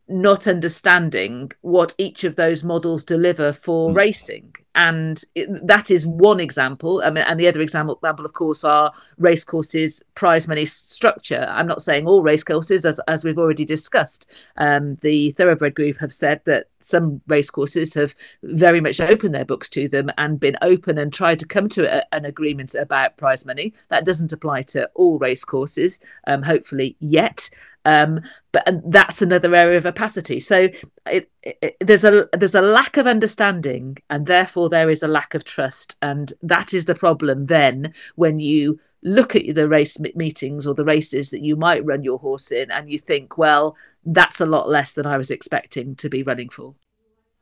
not 0.08 0.46
understanding 0.46 1.50
what 1.62 1.94
each 1.98 2.24
of 2.24 2.36
those 2.36 2.62
models 2.62 3.04
deliver 3.04 3.52
for 3.52 3.90
mm. 3.90 3.96
racing 3.96 4.54
and 4.76 5.24
it, 5.34 5.66
that 5.66 5.90
is 5.90 6.06
one 6.06 6.38
example. 6.38 7.02
I 7.04 7.10
mean, 7.10 7.24
and 7.26 7.40
the 7.40 7.48
other 7.48 7.62
example, 7.62 7.96
example 7.96 8.26
of 8.26 8.34
course 8.34 8.62
are 8.62 8.92
race 9.16 9.42
courses 9.42 10.02
prize 10.14 10.46
money 10.46 10.66
structure. 10.66 11.46
I'm 11.50 11.66
not 11.66 11.82
saying 11.82 12.06
all 12.06 12.22
race 12.22 12.44
courses 12.44 12.84
as, 12.84 13.00
as 13.08 13.24
we've 13.24 13.38
already 13.38 13.64
discussed. 13.64 14.30
Um, 14.58 14.96
the 14.96 15.30
thoroughbred 15.30 15.74
group 15.74 15.96
have 15.96 16.12
said 16.12 16.42
that 16.44 16.66
some 16.78 17.22
race 17.26 17.50
courses 17.50 17.94
have 17.94 18.14
very 18.42 18.80
much 18.80 19.00
opened 19.00 19.34
their 19.34 19.46
books 19.46 19.70
to 19.70 19.88
them 19.88 20.10
and 20.18 20.38
been 20.38 20.58
open 20.60 20.98
and 20.98 21.12
tried 21.12 21.40
to 21.40 21.46
come 21.46 21.70
to 21.70 21.98
a, 21.98 22.14
an 22.14 22.26
agreement 22.26 22.74
about 22.74 23.16
prize 23.16 23.46
money. 23.46 23.72
That 23.88 24.04
doesn't 24.04 24.32
apply 24.32 24.62
to 24.62 24.90
all 24.94 25.18
race 25.18 25.44
courses 25.44 26.00
um, 26.26 26.42
hopefully 26.42 26.96
yet 27.00 27.48
um, 27.86 28.20
but 28.50 28.64
that's 28.84 29.22
another 29.22 29.54
area 29.54 29.78
of 29.78 29.86
opacity. 29.86 30.40
So 30.40 30.68
it, 31.06 31.30
it, 31.42 31.76
there's 31.80 32.04
a 32.04 32.28
there's 32.32 32.56
a 32.56 32.60
lack 32.60 32.96
of 32.96 33.06
understanding, 33.06 33.98
and 34.10 34.26
therefore 34.26 34.68
there 34.68 34.90
is 34.90 35.04
a 35.04 35.08
lack 35.08 35.34
of 35.34 35.44
trust, 35.44 35.96
and 36.02 36.32
that 36.42 36.74
is 36.74 36.86
the 36.86 36.96
problem. 36.96 37.44
Then 37.44 37.94
when 38.16 38.40
you 38.40 38.80
look 39.02 39.36
at 39.36 39.54
the 39.54 39.68
race 39.68 39.98
meetings 40.16 40.66
or 40.66 40.74
the 40.74 40.84
races 40.84 41.30
that 41.30 41.44
you 41.44 41.54
might 41.54 41.84
run 41.84 42.02
your 42.02 42.18
horse 42.18 42.50
in, 42.50 42.72
and 42.72 42.90
you 42.90 42.98
think, 42.98 43.38
well, 43.38 43.76
that's 44.04 44.40
a 44.40 44.46
lot 44.46 44.68
less 44.68 44.94
than 44.94 45.06
I 45.06 45.16
was 45.16 45.30
expecting 45.30 45.94
to 45.94 46.08
be 46.08 46.24
running 46.24 46.48
for. 46.48 46.74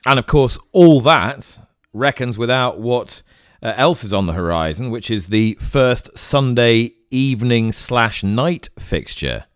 And 0.05 0.19
of 0.19 0.27
course, 0.27 0.59
all 0.73 1.01
that 1.01 1.59
reckons 1.95 2.37
without 2.37 2.79
what 2.79 3.23
uh, 3.63 3.73
else 3.79 4.05
is 4.05 4.13
on 4.13 4.27
the 4.27 4.35
horizon, 4.35 4.91
which 4.91 5.11
is 5.11 5.29
the 5.29 5.55
first 5.55 6.19
Sunday 6.19 6.93
evening 7.11 7.73
slash 7.73 8.23
night 8.23 8.69
fixture 8.79 9.47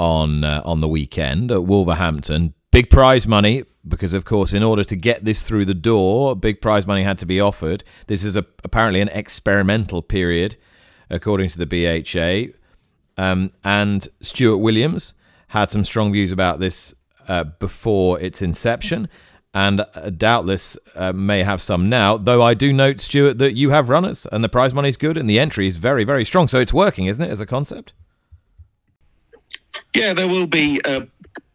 on 0.00 0.42
uh, 0.42 0.62
on 0.64 0.80
the 0.80 0.88
weekend 0.88 1.52
at 1.52 1.64
Wolverhampton. 1.64 2.54
Big 2.72 2.88
prize 2.88 3.26
money 3.26 3.64
because, 3.86 4.14
of 4.14 4.24
course, 4.24 4.52
in 4.52 4.62
order 4.62 4.82
to 4.82 4.96
get 4.96 5.24
this 5.24 5.42
through 5.42 5.66
the 5.66 5.74
door, 5.74 6.34
big 6.34 6.60
prize 6.60 6.86
money 6.86 7.02
had 7.02 7.18
to 7.18 7.26
be 7.26 7.40
offered. 7.40 7.84
This 8.06 8.24
is 8.24 8.36
a, 8.36 8.44
apparently 8.64 9.00
an 9.00 9.08
experimental 9.08 10.02
period, 10.02 10.56
according 11.10 11.48
to 11.50 11.58
the 11.58 11.66
BHA. 11.66 12.56
Um, 13.22 13.52
and 13.64 14.08
Stuart 14.20 14.58
Williams 14.58 15.14
had 15.48 15.70
some 15.70 15.84
strong 15.84 16.12
views 16.12 16.32
about 16.32 16.60
this 16.60 16.94
uh, 17.28 17.44
before 17.44 18.18
its 18.20 18.40
inception, 18.40 19.08
and 19.52 19.80
uh, 19.80 20.10
doubtless 20.10 20.78
uh, 20.94 21.12
may 21.12 21.42
have 21.42 21.60
some 21.60 21.88
now. 21.88 22.16
Though 22.16 22.42
I 22.42 22.54
do 22.54 22.72
note, 22.72 23.00
Stuart, 23.00 23.38
that 23.38 23.54
you 23.54 23.70
have 23.70 23.88
runners, 23.90 24.26
and 24.32 24.42
the 24.42 24.48
prize 24.48 24.72
money 24.72 24.88
is 24.88 24.96
good, 24.96 25.16
and 25.16 25.28
the 25.28 25.38
entry 25.38 25.66
is 25.66 25.76
very, 25.76 26.04
very 26.04 26.24
strong. 26.24 26.48
So 26.48 26.60
it's 26.60 26.72
working, 26.72 27.06
isn't 27.06 27.22
it, 27.22 27.30
as 27.30 27.40
a 27.40 27.46
concept? 27.46 27.92
Yeah, 29.94 30.12
there 30.12 30.28
will 30.28 30.46
be 30.46 30.80
uh, 30.84 31.02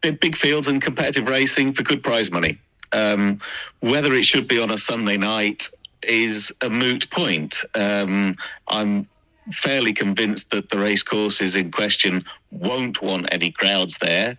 big 0.02 0.36
fields 0.36 0.68
and 0.68 0.80
competitive 0.80 1.28
racing 1.28 1.72
for 1.72 1.82
good 1.82 2.02
prize 2.02 2.30
money. 2.30 2.58
Um, 2.92 3.40
whether 3.80 4.12
it 4.14 4.24
should 4.24 4.46
be 4.46 4.60
on 4.60 4.70
a 4.70 4.78
Sunday 4.78 5.16
night 5.16 5.68
is 6.02 6.52
a 6.62 6.70
moot 6.70 7.10
point. 7.10 7.62
Um, 7.74 8.36
I'm 8.68 9.08
fairly 9.52 9.92
convinced 9.92 10.50
that 10.50 10.70
the 10.70 10.78
race 10.78 11.02
courses 11.02 11.56
in 11.56 11.70
question 11.70 12.24
won't 12.50 13.00
want 13.02 13.32
any 13.32 13.50
crowds 13.50 13.98
there, 13.98 14.36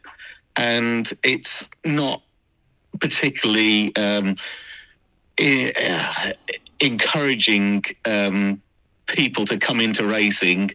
and 0.55 1.11
it's 1.23 1.69
not 1.85 2.21
particularly 2.99 3.95
um, 3.95 4.35
I- 5.39 6.35
encouraging 6.79 7.83
um, 8.05 8.61
people 9.07 9.45
to 9.45 9.57
come 9.57 9.81
into 9.81 10.05
racing 10.05 10.71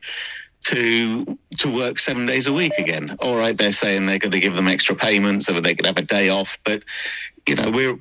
to 0.62 1.38
to 1.58 1.72
work 1.72 1.98
seven 1.98 2.26
days 2.26 2.46
a 2.46 2.52
week 2.52 2.72
again. 2.78 3.16
All 3.20 3.36
right, 3.36 3.56
they're 3.56 3.72
saying 3.72 4.06
they're 4.06 4.18
going 4.18 4.32
to 4.32 4.40
give 4.40 4.54
them 4.54 4.68
extra 4.68 4.94
payments 4.94 5.46
so 5.46 5.60
they 5.60 5.74
could 5.74 5.86
have 5.86 5.98
a 5.98 6.02
day 6.02 6.28
off, 6.28 6.58
but 6.64 6.82
you 7.46 7.54
know 7.54 7.70
we're 7.70 7.98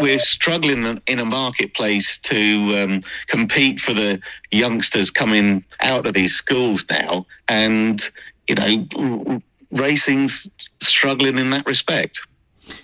we're 0.00 0.18
struggling 0.18 1.00
in 1.06 1.18
a 1.18 1.24
marketplace 1.24 2.18
to 2.18 2.76
um, 2.76 3.00
compete 3.28 3.78
for 3.78 3.92
the 3.92 4.20
youngsters 4.50 5.10
coming 5.10 5.64
out 5.80 6.06
of 6.06 6.14
these 6.14 6.34
schools 6.34 6.84
now, 6.90 7.26
and 7.48 8.10
you 8.48 8.54
know 8.54 9.40
racing's 9.70 10.48
struggling 10.80 11.38
in 11.38 11.50
that 11.50 11.66
respect. 11.66 12.20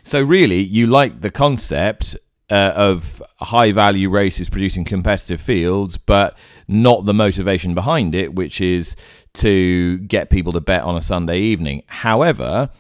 So 0.05 0.23
really, 0.23 0.61
you 0.61 0.87
like 0.87 1.23
the 1.23 1.31
concept 1.31 2.17
uh, 2.51 2.73
of 2.75 3.23
high 3.41 3.73
value 3.73 4.11
races 4.11 4.49
producing 4.49 4.85
competitive 4.85 5.41
fields, 5.41 5.97
but 5.97 6.37
not 6.71 7.05
the 7.05 7.13
motivation 7.13 7.75
behind 7.75 8.15
it, 8.15 8.35
which 8.35 8.61
is 8.61 8.95
to 9.35 9.99
get 9.99 10.31
people 10.31 10.53
to 10.53 10.61
bet 10.61 10.83
on 10.83 10.97
a 10.97 11.01
Sunday 11.01 11.41
evening. 11.41 11.83
However, 11.87 12.71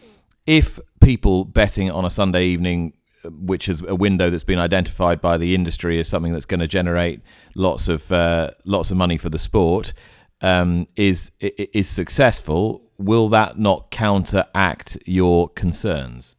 if 0.46 0.78
people 1.00 1.44
betting 1.44 1.90
on 1.90 2.04
a 2.04 2.10
Sunday 2.10 2.46
evening, 2.46 2.92
which 3.24 3.68
is 3.68 3.82
a 3.82 3.96
window 3.96 4.30
that's 4.30 4.44
been 4.44 4.60
identified 4.60 5.20
by 5.20 5.36
the 5.36 5.54
industry 5.54 5.98
as 5.98 6.08
something 6.08 6.32
that's 6.32 6.44
going 6.44 6.60
to 6.60 6.68
generate 6.68 7.20
lots 7.54 7.88
of 7.88 8.10
uh, 8.12 8.52
lots 8.64 8.90
of 8.92 8.96
money 8.96 9.18
for 9.18 9.28
the 9.28 9.38
sport, 9.38 9.92
um, 10.40 10.86
is 10.94 11.32
is 11.40 11.88
successful, 11.88 12.82
will 12.96 13.28
that 13.30 13.58
not 13.58 13.90
counteract 13.90 14.96
your 15.04 15.48
concerns? 15.48 16.36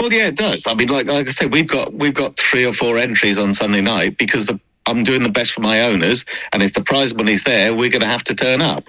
Well, 0.00 0.12
yeah, 0.12 0.28
it 0.28 0.36
does. 0.36 0.66
I 0.66 0.74
mean, 0.74 0.88
like 0.88 1.06
like 1.06 1.28
I 1.28 1.30
said, 1.30 1.52
we've 1.52 1.68
got 1.68 1.92
we've 1.92 2.14
got 2.14 2.38
three 2.38 2.64
or 2.64 2.72
four 2.72 2.96
entries 2.98 3.38
on 3.38 3.54
Sunday 3.54 3.82
night 3.82 4.16
because 4.18 4.46
the, 4.46 4.58
I'm 4.86 5.04
doing 5.04 5.22
the 5.22 5.28
best 5.28 5.52
for 5.52 5.60
my 5.60 5.82
owners, 5.82 6.24
and 6.52 6.62
if 6.62 6.74
the 6.74 6.82
prize 6.82 7.14
money's 7.14 7.44
there, 7.44 7.74
we're 7.74 7.90
going 7.90 8.02
to 8.02 8.06
have 8.06 8.24
to 8.24 8.34
turn 8.34 8.60
up. 8.60 8.88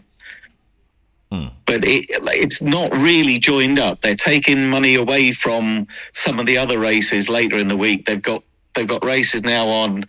Hmm. 1.31 1.47
But 1.65 1.85
it, 1.85 2.05
it's 2.09 2.61
not 2.61 2.91
really 2.93 3.39
joined 3.39 3.79
up. 3.79 4.01
They're 4.01 4.15
taking 4.15 4.69
money 4.69 4.95
away 4.95 5.31
from 5.31 5.87
some 6.11 6.39
of 6.39 6.45
the 6.45 6.57
other 6.57 6.79
races 6.79 7.29
later 7.29 7.57
in 7.57 7.67
the 7.67 7.77
week. 7.77 8.05
They've 8.05 8.21
got 8.21 8.43
they've 8.73 8.87
got 8.87 9.03
races 9.03 9.43
now 9.43 9.67
on 9.67 10.03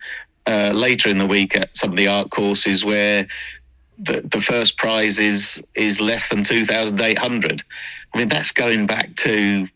uh, 0.47 0.71
later 0.73 1.09
in 1.09 1.17
the 1.17 1.25
week 1.25 1.55
at 1.55 1.75
some 1.75 1.91
of 1.91 1.97
the 1.97 2.07
ARC 2.07 2.29
courses 2.29 2.85
where 2.85 3.27
the, 3.97 4.21
the 4.21 4.41
first 4.41 4.77
prize 4.77 5.19
is 5.19 5.63
is 5.73 5.99
less 5.99 6.29
than 6.29 6.43
two 6.43 6.65
thousand 6.65 6.99
eight 7.01 7.19
hundred. 7.19 7.63
I 8.13 8.17
mean, 8.17 8.29
that's 8.29 8.51
going 8.51 8.85
back 8.85 9.15
to 9.17 9.67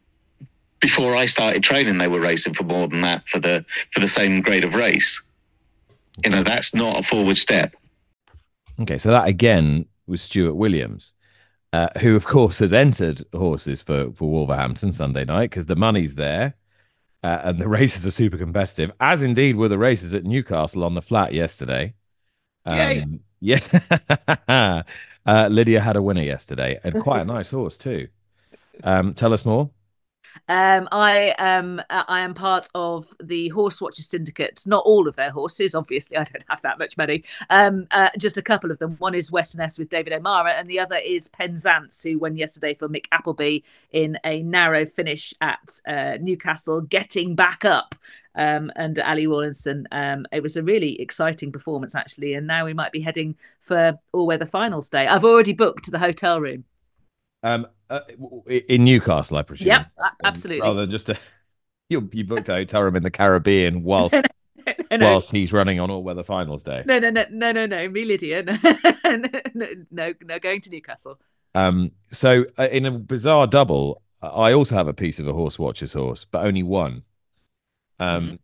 before 0.79 1.15
I 1.15 1.25
started 1.25 1.63
training, 1.63 1.97
they 1.97 2.07
were 2.07 2.19
racing 2.19 2.53
for 2.53 2.63
more 2.63 2.87
than 2.87 3.01
that 3.01 3.27
for 3.27 3.39
the 3.39 3.65
for 3.91 3.99
the 3.99 4.07
same 4.07 4.41
grade 4.41 4.63
of 4.63 4.75
race. 4.75 5.21
You 6.23 6.31
know, 6.31 6.43
that's 6.43 6.73
not 6.73 6.99
a 6.99 7.03
forward 7.03 7.37
step. 7.37 7.73
Okay, 8.81 8.97
so 8.97 9.11
that 9.11 9.27
again 9.27 9.85
was 10.07 10.21
Stuart 10.21 10.55
Williams, 10.55 11.13
uh, 11.73 11.89
who 12.01 12.15
of 12.15 12.25
course 12.25 12.59
has 12.59 12.73
entered 12.73 13.21
horses 13.33 13.81
for 13.81 14.11
for 14.13 14.29
Wolverhampton 14.29 14.91
Sunday 14.91 15.25
night 15.25 15.49
because 15.49 15.65
the 15.65 15.75
money's 15.75 16.15
there. 16.15 16.55
Uh, 17.21 17.41
and 17.43 17.59
the 17.59 17.67
races 17.79 18.07
are 18.07 18.11
super 18.11 18.37
competitive, 18.37 18.91
as 19.01 19.21
indeed 19.21 19.57
were 19.57 19.67
the 19.67 19.77
races 19.77 20.13
at 20.13 20.23
Newcastle 20.23 20.85
on 20.85 20.95
the 20.95 21.01
flat 21.01 21.33
yesterday. 21.33 21.93
Um, 22.65 23.19
yeah, 23.41 23.59
uh, 25.25 25.47
Lydia 25.51 25.81
had 25.81 25.97
a 25.97 26.01
winner 26.01 26.21
yesterday, 26.21 26.79
and 26.83 27.01
quite 27.01 27.21
a 27.21 27.25
nice 27.35 27.51
horse 27.51 27.77
too. 27.77 28.07
Um, 28.83 29.13
tell 29.13 29.33
us 29.33 29.45
more. 29.45 29.69
Um, 30.47 30.87
I 30.91 31.35
am 31.37 31.79
uh, 31.89 32.03
I 32.07 32.21
am 32.21 32.33
part 32.33 32.69
of 32.75 33.13
the 33.21 33.49
Horse 33.49 33.81
Watchers 33.81 34.07
Syndicate. 34.07 34.63
Not 34.65 34.83
all 34.85 35.07
of 35.07 35.15
their 35.15 35.31
horses, 35.31 35.75
obviously. 35.75 36.17
I 36.17 36.23
don't 36.23 36.43
have 36.49 36.61
that 36.61 36.79
much 36.79 36.97
money. 36.97 37.23
Um, 37.49 37.87
uh, 37.91 38.09
just 38.17 38.37
a 38.37 38.41
couple 38.41 38.71
of 38.71 38.79
them. 38.79 38.95
One 38.97 39.15
is 39.15 39.31
Western 39.31 39.61
S 39.61 39.77
with 39.77 39.89
David 39.89 40.13
O'Meara, 40.13 40.53
and 40.53 40.67
the 40.67 40.79
other 40.79 40.97
is 40.97 41.27
Penzance, 41.27 42.01
who 42.01 42.19
won 42.19 42.37
yesterday 42.37 42.73
for 42.73 42.89
Mick 42.89 43.05
Appleby 43.11 43.59
in 43.91 44.17
a 44.23 44.41
narrow 44.43 44.85
finish 44.85 45.33
at 45.41 45.79
uh, 45.87 46.17
Newcastle, 46.19 46.81
getting 46.81 47.35
back 47.35 47.65
up 47.65 47.95
um, 48.35 48.71
under 48.75 49.03
Ali 49.03 49.27
Rawlinson. 49.27 49.87
Um, 49.91 50.25
it 50.31 50.41
was 50.41 50.57
a 50.57 50.63
really 50.63 50.99
exciting 51.01 51.51
performance, 51.51 51.95
actually. 51.95 52.33
And 52.33 52.47
now 52.47 52.65
we 52.65 52.73
might 52.73 52.91
be 52.91 53.01
heading 53.01 53.35
for 53.59 53.99
all 54.13 54.27
weather 54.27 54.45
finals 54.45 54.89
day. 54.89 55.07
I've 55.07 55.25
already 55.25 55.53
booked 55.53 55.91
the 55.91 55.99
hotel 55.99 56.41
room. 56.41 56.63
Um, 57.43 57.67
uh, 57.89 58.01
in 58.47 58.83
Newcastle, 58.83 59.37
I 59.37 59.41
presume. 59.41 59.67
Yep, 59.67 59.87
absolutely. 60.23 60.61
Rather 60.61 60.81
than 60.81 60.91
just 60.91 61.09
a, 61.09 61.17
you, 61.89 62.09
you 62.13 62.23
booked 62.23 62.49
a 62.49 62.53
hotel 62.53 62.83
room 62.83 62.95
in 62.95 63.03
the 63.03 63.11
Caribbean 63.11 63.83
whilst 63.83 64.13
no, 64.91 64.97
no. 64.97 65.09
whilst 65.09 65.31
he's 65.31 65.51
running 65.51 65.79
on 65.79 65.89
all 65.89 66.03
weather 66.03 66.23
finals 66.23 66.63
day. 66.63 66.83
No, 66.85 66.99
no, 66.99 67.09
no, 67.09 67.25
no, 67.31 67.51
no, 67.51 67.65
no. 67.65 67.89
Me, 67.89 68.05
Lydia. 68.05 68.43
No, 69.55 69.73
no, 69.89 70.13
no, 70.21 70.39
going 70.39 70.61
to 70.61 70.69
Newcastle. 70.69 71.19
Um, 71.55 71.91
so 72.11 72.45
uh, 72.59 72.67
in 72.71 72.85
a 72.85 72.91
bizarre 72.91 73.47
double, 73.47 74.03
I 74.21 74.53
also 74.53 74.75
have 74.75 74.87
a 74.87 74.93
piece 74.93 75.19
of 75.19 75.27
a 75.27 75.33
horse 75.33 75.57
watcher's 75.57 75.93
horse, 75.93 76.25
but 76.25 76.45
only 76.45 76.61
one. 76.61 77.03
Um, 77.99 78.25
mm-hmm. 78.25 78.35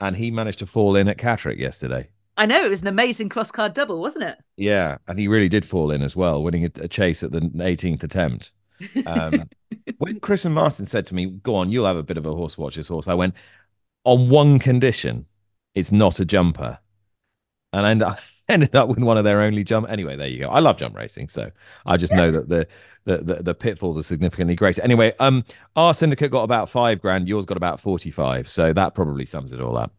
and 0.00 0.16
he 0.16 0.30
managed 0.30 0.60
to 0.60 0.66
fall 0.66 0.94
in 0.94 1.08
at 1.08 1.18
Catterick 1.18 1.58
yesterday. 1.58 2.10
I 2.36 2.46
know 2.46 2.64
it 2.64 2.68
was 2.68 2.82
an 2.82 2.88
amazing 2.88 3.30
cross 3.30 3.50
card 3.50 3.74
double, 3.74 4.00
wasn't 4.00 4.26
it? 4.26 4.38
Yeah, 4.56 4.98
and 5.08 5.18
he 5.18 5.26
really 5.26 5.48
did 5.48 5.64
fall 5.64 5.90
in 5.90 6.02
as 6.02 6.14
well, 6.14 6.42
winning 6.42 6.64
a, 6.64 6.70
a 6.76 6.88
chase 6.88 7.24
at 7.24 7.32
the 7.32 7.40
18th 7.40 8.04
attempt. 8.04 8.52
Um, 9.06 9.48
when 9.98 10.20
Chris 10.20 10.44
and 10.44 10.54
Martin 10.54 10.86
said 10.86 11.06
to 11.06 11.14
me, 11.14 11.26
"Go 11.26 11.54
on, 11.54 11.70
you'll 11.70 11.86
have 11.86 11.96
a 11.96 12.02
bit 12.02 12.16
of 12.16 12.26
a 12.26 12.34
horse 12.34 12.56
watcher's 12.58 12.88
horse," 12.88 13.08
I 13.08 13.14
went 13.14 13.34
on 14.04 14.28
one 14.28 14.58
condition: 14.58 15.26
it's 15.74 15.92
not 15.92 16.20
a 16.20 16.24
jumper, 16.24 16.78
and 17.72 18.04
I 18.04 18.16
ended 18.48 18.74
up, 18.74 18.88
with 18.88 18.98
one 18.98 19.18
of 19.18 19.24
their 19.24 19.40
only 19.40 19.64
jump. 19.64 19.88
Anyway, 19.88 20.16
there 20.16 20.26
you 20.26 20.40
go. 20.40 20.48
I 20.48 20.60
love 20.60 20.76
jump 20.76 20.96
racing, 20.96 21.28
so 21.28 21.50
I 21.86 21.96
just 21.96 22.12
know 22.12 22.30
that 22.30 22.48
the 22.48 22.66
the, 23.04 23.18
the, 23.18 23.34
the 23.42 23.54
pitfalls 23.54 23.98
are 23.98 24.02
significantly 24.02 24.54
greater. 24.54 24.82
Anyway, 24.82 25.12
um, 25.18 25.44
our 25.74 25.92
syndicate 25.92 26.30
got 26.30 26.44
about 26.44 26.68
five 26.68 27.00
grand. 27.00 27.28
Yours 27.28 27.44
got 27.44 27.56
about 27.56 27.80
forty 27.80 28.10
five. 28.10 28.48
So 28.48 28.72
that 28.72 28.94
probably 28.94 29.26
sums 29.26 29.52
it 29.52 29.60
all 29.60 29.76
up. 29.76 29.92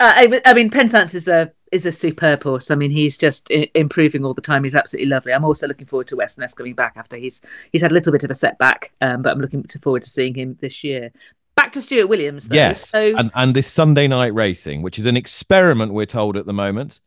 Uh, 0.00 0.12
I, 0.14 0.40
I, 0.44 0.54
mean, 0.54 0.70
Penzance 0.70 1.14
is 1.14 1.28
a 1.28 1.52
is 1.72 1.86
a 1.86 1.92
superb 1.92 2.42
horse. 2.42 2.70
I 2.70 2.74
mean, 2.74 2.90
he's 2.90 3.16
just 3.16 3.48
I- 3.50 3.70
improving 3.74 4.24
all 4.24 4.34
the 4.34 4.40
time. 4.40 4.64
He's 4.64 4.74
absolutely 4.74 5.10
lovely. 5.10 5.32
I'm 5.32 5.44
also 5.44 5.66
looking 5.66 5.86
forward 5.86 6.08
to 6.08 6.16
Western 6.16 6.44
S 6.44 6.54
coming 6.54 6.74
back 6.74 6.94
after 6.96 7.16
he's 7.16 7.42
he's 7.72 7.82
had 7.82 7.90
a 7.90 7.94
little 7.94 8.12
bit 8.12 8.24
of 8.24 8.30
a 8.30 8.34
setback, 8.34 8.92
um, 9.00 9.22
but 9.22 9.32
I'm 9.32 9.40
looking 9.40 9.64
forward 9.64 10.02
to 10.02 10.10
seeing 10.10 10.34
him 10.34 10.56
this 10.60 10.84
year. 10.84 11.10
Back 11.54 11.72
to 11.72 11.80
Stuart 11.80 12.06
Williams. 12.06 12.48
Though. 12.48 12.54
Yes, 12.54 12.88
so... 12.88 13.16
and, 13.16 13.32
and 13.34 13.56
this 13.56 13.66
Sunday 13.66 14.06
night 14.06 14.32
racing, 14.32 14.82
which 14.82 14.98
is 14.98 15.06
an 15.06 15.16
experiment, 15.16 15.92
we're 15.92 16.06
told 16.06 16.36
at 16.36 16.46
the 16.46 16.52
moment 16.52 17.00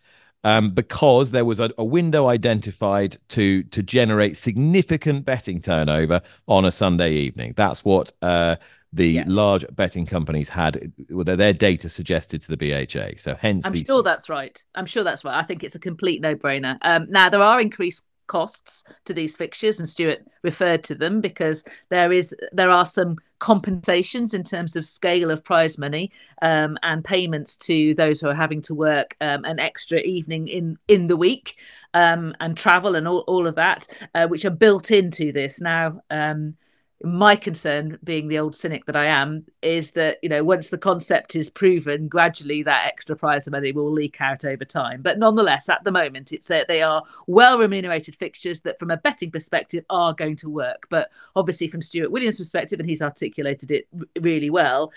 um, 0.44 0.72
because 0.72 1.32
there 1.32 1.46
was 1.46 1.60
a, 1.60 1.72
a, 1.78 1.84
window 1.84 2.28
identified 2.28 3.18
to 3.30 3.64
to 3.64 3.84
generate 3.84 4.38
significant 4.38 5.26
betting 5.26 5.62
turnover 5.62 6.22
on 6.48 6.66
a 6.66 6.72
Sunday 6.72 7.14
evening. 7.14 7.54
That's 7.56 7.86
what 7.86 8.12
uh, 8.22 8.56
the 8.94 9.08
yeah. 9.08 9.24
large 9.26 9.66
betting 9.72 10.06
companies 10.06 10.50
had 10.50 10.92
their 11.10 11.54
data 11.54 11.88
suggested 11.88 12.42
to 12.42 12.56
the 12.56 12.58
BHA. 12.58 13.18
So 13.18 13.36
hence, 13.36 13.66
I'm 13.66 13.74
these... 13.74 13.86
sure 13.86 14.04
that's 14.04 14.30
right. 14.30 14.62
I'm 14.76 14.86
sure 14.86 15.04
that's 15.04 15.24
right. 15.24 15.38
I 15.38 15.44
think 15.44 15.64
it's 15.64 15.76
a 15.76 15.80
complete 15.80 16.22
no 16.22 16.36
brainer. 16.36 16.78
Um, 16.82 17.08
now 17.10 17.30
there 17.30 17.42
are 17.42 17.62
increased 17.62 18.06
costs 18.28 18.86
to 19.06 19.14
these 19.14 19.36
fixtures, 19.36 19.80
and 19.80 19.88
Stuart 19.88 20.26
referred 20.42 20.84
to 20.86 20.96
them 20.96 21.22
because 21.22 21.64
there 21.90 22.12
is 22.12 22.36
there 22.52 22.70
are 22.70 22.86
some 22.86 23.18
compensations 23.40 24.34
in 24.34 24.44
terms 24.44 24.76
of 24.76 24.86
scale 24.86 25.32
of 25.32 25.44
prize 25.44 25.78
money 25.78 26.12
um, 26.42 26.78
and 26.84 27.04
payments 27.04 27.58
to 27.58 27.96
those 27.96 28.22
who 28.22 28.28
are 28.28 28.36
having 28.36 28.62
to 28.62 28.76
work 28.76 29.16
um, 29.20 29.44
an 29.46 29.60
extra 29.60 30.00
evening 30.00 30.48
in 30.48 30.78
in 30.88 31.08
the 31.08 31.18
week 31.18 31.60
um, 31.94 32.36
and 32.40 32.56
travel 32.56 32.96
and 32.96 33.08
all, 33.08 33.20
all 33.28 33.48
of 33.48 33.56
that, 33.56 33.88
uh, 34.16 34.28
which 34.28 34.46
are 34.46 34.50
built 34.66 34.92
into 34.92 35.32
this 35.32 35.62
now. 35.62 36.02
Um, 36.10 36.56
my 37.04 37.36
concern 37.36 37.98
being 38.04 38.28
the 38.28 38.38
old 38.38 38.56
cynic 38.56 38.86
that 38.86 38.96
i 38.96 39.06
am 39.06 39.44
is 39.62 39.92
that 39.92 40.18
you 40.22 40.30
know 40.30 40.44
once 40.44 40.70
the 40.70 40.78
concept 40.78 41.36
is 41.36 41.50
proven 41.50 42.08
gradually 42.08 42.64
that 42.64 42.88
extra 42.88 43.16
prize 43.16 43.50
money 43.50 43.72
will 43.72 43.92
leak 43.92 44.20
out 44.22 44.44
over 44.46 44.66
time. 44.66 45.02
But 45.02 45.20
nonetheless 45.20 45.70
at 45.70 45.84
the 45.84 45.92
moment 45.92 46.32
it's 46.32 46.48
they 46.48 46.82
are 46.82 47.04
well 47.28 47.58
remunerated 47.58 48.16
fixtures 48.16 48.62
that 48.62 48.80
from 48.80 48.92
a 48.92 48.98
betting 48.98 49.32
perspective 49.32 49.86
are 49.90 50.14
going 50.14 50.36
to 50.38 50.50
work. 50.50 50.88
But 50.90 51.12
obviously 51.36 51.68
from 51.68 51.82
stuart 51.82 52.12
williams 52.12 52.38
perspective 52.38 52.80
and 52.80 52.90
he's 52.90 53.02
articulated 53.02 53.72
it 53.72 53.88
r- 53.98 54.06
really 54.22 54.50
well 54.50 54.92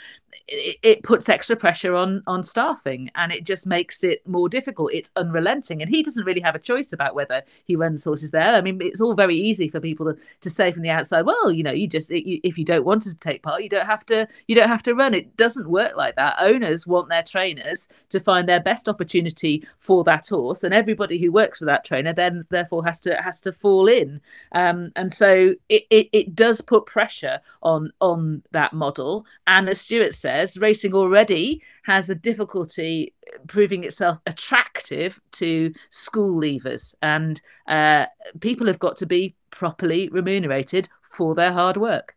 it, 0.48 0.78
it, 0.82 1.02
puts 1.02 1.28
extra 1.28 1.54
pressure 1.54 1.94
on 1.94 2.22
on 2.26 2.42
staffing 2.42 3.10
and 3.14 3.30
it 3.32 3.44
just 3.44 3.66
makes 3.66 4.02
it 4.02 4.26
more 4.26 4.48
difficult. 4.48 4.92
It's 4.92 5.10
unrelenting 5.16 5.82
and 5.82 5.90
he 5.90 6.02
doesn't 6.02 6.24
really 6.24 6.40
have 6.40 6.54
a 6.54 6.58
choice 6.58 6.92
about 6.92 7.14
whether 7.14 7.42
he 7.64 7.76
runs 7.76 8.04
horses 8.04 8.30
there. 8.30 8.54
I 8.54 8.60
mean 8.60 8.80
it's 8.80 9.00
all 9.00 9.14
very 9.14 9.36
easy 9.36 9.68
for 9.68 9.80
people 9.80 10.12
to, 10.12 10.20
to 10.40 10.50
say 10.50 10.72
from 10.72 10.82
the 10.82 10.90
outside 10.90 11.26
well 11.26 11.52
you 11.52 11.62
know 11.62 11.72
you 11.72 11.86
just 11.94 12.10
if 12.10 12.58
you 12.58 12.64
don't 12.64 12.84
want 12.84 13.02
to 13.02 13.14
take 13.14 13.40
part 13.40 13.62
you 13.62 13.68
don't 13.68 13.86
have 13.86 14.04
to 14.04 14.26
you 14.48 14.54
don't 14.56 14.68
have 14.68 14.82
to 14.82 14.94
run. 14.94 15.14
It 15.14 15.36
doesn't 15.36 15.70
work 15.70 15.96
like 15.96 16.16
that. 16.16 16.34
Owners 16.40 16.88
want 16.88 17.08
their 17.08 17.22
trainers 17.22 17.88
to 18.08 18.18
find 18.18 18.48
their 18.48 18.60
best 18.60 18.88
opportunity 18.88 19.64
for 19.78 20.02
that 20.04 20.26
horse 20.28 20.64
and 20.64 20.74
everybody 20.74 21.18
who 21.18 21.30
works 21.30 21.60
for 21.60 21.66
that 21.66 21.84
trainer 21.84 22.12
then 22.12 22.44
therefore 22.50 22.84
has 22.84 22.98
to 23.00 23.14
has 23.22 23.40
to 23.42 23.52
fall 23.52 23.86
in. 23.86 24.20
Um, 24.52 24.90
and 24.96 25.12
so 25.12 25.54
it, 25.68 25.84
it, 25.90 26.08
it 26.12 26.34
does 26.34 26.60
put 26.60 26.86
pressure 26.86 27.38
on 27.62 27.92
on 28.00 28.42
that 28.50 28.72
model. 28.72 29.24
And 29.46 29.68
as 29.68 29.80
stuart 29.80 30.14
says 30.14 30.58
racing 30.58 30.94
already 30.94 31.62
has 31.84 32.10
a 32.10 32.14
difficulty 32.14 33.12
proving 33.46 33.84
itself 33.84 34.18
attractive 34.26 35.20
to 35.32 35.72
school 35.90 36.40
leavers. 36.40 36.94
And 37.02 37.40
uh, 37.68 38.06
people 38.40 38.66
have 38.66 38.78
got 38.78 38.96
to 38.98 39.06
be 39.06 39.36
properly 39.50 40.08
remunerated 40.08 40.88
for 41.14 41.34
their 41.34 41.52
hard 41.52 41.76
work. 41.76 42.14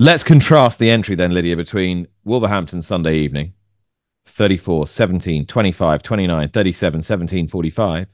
Let's 0.00 0.22
contrast 0.22 0.78
the 0.78 0.90
entry 0.90 1.16
then, 1.16 1.34
Lydia, 1.34 1.56
between 1.56 2.06
Wolverhampton 2.22 2.82
Sunday 2.82 3.18
evening, 3.18 3.54
34, 4.26 4.86
17, 4.86 5.44
25, 5.44 6.02
29, 6.02 6.48
37, 6.48 7.02
17, 7.02 7.48
45, 7.48 8.06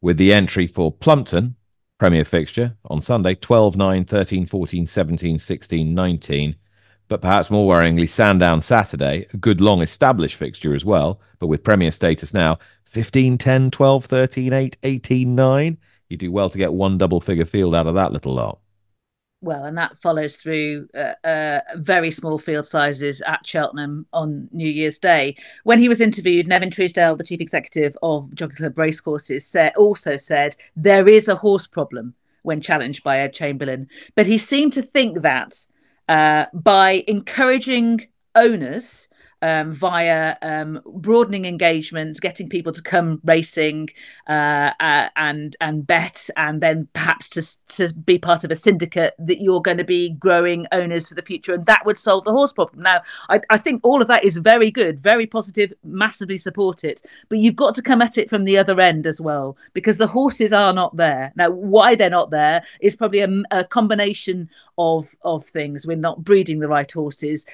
with 0.00 0.16
the 0.16 0.32
entry 0.32 0.66
for 0.66 0.90
Plumpton, 0.90 1.54
Premier 1.98 2.24
fixture, 2.24 2.76
on 2.86 3.00
Sunday, 3.00 3.36
12, 3.36 3.76
9, 3.76 4.04
13, 4.04 4.46
14, 4.46 4.86
17, 4.86 5.38
16, 5.38 5.94
19. 5.94 6.56
But 7.08 7.22
perhaps 7.22 7.50
more 7.50 7.72
worryingly, 7.72 8.08
Sandown 8.08 8.60
Saturday, 8.60 9.28
a 9.32 9.36
good 9.36 9.60
long 9.60 9.82
established 9.82 10.34
fixture 10.34 10.74
as 10.74 10.84
well, 10.84 11.20
but 11.38 11.46
with 11.46 11.62
Premier 11.62 11.92
status 11.92 12.34
now, 12.34 12.58
15, 12.86 13.38
10, 13.38 13.70
12, 13.70 14.04
13, 14.06 14.52
8, 14.52 14.76
18, 14.82 15.34
9. 15.36 15.78
You 16.08 16.16
do 16.16 16.32
well 16.32 16.50
to 16.50 16.58
get 16.58 16.72
one 16.72 16.98
double 16.98 17.20
figure 17.20 17.44
field 17.44 17.76
out 17.76 17.86
of 17.86 17.94
that 17.94 18.12
little 18.12 18.34
lot 18.34 18.58
well, 19.40 19.64
and 19.64 19.76
that 19.76 19.98
follows 20.00 20.36
through 20.36 20.88
uh, 20.94 21.26
uh, 21.26 21.60
very 21.76 22.10
small 22.10 22.38
field 22.38 22.66
sizes 22.66 23.20
at 23.22 23.46
Cheltenham 23.46 24.06
on 24.12 24.48
New 24.52 24.68
Year's 24.68 24.98
Day. 24.98 25.36
When 25.64 25.78
he 25.78 25.88
was 25.88 26.00
interviewed, 26.00 26.48
Nevin 26.48 26.70
Truesdale, 26.70 27.16
the 27.16 27.24
chief 27.24 27.40
executive 27.40 27.96
of 28.02 28.34
Jockey 28.34 28.56
Club 28.56 28.78
Racecourses, 28.78 29.46
said, 29.46 29.74
also 29.76 30.16
said 30.16 30.56
there 30.74 31.06
is 31.08 31.28
a 31.28 31.36
horse 31.36 31.66
problem 31.66 32.14
when 32.42 32.60
challenged 32.60 33.02
by 33.02 33.18
Ed 33.18 33.32
Chamberlain, 33.32 33.88
but 34.14 34.26
he 34.26 34.38
seemed 34.38 34.72
to 34.72 34.82
think 34.82 35.20
that 35.22 35.66
uh, 36.08 36.46
by 36.54 37.04
encouraging 37.06 38.06
owners 38.34 39.05
um, 39.42 39.72
via 39.72 40.36
um, 40.42 40.80
broadening 40.86 41.44
engagements, 41.44 42.20
getting 42.20 42.48
people 42.48 42.72
to 42.72 42.82
come 42.82 43.20
racing 43.24 43.88
uh, 44.28 44.72
uh, 44.80 45.08
and 45.16 45.56
and 45.60 45.86
bet, 45.86 46.28
and 46.36 46.62
then 46.62 46.88
perhaps 46.92 47.28
to 47.30 47.86
to 47.86 47.94
be 47.94 48.18
part 48.18 48.44
of 48.44 48.50
a 48.50 48.56
syndicate 48.56 49.14
that 49.18 49.40
you're 49.40 49.60
going 49.60 49.76
to 49.76 49.84
be 49.84 50.10
growing 50.10 50.66
owners 50.72 51.08
for 51.08 51.14
the 51.14 51.22
future, 51.22 51.52
and 51.52 51.66
that 51.66 51.84
would 51.84 51.98
solve 51.98 52.24
the 52.24 52.32
horse 52.32 52.52
problem. 52.52 52.82
Now, 52.82 53.02
I, 53.28 53.40
I 53.50 53.58
think 53.58 53.80
all 53.84 54.00
of 54.00 54.08
that 54.08 54.24
is 54.24 54.38
very 54.38 54.70
good, 54.70 55.00
very 55.00 55.26
positive, 55.26 55.72
massively 55.84 56.38
support 56.38 56.84
it, 56.84 57.02
but 57.28 57.38
you've 57.38 57.56
got 57.56 57.74
to 57.76 57.82
come 57.82 58.02
at 58.02 58.18
it 58.18 58.30
from 58.30 58.44
the 58.44 58.58
other 58.58 58.80
end 58.80 59.06
as 59.06 59.20
well 59.20 59.56
because 59.74 59.98
the 59.98 60.06
horses 60.06 60.52
are 60.52 60.72
not 60.72 60.96
there 60.96 61.32
now. 61.36 61.50
Why 61.50 61.94
they're 61.94 62.10
not 62.10 62.30
there 62.30 62.62
is 62.80 62.96
probably 62.96 63.20
a, 63.20 63.42
a 63.50 63.64
combination 63.64 64.48
of 64.78 65.14
of 65.22 65.44
things. 65.44 65.86
We're 65.86 65.96
not 65.96 66.24
breeding 66.24 66.60
the 66.60 66.68
right 66.68 66.90
horses. 66.90 67.46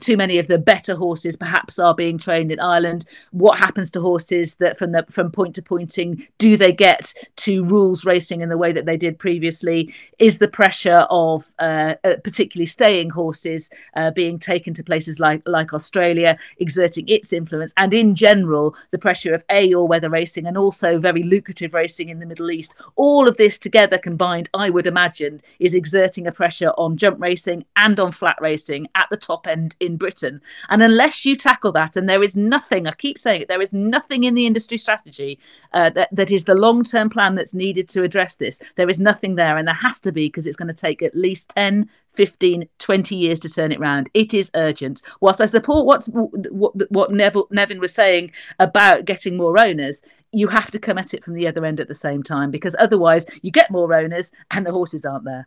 Too 0.00 0.16
many 0.16 0.38
of 0.38 0.46
the 0.46 0.58
better 0.58 0.94
horses 0.94 1.25
horses 1.26 1.36
perhaps 1.36 1.78
are 1.78 1.94
being 1.94 2.18
trained 2.18 2.52
in 2.52 2.60
Ireland. 2.60 3.04
What 3.32 3.58
happens 3.58 3.90
to 3.92 4.00
horses 4.00 4.56
that 4.56 4.78
from 4.78 4.92
the 4.92 5.04
from 5.10 5.30
point 5.30 5.54
to 5.56 5.62
pointing 5.62 6.26
do 6.38 6.56
they 6.56 6.72
get 6.72 7.14
to 7.36 7.64
rules 7.64 8.04
racing 8.04 8.42
in 8.42 8.48
the 8.48 8.58
way 8.58 8.72
that 8.72 8.86
they 8.86 8.96
did 8.96 9.18
previously? 9.18 9.92
Is 10.18 10.38
the 10.38 10.48
pressure 10.48 11.06
of 11.10 11.54
uh, 11.58 11.94
uh, 12.04 12.16
particularly 12.22 12.66
staying 12.66 13.10
horses 13.10 13.70
uh, 13.96 14.10
being 14.12 14.38
taken 14.38 14.74
to 14.74 14.84
places 14.84 15.18
like 15.18 15.42
like 15.46 15.74
Australia 15.74 16.36
exerting 16.58 17.08
its 17.08 17.32
influence, 17.32 17.72
and 17.76 17.92
in 17.92 18.14
general 18.14 18.74
the 18.90 18.98
pressure 18.98 19.34
of 19.34 19.44
a 19.50 19.74
all 19.74 19.88
weather 19.88 20.10
racing 20.10 20.46
and 20.46 20.56
also 20.56 20.98
very 20.98 21.22
lucrative 21.22 21.74
racing 21.74 22.08
in 22.08 22.20
the 22.20 22.26
Middle 22.26 22.50
East? 22.50 22.74
All 22.96 23.28
of 23.28 23.36
this 23.36 23.58
together 23.58 23.98
combined, 23.98 24.48
I 24.54 24.70
would 24.70 24.86
imagine, 24.86 25.40
is 25.58 25.74
exerting 25.74 26.26
a 26.26 26.32
pressure 26.32 26.72
on 26.76 26.96
jump 26.96 27.20
racing 27.20 27.64
and 27.74 27.98
on 27.98 28.12
flat 28.12 28.38
racing 28.40 28.88
at 28.94 29.08
the 29.10 29.16
top 29.16 29.46
end 29.46 29.74
in 29.80 29.96
Britain. 29.96 30.40
And 30.68 30.82
unless 30.82 31.15
you 31.24 31.36
tackle 31.36 31.72
that, 31.72 31.96
and 31.96 32.08
there 32.08 32.22
is 32.22 32.36
nothing, 32.36 32.86
I 32.86 32.92
keep 32.92 33.18
saying 33.18 33.42
it, 33.42 33.48
there 33.48 33.62
is 33.62 33.72
nothing 33.72 34.24
in 34.24 34.34
the 34.34 34.46
industry 34.46 34.78
strategy 34.78 35.38
uh, 35.72 35.90
that, 35.90 36.08
that 36.12 36.30
is 36.30 36.44
the 36.44 36.54
long 36.54 36.84
term 36.84 37.08
plan 37.08 37.34
that's 37.34 37.54
needed 37.54 37.88
to 37.90 38.02
address 38.02 38.36
this. 38.36 38.60
There 38.76 38.88
is 38.88 39.00
nothing 39.00 39.36
there, 39.36 39.56
and 39.56 39.66
there 39.66 39.74
has 39.74 40.00
to 40.00 40.12
be 40.12 40.26
because 40.26 40.46
it's 40.46 40.56
going 40.56 40.68
to 40.68 40.74
take 40.74 41.02
at 41.02 41.14
least 41.14 41.50
10, 41.50 41.88
15, 42.12 42.68
20 42.78 43.16
years 43.16 43.40
to 43.40 43.48
turn 43.48 43.72
it 43.72 43.80
round. 43.80 44.10
It 44.14 44.34
is 44.34 44.50
urgent. 44.54 45.02
Whilst 45.20 45.40
I 45.40 45.46
support 45.46 45.86
what's, 45.86 46.08
what, 46.08 46.90
what 46.90 47.12
Neville, 47.12 47.48
Nevin 47.50 47.80
was 47.80 47.94
saying 47.94 48.32
about 48.58 49.04
getting 49.04 49.36
more 49.36 49.58
owners, 49.58 50.02
you 50.32 50.48
have 50.48 50.70
to 50.70 50.78
come 50.78 50.98
at 50.98 51.14
it 51.14 51.24
from 51.24 51.34
the 51.34 51.46
other 51.46 51.64
end 51.64 51.80
at 51.80 51.88
the 51.88 51.94
same 51.94 52.22
time 52.22 52.50
because 52.50 52.76
otherwise 52.78 53.26
you 53.42 53.50
get 53.50 53.70
more 53.70 53.94
owners 53.94 54.32
and 54.50 54.66
the 54.66 54.72
horses 54.72 55.04
aren't 55.04 55.24
there. 55.24 55.46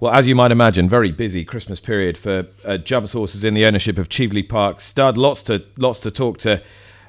Well, 0.00 0.12
as 0.12 0.26
you 0.26 0.34
might 0.34 0.50
imagine, 0.50 0.88
very 0.88 1.12
busy 1.12 1.44
Christmas 1.44 1.80
period 1.80 2.16
for 2.16 2.46
uh, 2.64 2.78
jump 2.78 3.08
sources 3.08 3.44
in 3.44 3.54
the 3.54 3.64
ownership 3.64 3.98
of 3.98 4.08
Cheveley 4.08 4.42
Park 4.42 4.80
Stud. 4.80 5.16
Lots 5.16 5.42
to 5.44 5.64
lots 5.76 6.00
to 6.00 6.10
talk 6.10 6.38
to. 6.38 6.62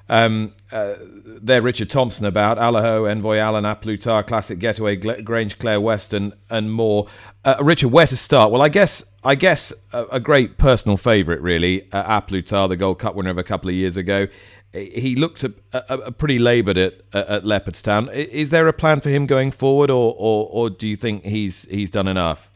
Um, 0.09 0.53
uh, 0.71 0.95
there, 1.41 1.61
Richard 1.61 1.89
Thompson 1.89 2.25
about 2.25 2.57
Allaho, 2.57 3.09
Envoy 3.09 3.37
Allen, 3.37 3.63
A 3.63 3.75
Plus 3.75 4.03
Classic 4.25 4.57
Getaway, 4.57 4.95
Grange 4.95 5.59
Clare 5.59 5.79
Western, 5.79 6.33
and 6.49 6.71
more. 6.71 7.07
Uh, 7.45 7.55
Richard, 7.61 7.89
where 7.89 8.07
to 8.07 8.17
start? 8.17 8.51
Well, 8.51 8.61
I 8.61 8.69
guess 8.69 9.05
I 9.23 9.35
guess 9.35 9.71
a, 9.93 10.05
a 10.13 10.19
great 10.19 10.57
personal 10.57 10.97
favourite, 10.97 11.41
really, 11.41 11.91
uh, 11.91 12.17
A 12.17 12.21
Plus 12.21 12.49
the 12.49 12.75
Gold 12.75 12.99
Cup 12.99 13.15
winner 13.15 13.29
of 13.29 13.37
a 13.37 13.43
couple 13.43 13.69
of 13.69 13.75
years 13.75 13.97
ago. 13.97 14.27
He 14.73 15.15
looked 15.15 15.43
a, 15.43 15.53
a, 15.73 15.97
a 15.97 16.11
pretty 16.11 16.37
laboured 16.37 16.77
at, 16.77 17.01
at 17.13 17.43
Leopardstown. 17.43 18.13
Is 18.13 18.51
there 18.51 18.67
a 18.67 18.73
plan 18.73 19.01
for 19.01 19.09
him 19.09 19.25
going 19.25 19.49
forward, 19.49 19.89
or, 19.89 20.13
or, 20.17 20.47
or 20.51 20.69
do 20.69 20.87
you 20.87 20.95
think 20.95 21.23
he's 21.23 21.67
he's 21.69 21.89
done 21.89 22.07
enough? 22.07 22.48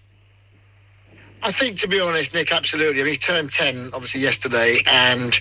I 1.45 1.51
think, 1.51 1.77
to 1.79 1.89
be 1.89 1.99
honest, 1.99 2.33
Nick, 2.33 2.53
absolutely. 2.53 3.01
I 3.01 3.03
mean, 3.03 3.13
he's 3.13 3.17
turned 3.17 3.51
10, 3.51 3.89
obviously, 3.91 4.21
yesterday. 4.21 4.81
And, 4.85 5.37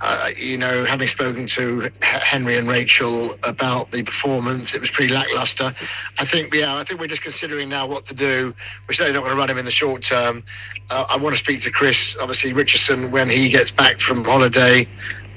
uh, 0.00 0.30
you 0.36 0.58
know, 0.58 0.84
having 0.84 1.06
spoken 1.06 1.46
to 1.46 1.90
Henry 2.02 2.56
and 2.56 2.68
Rachel 2.68 3.36
about 3.44 3.92
the 3.92 4.02
performance, 4.02 4.74
it 4.74 4.80
was 4.80 4.90
pretty 4.90 5.14
lackluster. 5.14 5.72
I 6.18 6.24
think, 6.24 6.52
yeah, 6.52 6.76
I 6.76 6.82
think 6.82 6.98
we're 6.98 7.06
just 7.06 7.22
considering 7.22 7.68
now 7.68 7.86
what 7.86 8.04
to 8.06 8.14
do. 8.14 8.52
We're 8.88 8.94
certainly 8.94 9.12
not 9.12 9.20
going 9.20 9.32
to 9.32 9.38
run 9.38 9.48
him 9.48 9.58
in 9.58 9.64
the 9.64 9.70
short 9.70 10.02
term. 10.02 10.42
Uh, 10.90 11.06
I 11.08 11.16
want 11.16 11.36
to 11.36 11.42
speak 11.42 11.60
to 11.60 11.70
Chris, 11.70 12.16
obviously, 12.20 12.52
Richardson, 12.52 13.12
when 13.12 13.30
he 13.30 13.48
gets 13.48 13.70
back 13.70 14.00
from 14.00 14.24
holiday 14.24 14.88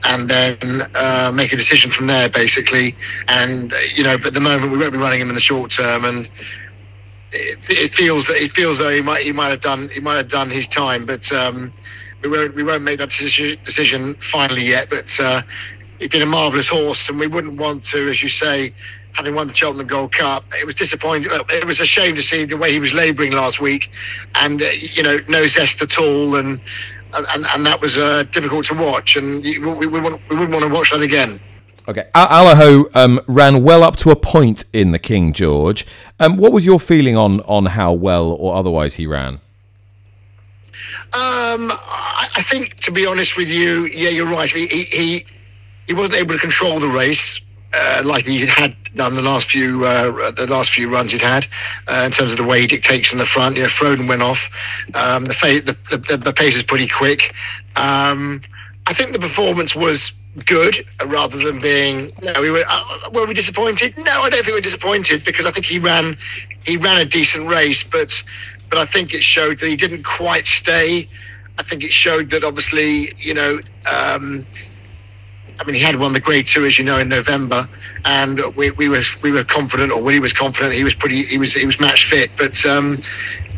and 0.03 0.27
then 0.27 0.89
uh, 0.95 1.31
make 1.33 1.53
a 1.53 1.57
decision 1.57 1.91
from 1.91 2.07
there, 2.07 2.27
basically. 2.27 2.95
And, 3.27 3.71
you 3.93 4.03
know, 4.03 4.17
but 4.17 4.27
at 4.27 4.33
the 4.33 4.39
moment, 4.39 4.71
we 4.71 4.79
won't 4.79 4.93
be 4.93 4.97
running 4.97 5.21
him 5.21 5.29
in 5.29 5.35
the 5.35 5.41
short 5.41 5.69
term. 5.69 6.05
And, 6.05 6.27
it, 7.31 7.69
it, 7.69 7.93
feels 7.93 8.27
that 8.27 8.37
it 8.37 8.51
feels 8.51 8.79
though 8.79 8.89
he 8.89 9.01
might 9.01 9.21
he 9.21 9.31
might 9.31 9.49
have 9.49 9.61
done 9.61 9.89
he 9.89 9.99
might 9.99 10.15
have 10.15 10.29
done 10.29 10.49
his 10.49 10.67
time, 10.67 11.05
but 11.05 11.31
um, 11.31 11.71
we 12.23 12.29
won't 12.29 12.55
we 12.55 12.63
won't 12.63 12.83
make 12.83 12.99
that 12.99 13.09
decision 13.09 14.15
finally 14.15 14.65
yet. 14.65 14.89
But 14.89 15.19
uh, 15.19 15.41
he's 15.99 16.09
been 16.09 16.21
a 16.21 16.27
marvellous 16.27 16.67
horse, 16.67 17.09
and 17.09 17.19
we 17.19 17.27
wouldn't 17.27 17.59
want 17.59 17.83
to, 17.85 18.09
as 18.09 18.23
you 18.23 18.29
say, 18.29 18.73
having 19.13 19.35
won 19.35 19.47
the 19.47 19.53
Cheltenham 19.53 19.87
Gold 19.87 20.13
Cup, 20.13 20.45
it 20.59 20.65
was 20.65 20.75
disappointing. 20.75 21.31
It 21.49 21.65
was 21.65 21.79
a 21.79 21.85
shame 21.85 22.15
to 22.15 22.21
see 22.21 22.45
the 22.45 22.55
way 22.55 22.71
he 22.71 22.79
was 22.79 22.93
labouring 22.93 23.33
last 23.33 23.59
week, 23.59 23.89
and 24.35 24.61
uh, 24.61 24.65
you 24.65 25.03
know 25.03 25.19
no 25.27 25.45
zest 25.47 25.81
at 25.81 25.97
all, 25.99 26.35
and 26.35 26.61
and, 27.13 27.45
and 27.47 27.65
that 27.65 27.81
was 27.81 27.97
uh, 27.97 28.23
difficult 28.31 28.65
to 28.65 28.75
watch, 28.75 29.15
and 29.15 29.41
we, 29.43 29.57
we, 29.59 29.87
we, 29.87 29.99
want, 29.99 30.21
we 30.29 30.35
wouldn't 30.35 30.53
want 30.53 30.63
to 30.63 30.69
watch 30.69 30.91
that 30.91 31.01
again. 31.01 31.39
Okay, 31.87 32.05
Allaho 32.13 32.93
um, 32.97 33.21
ran 33.27 33.63
well 33.63 33.81
up 33.81 33.95
to 33.97 34.11
a 34.11 34.15
point 34.15 34.65
in 34.73 34.91
the 34.91 34.99
King 34.99 35.31
George. 35.31 35.85
Um, 36.19 36.35
what 36.35 36.51
was 36.51 36.65
your 36.65 36.81
feeling 36.81 37.15
on 37.15 37.39
on 37.41 37.65
how 37.65 37.93
well 37.93 38.31
or 38.31 38.55
otherwise 38.55 38.95
he 38.95 39.07
ran? 39.07 39.39
Um, 41.13 41.71
I, 41.71 42.43
think, 42.43 42.75
to 42.81 42.91
be 42.91 43.05
honest 43.05 43.37
with 43.37 43.49
you, 43.49 43.85
yeah, 43.85 44.09
you're 44.09 44.27
right. 44.27 44.49
He 44.51 44.67
he, 44.67 45.25
he 45.87 45.93
wasn't 45.93 46.15
able 46.15 46.33
to 46.33 46.39
control 46.39 46.79
the 46.79 46.89
race. 46.89 47.39
Uh, 47.73 48.01
like 48.03 48.25
he 48.25 48.45
had 48.45 48.75
done 48.95 49.13
the 49.13 49.21
last 49.21 49.49
few 49.49 49.85
uh, 49.85 50.31
the 50.31 50.47
last 50.47 50.71
few 50.71 50.91
runs 50.91 51.13
he'd 51.13 51.21
had 51.21 51.47
uh, 51.87 52.03
in 52.05 52.11
terms 52.11 52.31
of 52.31 52.37
the 52.37 52.43
way 52.43 52.61
he 52.61 52.67
dictates 52.67 53.13
in 53.13 53.17
the 53.17 53.25
front. 53.25 53.57
Know, 53.57 53.65
Frodon 53.65 54.09
went 54.09 54.21
off. 54.21 54.49
Um, 54.93 55.23
the, 55.23 55.33
fa- 55.33 55.61
the, 55.61 55.97
the, 55.97 56.17
the 56.17 56.33
pace 56.33 56.55
is 56.55 56.63
pretty 56.63 56.87
quick. 56.87 57.33
Um, 57.77 58.41
I 58.87 58.93
think 58.93 59.13
the 59.13 59.19
performance 59.19 59.75
was 59.75 60.13
good 60.45 60.85
rather 61.05 61.37
than 61.37 61.59
being 61.59 62.11
no 62.21 62.33
we 62.39 62.51
were 62.51 62.63
uh, 62.67 63.09
were 63.11 63.25
we 63.25 63.33
disappointed? 63.33 63.97
No 63.97 64.21
i 64.21 64.29
don't 64.29 64.43
think 64.43 64.53
we 64.53 64.59
are 64.59 64.61
disappointed 64.61 65.23
because 65.23 65.45
i 65.45 65.51
think 65.51 65.65
he 65.65 65.79
ran 65.79 66.17
he 66.63 66.77
ran 66.77 66.99
a 67.01 67.05
decent 67.05 67.47
race 67.47 67.83
but 67.83 68.23
but 68.69 68.77
i 68.79 68.85
think 68.85 69.13
it 69.13 69.23
showed 69.23 69.59
that 69.59 69.67
he 69.67 69.75
didn't 69.75 70.03
quite 70.03 70.45
stay. 70.45 71.07
I 71.59 71.63
think 71.63 71.83
it 71.83 71.91
showed 71.91 72.29
that 72.29 72.43
obviously 72.43 73.13
you 73.17 73.33
know 73.33 73.59
um, 73.91 74.45
I 75.59 75.63
mean, 75.63 75.75
he 75.75 75.81
had 75.81 75.95
won 75.95 76.13
the 76.13 76.19
Grade 76.19 76.47
Two, 76.47 76.65
as 76.65 76.77
you 76.77 76.85
know, 76.85 76.97
in 76.97 77.09
November, 77.09 77.67
and 78.05 78.39
we, 78.55 78.71
we 78.71 78.89
were 78.89 79.01
we 79.23 79.31
were 79.31 79.43
confident, 79.43 79.91
or 79.91 80.11
he 80.11 80.19
was 80.19 80.33
confident. 80.33 80.73
He 80.73 80.83
was 80.83 80.95
pretty. 80.95 81.23
He 81.23 81.37
was 81.37 81.53
he 81.53 81.65
was 81.65 81.79
match 81.79 82.05
fit, 82.05 82.31
but 82.37 82.63
um, 82.65 83.01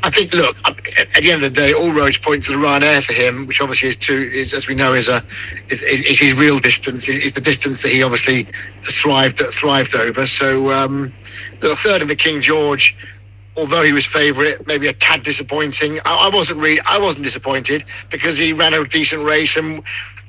I 0.03 0.09
think, 0.09 0.33
look, 0.33 0.55
at 0.65 1.21
the 1.21 1.31
end 1.31 1.43
of 1.43 1.53
the 1.53 1.61
day, 1.61 1.73
all 1.73 1.91
roads 1.91 2.17
point 2.17 2.43
to 2.45 2.51
the 2.51 2.57
Ryanair 2.57 3.03
for 3.03 3.11
him, 3.11 3.45
which 3.47 3.59
obviously 3.59 3.89
is 3.89 3.97
two, 3.97 4.29
is, 4.33 4.53
as 4.53 4.67
we 4.67 4.75
know, 4.75 4.93
is 4.93 5.09
a 5.09 5.21
is, 5.67 5.81
is, 5.81 6.19
his 6.19 6.33
real 6.35 6.59
distance, 6.59 7.07
is 7.09 7.33
the 7.33 7.41
distance 7.41 7.81
that 7.81 7.91
he 7.91 8.01
obviously 8.01 8.47
thrived 8.89 9.39
thrived 9.39 9.95
over. 9.95 10.25
So, 10.25 10.71
um, 10.71 11.13
the 11.59 11.75
third 11.75 12.01
in 12.01 12.07
the 12.07 12.15
King 12.15 12.39
George, 12.39 12.95
although 13.57 13.83
he 13.83 13.91
was 13.91 14.05
favourite, 14.05 14.65
maybe 14.67 14.87
a 14.87 14.93
tad 14.93 15.23
disappointing. 15.23 15.99
I, 16.05 16.27
I, 16.27 16.29
wasn't 16.33 16.61
really, 16.61 16.79
I 16.87 16.97
wasn't 16.97 17.25
disappointed 17.25 17.83
because 18.09 18.37
he 18.37 18.53
ran 18.53 18.73
a 18.73 18.85
decent 18.85 19.23
race, 19.23 19.57
and 19.57 19.83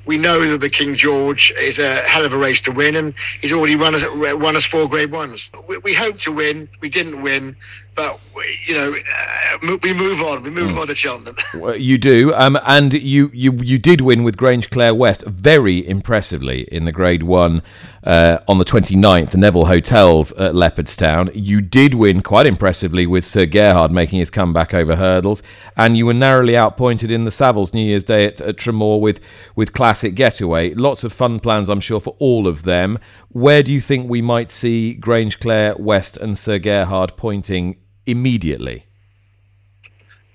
we 0.05 0.17
know 0.17 0.45
that 0.47 0.59
the 0.59 0.69
King 0.69 0.95
George 0.95 1.51
is 1.59 1.79
a 1.79 1.95
hell 2.01 2.25
of 2.25 2.33
a 2.33 2.37
race 2.37 2.61
to 2.61 2.71
win, 2.71 2.95
and 2.95 3.13
he's 3.41 3.53
already 3.53 3.75
run 3.75 3.95
us, 3.95 4.03
won 4.13 4.55
us 4.55 4.65
four 4.65 4.89
Grade 4.89 5.11
Ones. 5.11 5.49
We, 5.67 5.77
we 5.79 5.93
hoped 5.93 6.19
to 6.21 6.31
win, 6.31 6.67
we 6.79 6.89
didn't 6.89 7.21
win, 7.21 7.55
but 7.95 8.19
you 8.65 8.73
know, 8.75 8.93
uh, 8.93 9.77
we 9.83 9.93
move 9.93 10.21
on. 10.21 10.43
We 10.43 10.49
move 10.49 10.71
mm. 10.71 10.81
on 10.81 10.87
to 10.87 10.95
Cheltenham. 10.95 11.35
Well, 11.53 11.75
you 11.75 11.97
do, 11.97 12.33
um, 12.33 12.57
and 12.65 12.93
you, 12.93 13.29
you 13.33 13.51
you 13.53 13.77
did 13.77 14.01
win 14.01 14.23
with 14.23 14.37
Grange 14.37 14.69
Clare 14.69 14.95
West 14.95 15.23
very 15.27 15.85
impressively 15.87 16.61
in 16.71 16.85
the 16.85 16.91
Grade 16.91 17.23
One 17.23 17.61
uh, 18.03 18.39
on 18.47 18.57
the 18.57 18.65
29th, 18.65 19.31
the 19.31 19.37
Neville 19.37 19.65
Hotels 19.65 20.31
at 20.33 20.53
Leopardstown. 20.53 21.29
You 21.35 21.61
did 21.61 21.93
win 21.93 22.21
quite 22.21 22.47
impressively 22.47 23.05
with 23.05 23.25
Sir 23.25 23.45
Gerhard 23.45 23.91
making 23.91 24.19
his 24.19 24.31
comeback 24.31 24.73
over 24.73 24.95
hurdles, 24.95 25.43
and 25.75 25.97
you 25.97 26.05
were 26.05 26.13
narrowly 26.13 26.55
outpointed 26.55 27.11
in 27.11 27.25
the 27.25 27.31
Savills 27.31 27.73
New 27.73 27.85
Year's 27.85 28.05
Day 28.05 28.25
at, 28.25 28.39
at 28.41 28.55
Tramore 28.55 29.01
with 29.01 29.19
with 29.55 29.73
Classic 29.73 30.15
Getaway. 30.15 30.73
Lots 30.73 31.03
of 31.03 31.13
fun 31.13 31.39
plans, 31.39 31.69
I'm 31.69 31.81
sure, 31.81 31.99
for 31.99 32.15
all 32.17 32.47
of 32.47 32.63
them. 32.63 32.97
Where 33.33 33.63
do 33.63 33.71
you 33.71 33.79
think 33.79 34.09
we 34.09 34.21
might 34.21 34.51
see 34.51 34.93
Grange 34.93 35.39
Clare 35.39 35.75
West 35.77 36.17
and 36.17 36.37
Sir 36.37 36.59
Gerhard 36.59 37.15
pointing 37.15 37.77
immediately? 38.05 38.85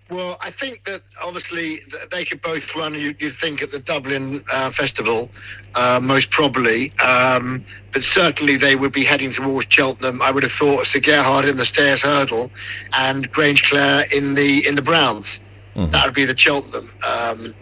Well, 0.09 0.39
I 0.41 0.51
think 0.51 0.85
that 0.85 1.03
obviously 1.21 1.81
they 2.13 2.25
could 2.25 2.41
both 2.41 2.75
run. 2.77 2.95
You, 2.95 3.15
you 3.19 3.29
think 3.29 3.61
at 3.61 3.73
the 3.73 3.81
Dublin 3.81 4.45
uh, 4.53 4.71
Festival, 4.71 5.29
uh, 5.75 5.99
most 6.01 6.31
probably, 6.31 6.97
um, 7.01 7.65
but 7.93 8.05
certainly 8.05 8.57
they 8.57 8.77
would 8.77 8.93
be 8.93 9.05
heading 9.05 9.33
towards 9.33 9.67
Cheltenham. 9.69 10.23
I 10.23 10.31
would 10.31 10.45
have 10.45 10.53
thought 10.53 10.87
Sir 10.87 11.01
Gerhard 11.01 11.45
in 11.45 11.57
the 11.57 11.65
Stayers 11.65 12.03
Hurdle 12.03 12.53
and 12.93 13.31
Grange 13.33 13.65
Clare 13.65 14.07
in 14.13 14.35
the 14.35 14.67
in 14.67 14.77
the 14.77 14.83
Browns. 14.83 15.41
Mm-hmm. 15.75 15.91
That 15.91 16.07
would 16.07 16.15
be 16.15 16.25
the 16.25 16.39
Cheltenham 16.39 16.91
um, 17.07 17.55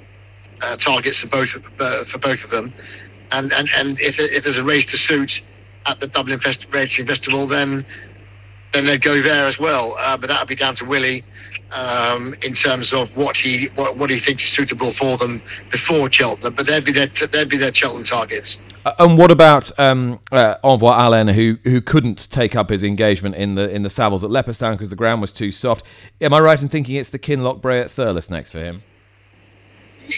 uh, 0.61 0.77
targets 0.77 1.21
for 1.21 1.29
both 1.29 1.57
of, 1.57 1.81
uh, 1.81 2.05
for 2.05 2.19
both 2.19 2.45
of 2.45 2.51
them. 2.51 2.73
And 3.33 3.53
and 3.53 3.69
and 3.77 4.01
if 4.01 4.19
if 4.19 4.45
there's 4.45 4.59
a 4.59 4.65
race 4.65 4.87
to 4.87 4.97
suit 4.97 5.43
at 5.87 6.01
the 6.01 6.07
Dublin 6.07 6.41
Fest- 6.41 6.67
Racing 6.73 7.07
Festival, 7.07 7.47
then 7.47 7.85
then 8.73 8.87
they'd 8.87 9.03
go 9.03 9.23
there 9.23 9.47
as 9.47 9.59
well. 9.59 9.95
Uh, 9.99 10.17
but 10.17 10.29
that 10.29 10.41
would 10.41 10.49
be 10.49 10.55
down 10.55 10.75
to 10.77 10.85
Willie 10.85 11.25
um, 11.71 12.35
in 12.43 12.53
terms 12.53 12.93
of 12.93 13.17
what 13.17 13.37
he 13.37 13.67
what, 13.75 13.97
what 13.97 14.11
he 14.11 14.19
thinks 14.19 14.45
is 14.45 14.51
suitable 14.51 14.91
for 14.91 15.17
them 15.17 15.43
before 15.71 16.11
Cheltenham. 16.11 16.55
But 16.55 16.67
they'd 16.67 16.85
be 16.85 16.93
their 16.93 17.07
they'd 17.07 17.49
be 17.49 17.57
their 17.57 17.73
Cheltenham 17.73 18.05
targets. 18.05 18.59
Uh, 18.85 18.93
and 18.99 19.17
what 19.17 19.31
about 19.31 19.77
um, 19.79 20.21
uh, 20.31 20.57
Envoy 20.63 20.93
Allen, 20.93 21.29
who 21.29 21.59
who 21.65 21.81
couldn't 21.81 22.31
take 22.31 22.55
up 22.55 22.71
his 22.71 22.83
engagement 22.83 23.35
in 23.37 23.55
the 23.55 23.71
in 23.71 23.83
the 23.83 23.89
Savills 23.89 24.23
at 24.23 24.31
Leopardstown 24.31 24.73
because 24.73 24.91
the 24.91 24.97
ground 24.97 25.21
was 25.21 25.33
too 25.33 25.51
soft? 25.51 25.85
Am 26.21 26.35
I 26.35 26.41
right 26.41 26.61
in 26.61 26.69
thinking 26.69 26.97
it's 26.97 27.09
the 27.09 27.19
Kinloch 27.19 27.61
Brae 27.61 27.81
at 27.81 27.89
Thurles 27.89 28.31
next 28.31 28.51
for 28.51 28.59
him? 28.59 28.83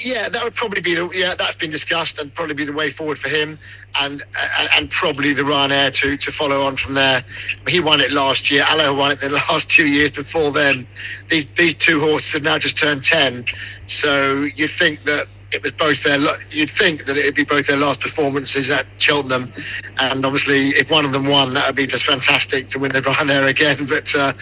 Yeah, 0.05 0.28
that 0.28 0.43
would 0.43 0.55
probably 0.55 0.80
be 0.80 0.95
the 0.95 1.09
yeah 1.11 1.34
that's 1.34 1.57
been 1.57 1.70
discussed 1.70 2.18
and 2.18 2.34
probably 2.34 2.55
be 2.55 2.64
the 2.64 2.72
way 2.72 2.91
forward 2.91 3.18
for 3.18 3.28
him, 3.28 3.59
and 4.01 4.22
and, 4.59 4.68
and 4.76 4.91
probably 4.91 5.32
the 5.32 5.43
Ryanair 5.43 5.93
to 5.95 6.16
to 6.16 6.32
follow 6.32 6.62
on 6.62 6.76
from 6.76 6.95
there. 6.95 7.24
He 7.66 7.80
won 7.80 8.01
it 8.01 8.12
last 8.12 8.51
year. 8.51 8.62
Allaho 8.64 8.97
won 8.97 9.12
it 9.12 9.20
the 9.20 9.30
last 9.51 9.70
two 9.70 9.87
years 9.87 10.11
before 10.11 10.51
then. 10.53 10.87
These 11.28 11.47
these 11.57 11.74
two 11.74 12.01
horses 12.01 12.32
have 12.34 12.43
now 12.43 12.59
just 12.59 12.78
turned 12.78 13.03
ten, 13.03 13.45
so 13.87 14.43
you'd 14.43 14.70
think 14.70 15.05
that 15.05 15.28
it 15.53 15.62
was 15.62 15.72
both 15.72 16.03
their 16.03 16.18
you'd 16.51 16.70
think 16.70 17.07
that 17.07 17.16
it'd 17.16 17.34
be 17.34 17.45
both 17.45 17.66
their 17.66 17.76
last 17.76 18.01
performances 18.01 18.70
at 18.70 18.87
Cheltenham, 18.99 19.53
and 19.99 20.24
obviously 20.26 20.70
if 20.70 20.91
one 20.91 21.05
of 21.05 21.12
them 21.12 21.26
won, 21.26 21.55
that 21.55 21.66
would 21.66 21.76
be 21.76 21.87
just 21.87 22.05
fantastic 22.05 22.68
to 22.68 22.78
win 22.78 22.93
the 22.93 23.01
Ryanair 23.03 23.49
again. 23.49 23.87
But 23.87 24.14
uh, 24.14 24.32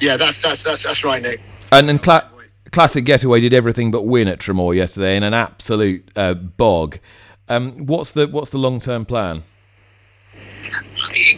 yeah, 0.00 0.16
that's 0.16 0.40
that's 0.40 0.62
that's 0.62 0.84
that's 0.84 1.04
right, 1.04 1.22
Nick. 1.22 1.40
And 1.72 1.90
and 1.90 2.02
Cla- 2.02 2.30
classic 2.74 3.04
getaway 3.04 3.38
did 3.38 3.54
everything 3.54 3.92
but 3.92 4.02
win 4.02 4.26
at 4.26 4.40
Tramore 4.40 4.74
yesterday 4.74 5.16
in 5.16 5.22
an 5.22 5.32
absolute 5.32 6.10
uh, 6.16 6.34
bog. 6.34 6.98
Um, 7.48 7.86
what's 7.86 8.10
the 8.10 8.26
what's 8.26 8.50
the 8.50 8.58
long 8.58 8.80
term 8.80 9.04
plan? 9.04 9.44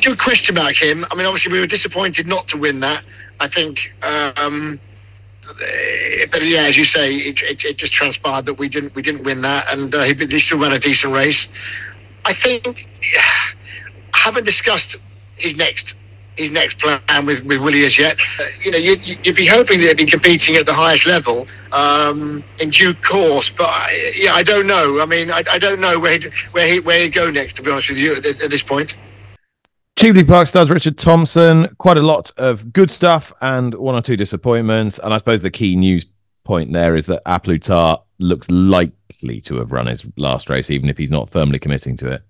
Good 0.02 0.18
question 0.18 0.56
about 0.56 0.74
him. 0.74 1.04
I 1.10 1.14
mean, 1.14 1.26
obviously 1.26 1.52
we 1.52 1.60
were 1.60 1.66
disappointed 1.66 2.26
not 2.26 2.48
to 2.48 2.56
win 2.56 2.80
that. 2.80 3.04
I 3.38 3.48
think. 3.48 3.92
Um, 4.02 4.80
but 6.32 6.42
yeah, 6.42 6.62
as 6.62 6.78
you 6.78 6.84
say, 6.84 7.14
it, 7.16 7.42
it, 7.42 7.64
it, 7.64 7.76
just 7.76 7.92
transpired 7.92 8.46
that 8.46 8.54
we 8.54 8.68
didn't 8.68 8.94
we 8.94 9.02
didn't 9.02 9.22
win 9.22 9.42
that, 9.42 9.66
and 9.70 9.94
uh, 9.94 10.02
he, 10.04 10.14
he, 10.14 10.40
still 10.40 10.58
ran 10.58 10.72
a 10.72 10.78
decent 10.78 11.12
race. 11.12 11.48
I 12.24 12.32
think 12.32 12.66
I 14.14 14.18
haven't 14.18 14.44
discussed 14.44 14.96
his 15.36 15.54
next 15.54 15.96
his 16.36 16.50
next 16.50 16.78
plan 16.78 17.00
with, 17.24 17.42
with 17.44 17.60
Willie 17.60 17.84
as 17.84 17.98
yet. 17.98 18.18
Uh, 18.38 18.44
you 18.62 18.70
know, 18.70 18.78
you, 18.78 19.16
would 19.24 19.36
be 19.36 19.46
hoping 19.46 19.80
he'd 19.80 19.96
be 19.96 20.06
competing 20.06 20.56
at 20.56 20.66
the 20.66 20.74
highest 20.74 21.06
level 21.06 21.46
um, 21.72 22.44
in 22.60 22.70
due 22.70 22.94
course, 22.94 23.50
but 23.50 23.68
I, 23.68 24.12
yeah, 24.14 24.34
I 24.34 24.42
don't 24.42 24.66
know. 24.66 25.00
I 25.00 25.06
mean, 25.06 25.30
I, 25.30 25.42
I 25.50 25.58
don't 25.58 25.80
know 25.80 25.98
where 25.98 26.12
he'd, 26.12 26.32
where 26.52 26.66
he 26.66 26.80
where 26.80 27.00
he'd 27.00 27.14
go 27.14 27.30
next. 27.30 27.56
To 27.56 27.62
be 27.62 27.70
honest 27.70 27.88
with 27.88 27.98
you, 27.98 28.14
at, 28.14 28.26
at 28.26 28.50
this 28.50 28.62
point. 28.62 28.96
Cheveley 29.98 30.24
Park 30.24 30.46
stars 30.46 30.68
Richard 30.68 30.98
Thompson. 30.98 31.74
Quite 31.78 31.96
a 31.96 32.02
lot 32.02 32.30
of 32.36 32.70
good 32.72 32.90
stuff 32.90 33.32
and 33.40 33.74
one 33.74 33.94
or 33.94 34.02
two 34.02 34.16
disappointments. 34.16 34.98
And 34.98 35.14
I 35.14 35.16
suppose 35.16 35.40
the 35.40 35.50
key 35.50 35.74
news 35.74 36.04
point 36.44 36.74
there 36.74 36.96
is 36.96 37.06
that 37.06 37.22
A 37.24 37.40
Plus 37.40 37.60
Tard 37.60 38.00
looks 38.18 38.50
likely 38.50 39.40
to 39.40 39.56
have 39.56 39.72
run 39.72 39.86
his 39.86 40.06
last 40.18 40.50
race, 40.50 40.70
even 40.70 40.90
if 40.90 40.98
he's 40.98 41.10
not 41.10 41.30
firmly 41.30 41.58
committing 41.58 41.96
to 41.98 42.12
it. 42.12 42.22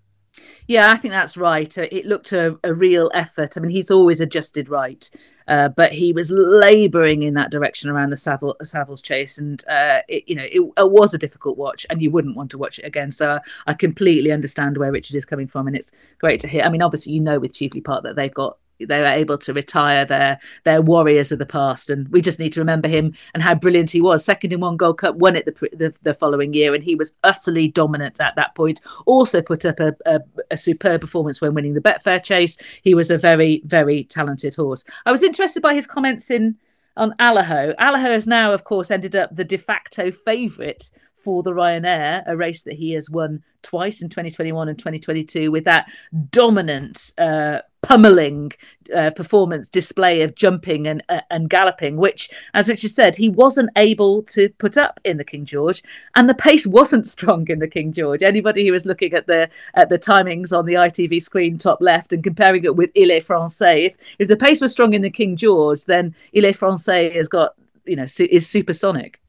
Yeah, 0.69 0.91
I 0.91 0.97
think 0.97 1.13
that's 1.13 1.37
right. 1.37 1.77
Uh, 1.79 1.87
it 1.93 2.07
looked 2.07 2.33
a, 2.33 2.59
a 2.65 2.75
real 2.75 3.11
effort. 3.15 3.57
I 3.57 3.61
mean, 3.61 3.71
he's 3.71 3.91
always 3.91 4.21
adjusted 4.21 4.69
right, 4.69 5.09
uh, 5.47 5.69
but 5.69 5.93
he 5.93 6.13
was 6.13 6.31
labouring 6.31 7.23
in 7.23 7.35
that 7.35 7.53
direction 7.53 7.89
around 7.89 8.11
the 8.11 8.17
Savile, 8.17 8.57
Savills 8.63 9.03
Chase, 9.03 9.39
and 9.39 9.63
uh, 9.69 10.01
it, 10.09 10.25
you 10.27 10.35
know 10.35 10.43
it, 10.43 10.61
it, 10.77 10.91
was 10.91 11.15
a 11.15 11.19
difficult 11.19 11.57
watch, 11.57 11.87
and 11.89 12.03
you 12.03 12.11
wouldn't 12.11 12.37
want 12.37 12.51
to 12.51 12.59
watch 12.59 12.81
it 12.81 12.85
again. 12.85 13.13
So 13.13 13.39
I 13.67 13.75
completely 13.75 14.33
understand 14.33 14.77
where 14.77 14.91
Richard 14.91 15.17
is 15.17 15.25
coming 15.25 15.47
from, 15.47 15.69
and 15.69 15.77
it's 15.77 15.93
great 16.19 16.41
to 16.41 16.49
hear. 16.49 16.63
I 16.63 16.69
mean, 16.69 16.83
obviously, 16.83 17.13
you 17.13 17.21
know 17.21 17.39
with 17.39 17.55
Cheveley 17.55 17.81
Park 17.81 18.03
that 18.03 18.17
they've 18.17 18.35
got 18.35 18.59
they 18.79 19.01
were 19.01 19.07
able 19.07 19.39
to 19.39 19.53
retire 19.53 20.05
their 20.05 20.39
their 20.65 20.83
warriors 20.83 21.33
of 21.33 21.39
the 21.39 21.47
past. 21.47 21.91
And 21.91 22.09
we 22.09 22.21
just 22.21 22.39
need 22.39 22.53
to 22.55 22.61
remember 22.61 22.89
him 22.89 23.15
and 23.35 23.43
how 23.43 23.55
brilliant 23.55 23.91
he 23.91 24.01
was. 24.01 24.25
Second 24.25 24.53
in 24.53 24.61
one 24.61 24.77
gold 24.77 24.99
cup 24.99 25.17
won 25.17 25.37
it 25.37 25.45
the, 25.47 25.69
the, 25.77 25.95
the 26.03 26.15
following 26.15 26.53
year. 26.53 26.75
And 26.75 26.85
he 26.85 26.95
was 26.95 27.15
utterly 27.25 27.69
dominant 27.69 28.21
at 28.21 28.37
that 28.37 28.55
point. 28.55 28.81
Also 29.07 29.43
put 29.43 29.65
up 29.65 29.81
a, 29.81 29.95
a, 30.05 30.21
a, 30.51 30.59
superb 30.59 31.01
performance 31.01 31.41
when 31.41 31.55
winning 31.55 31.75
the 31.75 31.81
betfair 31.81 32.23
chase. 32.23 32.59
He 32.83 32.95
was 32.95 33.11
a 33.11 33.19
very 33.19 33.63
very 33.65 34.05
talented 34.05 34.55
horse. 34.55 34.85
I 35.05 35.13
was 35.13 35.23
interested 35.23 35.63
by 35.63 35.75
his 35.75 35.87
comments 35.87 36.31
in 36.31 36.57
on 36.97 37.13
Allaho. 37.21 37.75
Allaho 37.77 38.13
has 38.15 38.27
now, 38.27 38.53
of 38.53 38.65
course, 38.65 38.91
ended 38.91 39.15
up 39.15 39.35
the 39.35 39.45
de 39.45 39.59
facto 39.59 40.11
favourite 40.11 40.91
for 41.17 41.43
the 41.43 41.53
Ryanair, 41.53 42.23
a 42.27 42.37
race 42.37 42.63
that 42.63 42.75
he 42.75 42.93
has 42.93 43.11
won 43.11 43.43
twice 43.63 44.01
in 44.01 44.09
2021 44.09 44.69
and 44.69 44.79
2022 44.79 45.51
with 45.51 45.65
that 45.65 45.91
dominant 46.31 47.13
uh, 47.19 47.61
pummeling 47.87 48.51
uh, 48.95 49.11
performance 49.13 49.71
display 49.71 50.23
of 50.23 50.35
jumping 50.35 50.89
and 50.89 51.05
uh, 51.09 51.21
and 51.31 51.49
galloping, 51.49 51.97
which, 51.97 52.29
as 52.53 52.69
Richard 52.69 52.91
said, 52.91 53.15
he 53.15 53.29
wasn't 53.29 53.71
able 53.77 54.23
to 54.25 54.49
put 54.59 54.77
up 54.77 54.99
in 55.05 55.19
the 55.19 55.25
King 55.25 55.45
George, 55.45 55.85
and 56.17 56.29
the 56.29 56.35
pace 56.35 56.67
wasn't 56.67 57.07
strong 57.17 57.49
in 57.49 57.61
the 57.61 57.69
King 57.69 57.93
George. 57.93 58.25
Anybody 58.25 58.67
who 58.67 58.73
was 58.73 58.87
looking 58.87 59.15
at 59.15 59.29
the 59.29 59.49
at 59.75 59.89
the 59.89 60.01
timings 60.01 60.57
on 60.57 60.67
the 60.67 60.75
ITV 60.75 61.23
screen 61.23 61.59
top 61.59 61.79
left 61.81 62.13
and 62.13 62.25
comparing 62.25 62.65
it 62.65 62.75
with 62.75 62.91
Il 62.97 63.13
Est 63.13 63.29
Français, 63.29 63.87
if 63.87 63.97
if 64.19 64.27
the 64.27 64.37
pace 64.37 64.61
was 64.61 64.73
strong 64.73 64.93
in 64.93 65.03
the 65.03 65.11
King 65.11 65.37
George, 65.37 65.85
then 65.85 66.13
Il 66.33 66.45
Est 66.45 66.59
Français 66.59 67.15
has 67.15 67.29
got 67.29 67.55
you 67.85 67.95
know 67.95 68.07
su- 68.07 68.29
is 68.31 68.49
supersonic. 68.49 69.21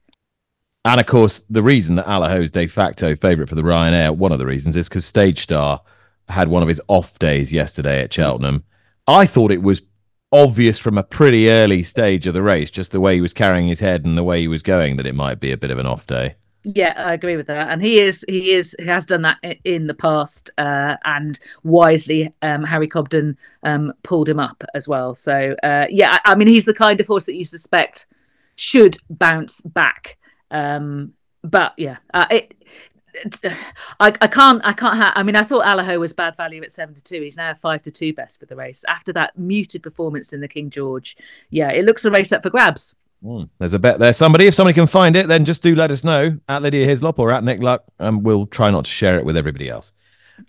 And 0.84 1.00
of 1.00 1.06
course, 1.06 1.40
the 1.50 1.62
reason 1.62 1.94
that 1.96 2.08
Allaho's 2.08 2.50
de 2.50 2.66
facto 2.66 3.14
favourite 3.14 3.48
for 3.48 3.54
the 3.54 3.62
Ryanair, 3.62 4.16
one 4.16 4.32
of 4.32 4.40
the 4.40 4.46
reasons, 4.46 4.74
is 4.74 4.88
because 4.88 5.04
Stage 5.04 5.40
Star 5.40 5.80
had 6.28 6.48
one 6.48 6.62
of 6.62 6.68
his 6.68 6.80
off 6.88 7.18
days 7.18 7.52
yesterday 7.52 8.02
at 8.02 8.12
Cheltenham. 8.12 8.64
I 9.06 9.26
thought 9.26 9.50
it 9.50 9.62
was 9.62 9.82
obvious 10.32 10.78
from 10.78 10.98
a 10.98 11.02
pretty 11.02 11.50
early 11.50 11.82
stage 11.82 12.26
of 12.26 12.34
the 12.34 12.42
race, 12.42 12.70
just 12.70 12.92
the 12.92 13.00
way 13.00 13.14
he 13.14 13.20
was 13.20 13.32
carrying 13.32 13.68
his 13.68 13.80
head 13.80 14.04
and 14.04 14.18
the 14.18 14.24
way 14.24 14.40
he 14.40 14.48
was 14.48 14.62
going, 14.62 14.96
that 14.96 15.06
it 15.06 15.14
might 15.14 15.40
be 15.40 15.52
a 15.52 15.56
bit 15.56 15.70
of 15.70 15.78
an 15.78 15.86
off 15.86 16.06
day. 16.06 16.36
Yeah, 16.64 16.92
I 16.96 17.14
agree 17.14 17.36
with 17.36 17.46
that, 17.46 17.68
and 17.70 17.80
he 17.80 17.98
is 17.98 18.24
he 18.28 18.50
is 18.50 18.74
he 18.78 18.86
has 18.86 19.06
done 19.06 19.22
that 19.22 19.38
in 19.64 19.86
the 19.86 19.94
past, 19.94 20.50
uh, 20.58 20.96
and 21.04 21.38
wisely, 21.62 22.34
um, 22.42 22.64
Harry 22.64 22.88
Cobden 22.88 23.38
um, 23.62 23.92
pulled 24.02 24.28
him 24.28 24.40
up 24.40 24.64
as 24.74 24.88
well. 24.88 25.14
So 25.14 25.54
uh, 25.62 25.86
yeah, 25.88 26.18
I, 26.24 26.32
I, 26.32 26.34
mean 26.34 26.48
he's 26.48 26.64
the 26.64 26.74
kind 26.74 27.00
of 27.00 27.06
horse 27.06 27.26
that 27.26 27.36
you 27.36 27.44
suspect 27.44 28.06
should 28.56 28.98
bounce 29.08 29.60
back. 29.60 30.18
Um, 30.50 31.14
but 31.42 31.74
yeah, 31.76 31.98
uh, 32.12 32.26
it 32.30 32.54
I, 34.00 34.12
I 34.20 34.26
can't 34.26 34.60
I 34.64 34.72
can't 34.72 34.96
have 34.96 35.12
I 35.16 35.22
mean 35.22 35.36
I 35.36 35.42
thought 35.42 35.64
Allaho 35.64 36.00
was 36.00 36.12
bad 36.12 36.36
value 36.36 36.62
at 36.62 36.72
seven 36.72 36.94
to 36.94 37.02
two. 37.02 37.22
He's 37.22 37.36
now 37.36 37.54
five 37.54 37.82
to 37.82 37.90
two 37.90 38.12
best 38.12 38.40
for 38.40 38.46
the 38.46 38.56
race. 38.56 38.84
After 38.88 39.12
that 39.14 39.38
muted 39.38 39.82
performance 39.82 40.32
in 40.32 40.40
the 40.40 40.48
King 40.48 40.70
George, 40.70 41.16
yeah, 41.50 41.70
it 41.70 41.84
looks 41.84 42.04
a 42.04 42.10
race 42.10 42.32
up 42.32 42.42
for 42.42 42.50
grabs. 42.50 42.94
Mm, 43.24 43.48
there's 43.58 43.72
a 43.72 43.78
bet 43.78 43.98
there. 43.98 44.12
Somebody, 44.12 44.46
if 44.46 44.54
somebody 44.54 44.74
can 44.74 44.86
find 44.86 45.16
it, 45.16 45.26
then 45.26 45.44
just 45.44 45.62
do 45.62 45.74
let 45.74 45.90
us 45.90 46.04
know 46.04 46.38
at 46.48 46.62
Lydia 46.62 46.86
Hislop 46.86 47.18
or 47.18 47.32
at 47.32 47.42
Nick 47.42 47.60
Luck, 47.60 47.84
and 47.98 48.22
we'll 48.24 48.46
try 48.46 48.70
not 48.70 48.84
to 48.84 48.90
share 48.90 49.18
it 49.18 49.24
with 49.24 49.36
everybody 49.36 49.68
else. 49.68 49.92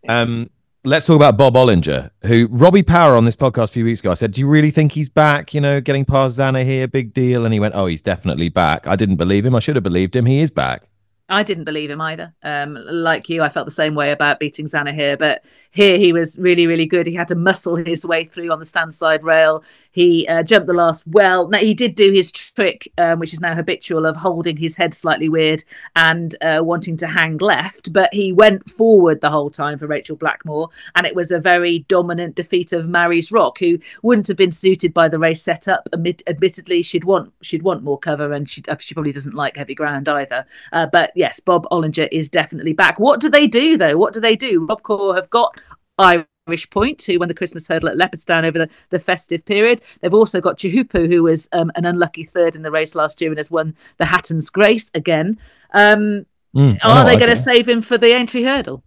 Um, 0.08 0.52
let's 0.84 1.08
talk 1.08 1.16
about 1.16 1.38
Bob 1.38 1.56
Olinger, 1.56 2.12
who 2.26 2.48
Robbie 2.52 2.84
Power 2.84 3.16
on 3.16 3.26
this 3.26 3.36
podcast 3.36 3.66
a 3.66 3.74
few 3.74 3.86
weeks 3.86 4.02
ago. 4.02 4.12
I 4.12 4.14
said, 4.14 4.32
"Do 4.32 4.42
you 4.42 4.48
really 4.48 4.70
think 4.72 4.92
he's 4.92 5.10
back? 5.10 5.54
You 5.54 5.62
know, 5.62 5.82
getting 5.82 6.06
past 6.06 6.38
here, 6.38 6.88
big 6.88 7.14
deal." 7.14 7.44
And 7.44 7.54
he 7.54 7.60
went, 7.60 7.74
"Oh, 7.76 7.88
he's 7.88 8.04
definitely 8.04 8.50
back." 8.50 8.86
I 8.86 8.96
didn't 8.96 9.16
believe 9.16 9.46
him. 9.46 9.56
I 9.56 9.60
should 9.60 9.76
have 9.76 9.84
believed 9.84 10.16
him. 10.16 10.28
He 10.28 10.40
is 10.40 10.52
back. 10.52 10.84
I 11.30 11.44
didn't 11.44 11.66
believe 11.66 11.92
him 11.92 12.02
either. 12.02 12.34
Um, 12.42 12.78
like 12.90 13.30
you, 13.30 13.44
I 13.44 13.50
felt 13.50 13.66
the 13.66 13.72
same 13.72 13.94
way 13.94 14.12
about 14.12 14.40
beating 14.40 14.66
Zanahiyr, 14.66 15.18
but 15.18 15.46
here 15.72 15.98
he 15.98 16.12
was 16.12 16.38
really, 16.40 16.66
really 16.66 16.88
good. 16.88 17.06
He 17.06 17.14
had 17.14 17.28
to 17.28 17.36
muscle 17.36 17.76
his 17.76 18.06
way 18.06 18.24
through 18.24 18.52
on 18.52 18.60
the 18.60 18.66
stand 18.66 18.94
side 18.94 19.24
rail. 19.24 19.64
He 19.92 20.28
uh, 20.28 20.42
jumped 20.44 20.68
the 20.68 20.74
last 20.74 21.06
well. 21.08 21.48
Now, 21.48 21.60
he 21.60 21.74
did 21.74 21.94
do 21.94 22.12
his 22.12 22.32
trick, 22.32 22.92
um, 22.98 23.20
which 23.20 23.34
is 23.34 23.42
now 23.42 23.54
habitual, 23.54 24.06
of 24.06 24.18
holding 24.18 24.58
his 24.58 24.76
head 24.76 24.94
slightly 24.94 25.30
weird 25.30 25.64
and 25.96 26.36
uh, 26.42 26.62
wanting 26.64 26.98
to 26.98 27.08
hang 27.08 27.38
left, 27.38 27.94
but 27.94 28.12
he 28.14 28.32
went 28.32 28.68
forward 28.70 29.22
the 29.22 29.30
whole 29.30 29.52
time 29.52 29.78
for 29.78 29.86
Rachel 29.86 30.16
Blackmore, 30.16 30.70
and 30.96 31.06
it 31.06 31.16
was 31.16 31.32
a 31.32 31.40
very 31.40 31.80
dominant 31.88 32.36
defeat 32.36 32.74
of 32.74 32.90
Marie's 32.90 33.32
Rock, 33.32 33.60
who 33.60 33.78
wouldn't 34.02 34.28
have 34.28 34.38
been 34.38 34.52
suited 34.52 34.94
by 34.94 35.08
the 35.08 35.20
race 35.20 35.44
setup. 35.44 35.88
Admit- 35.94 36.24
admittedly, 36.26 36.82
she'd 36.82 37.04
want 37.04 37.32
she'd 37.42 37.64
want 37.64 37.84
more 37.84 38.00
cover, 38.00 38.34
and 38.34 38.50
she 38.50 38.64
she 38.80 38.94
probably 38.96 39.12
doesn't 39.12 39.36
like 39.36 39.58
heavy 39.58 39.76
ground 39.76 40.10
either. 40.10 40.46
Uh, 40.74 40.88
but 40.88 41.12
yes, 41.20 41.40
Bob 41.40 41.68
Olinger 41.72 42.08
is 42.12 42.30
definitely 42.30 42.74
back. 42.74 43.00
What 43.00 43.20
do 43.20 43.30
they 43.30 43.46
do 43.46 43.78
though? 43.78 43.98
What 43.98 44.14
do 44.14 44.22
they 44.22 44.36
do? 44.36 44.66
Robcour 44.66 45.16
have 45.16 45.30
got 45.30 45.54
Irish 46.00 46.70
Point, 46.72 47.04
who 47.04 47.20
won 47.20 47.28
the 47.28 47.34
Christmas 47.34 47.68
hurdle 47.68 47.90
at 47.90 47.98
Leopardstown 47.98 48.46
over 48.46 48.58
the, 48.58 48.70
the 48.90 48.98
festive 48.98 49.46
period. 49.46 49.82
They've 50.02 50.14
also 50.14 50.42
got 50.42 50.58
Teahupoo, 50.58 51.08
who 51.08 51.22
was 51.22 51.50
um, 51.52 51.72
an 51.76 51.86
unlucky 51.86 52.24
third 52.24 52.56
in 52.56 52.64
the 52.64 52.72
race 52.72 52.96
last 52.96 53.22
year 53.22 53.30
and 53.30 53.38
has 53.38 53.52
won 53.52 53.76
the 53.98 54.06
Hatton's 54.06 54.50
Grace 54.50 54.90
again. 54.96 55.38
Um, 55.74 56.26
mm, 56.56 56.80
are 56.84 57.06
they 57.06 57.18
going 57.18 57.30
to 57.30 57.36
save 57.36 57.68
him 57.68 57.82
for 57.82 57.98
the 57.98 58.14
entry 58.14 58.44
hurdle? 58.44 58.82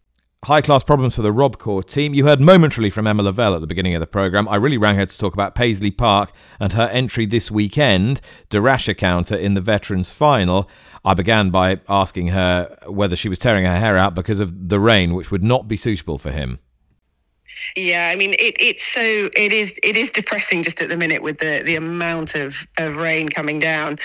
High 0.44 0.60
class 0.60 0.82
problems 0.82 1.14
for 1.14 1.22
the 1.22 1.32
Robcour 1.32 1.86
team. 1.86 2.14
You 2.14 2.26
heard 2.26 2.40
momentarily 2.40 2.90
from 2.90 3.06
Emma 3.06 3.22
Lavelle 3.22 3.54
at 3.54 3.60
the 3.60 3.66
beginning 3.68 3.94
of 3.94 4.00
the 4.00 4.08
programme. 4.08 4.48
I 4.48 4.56
really 4.56 4.76
rang 4.76 4.96
her 4.96 5.06
to 5.06 5.18
talk 5.18 5.34
about 5.34 5.54
Paisley 5.54 5.92
Park 5.92 6.32
and 6.58 6.72
her 6.72 6.88
entry 6.88 7.26
this 7.26 7.48
weekend, 7.48 8.20
De 8.48 8.60
Rasher 8.60 8.94
counter 8.94 9.36
in 9.36 9.54
the 9.54 9.60
Veterans 9.60 10.10
Final. 10.10 10.68
I 11.04 11.14
began 11.14 11.50
by 11.50 11.80
asking 11.88 12.28
her 12.28 12.76
whether 12.88 13.14
she 13.14 13.28
was 13.28 13.38
tearing 13.38 13.64
her 13.64 13.78
hair 13.78 13.96
out 13.96 14.16
because 14.16 14.40
of 14.40 14.68
the 14.68 14.80
rain, 14.80 15.14
which 15.14 15.30
would 15.30 15.44
not 15.44 15.68
be 15.68 15.76
suitable 15.76 16.18
for 16.18 16.32
him. 16.32 16.58
Yeah, 17.76 18.10
I 18.12 18.16
mean 18.16 18.32
it, 18.34 18.56
it's 18.58 18.82
so 18.82 19.30
it 19.36 19.52
is 19.52 19.78
it 19.84 19.96
is 19.96 20.10
depressing 20.10 20.64
just 20.64 20.82
at 20.82 20.88
the 20.88 20.96
minute 20.96 21.22
with 21.22 21.38
the 21.38 21.62
the 21.64 21.76
amount 21.76 22.34
of, 22.34 22.56
of 22.78 22.96
rain 22.96 23.28
coming 23.28 23.60
down. 23.60 23.98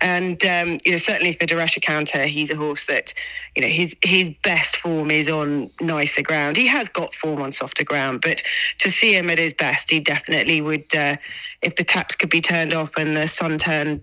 And 0.00 0.44
um, 0.44 0.78
you 0.84 0.92
know, 0.92 0.98
certainly 0.98 1.32
for 1.34 1.46
De 1.46 1.80
Counter, 1.80 2.24
he's 2.24 2.50
a 2.50 2.56
horse 2.56 2.86
that, 2.86 3.12
you 3.56 3.62
know, 3.62 3.68
his 3.68 3.94
his 4.02 4.30
best 4.42 4.76
form 4.76 5.10
is 5.10 5.28
on 5.28 5.70
nicer 5.80 6.22
ground. 6.22 6.56
He 6.56 6.66
has 6.66 6.88
got 6.88 7.14
form 7.14 7.42
on 7.42 7.52
softer 7.52 7.84
ground, 7.84 8.20
but 8.22 8.42
to 8.78 8.90
see 8.90 9.16
him 9.16 9.30
at 9.30 9.38
his 9.38 9.54
best, 9.54 9.90
he 9.90 10.00
definitely 10.00 10.60
would. 10.60 10.94
Uh, 10.94 11.16
if 11.62 11.74
the 11.76 11.84
taps 11.84 12.14
could 12.14 12.30
be 12.30 12.40
turned 12.40 12.72
off 12.72 12.90
and 12.96 13.16
the 13.16 13.26
sun 13.26 13.58
turned 13.58 14.00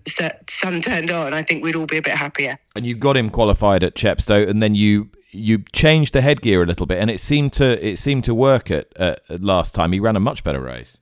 sun 0.48 0.82
turned 0.82 1.10
on, 1.10 1.32
I 1.32 1.42
think 1.42 1.64
we'd 1.64 1.76
all 1.76 1.86
be 1.86 1.96
a 1.96 2.02
bit 2.02 2.14
happier. 2.14 2.58
And 2.74 2.84
you 2.84 2.94
got 2.94 3.16
him 3.16 3.30
qualified 3.30 3.82
at 3.82 3.94
Chepstow, 3.94 4.48
and 4.48 4.62
then 4.62 4.74
you 4.74 5.08
you 5.30 5.64
changed 5.72 6.12
the 6.12 6.20
headgear 6.20 6.62
a 6.62 6.66
little 6.66 6.86
bit, 6.86 6.98
and 6.98 7.10
it 7.10 7.20
seemed 7.20 7.52
to 7.54 7.86
it 7.86 7.96
seemed 7.96 8.24
to 8.24 8.34
work 8.34 8.70
at, 8.70 8.94
at 8.96 9.42
last 9.42 9.74
time. 9.74 9.92
He 9.92 10.00
ran 10.00 10.16
a 10.16 10.20
much 10.20 10.44
better 10.44 10.60
race. 10.60 10.98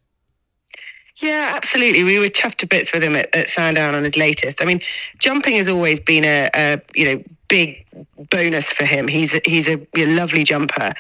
Yeah, 1.17 1.53
absolutely. 1.55 2.03
We 2.03 2.19
were 2.19 2.27
chuffed 2.27 2.57
to 2.57 2.67
bits 2.67 2.93
with 2.93 3.05
him 3.05 3.15
at, 3.15 3.33
at 3.35 3.49
Sandown 3.49 3.95
on 3.95 4.05
his 4.05 4.17
latest. 4.17 4.61
I 4.61 4.65
mean, 4.65 4.81
jumping 5.19 5.55
has 5.57 5.69
always 5.69 6.01
been 6.01 6.25
a, 6.25 6.51
a 6.55 6.81
you 6.95 7.05
know 7.05 7.25
big 7.49 7.87
bonus 8.31 8.67
for 8.73 8.85
him. 8.85 9.07
He's 9.07 9.33
a, 9.33 9.41
he's 9.45 9.69
a, 9.69 9.87
a 9.97 10.07
lovely 10.07 10.43
jumper. 10.43 10.93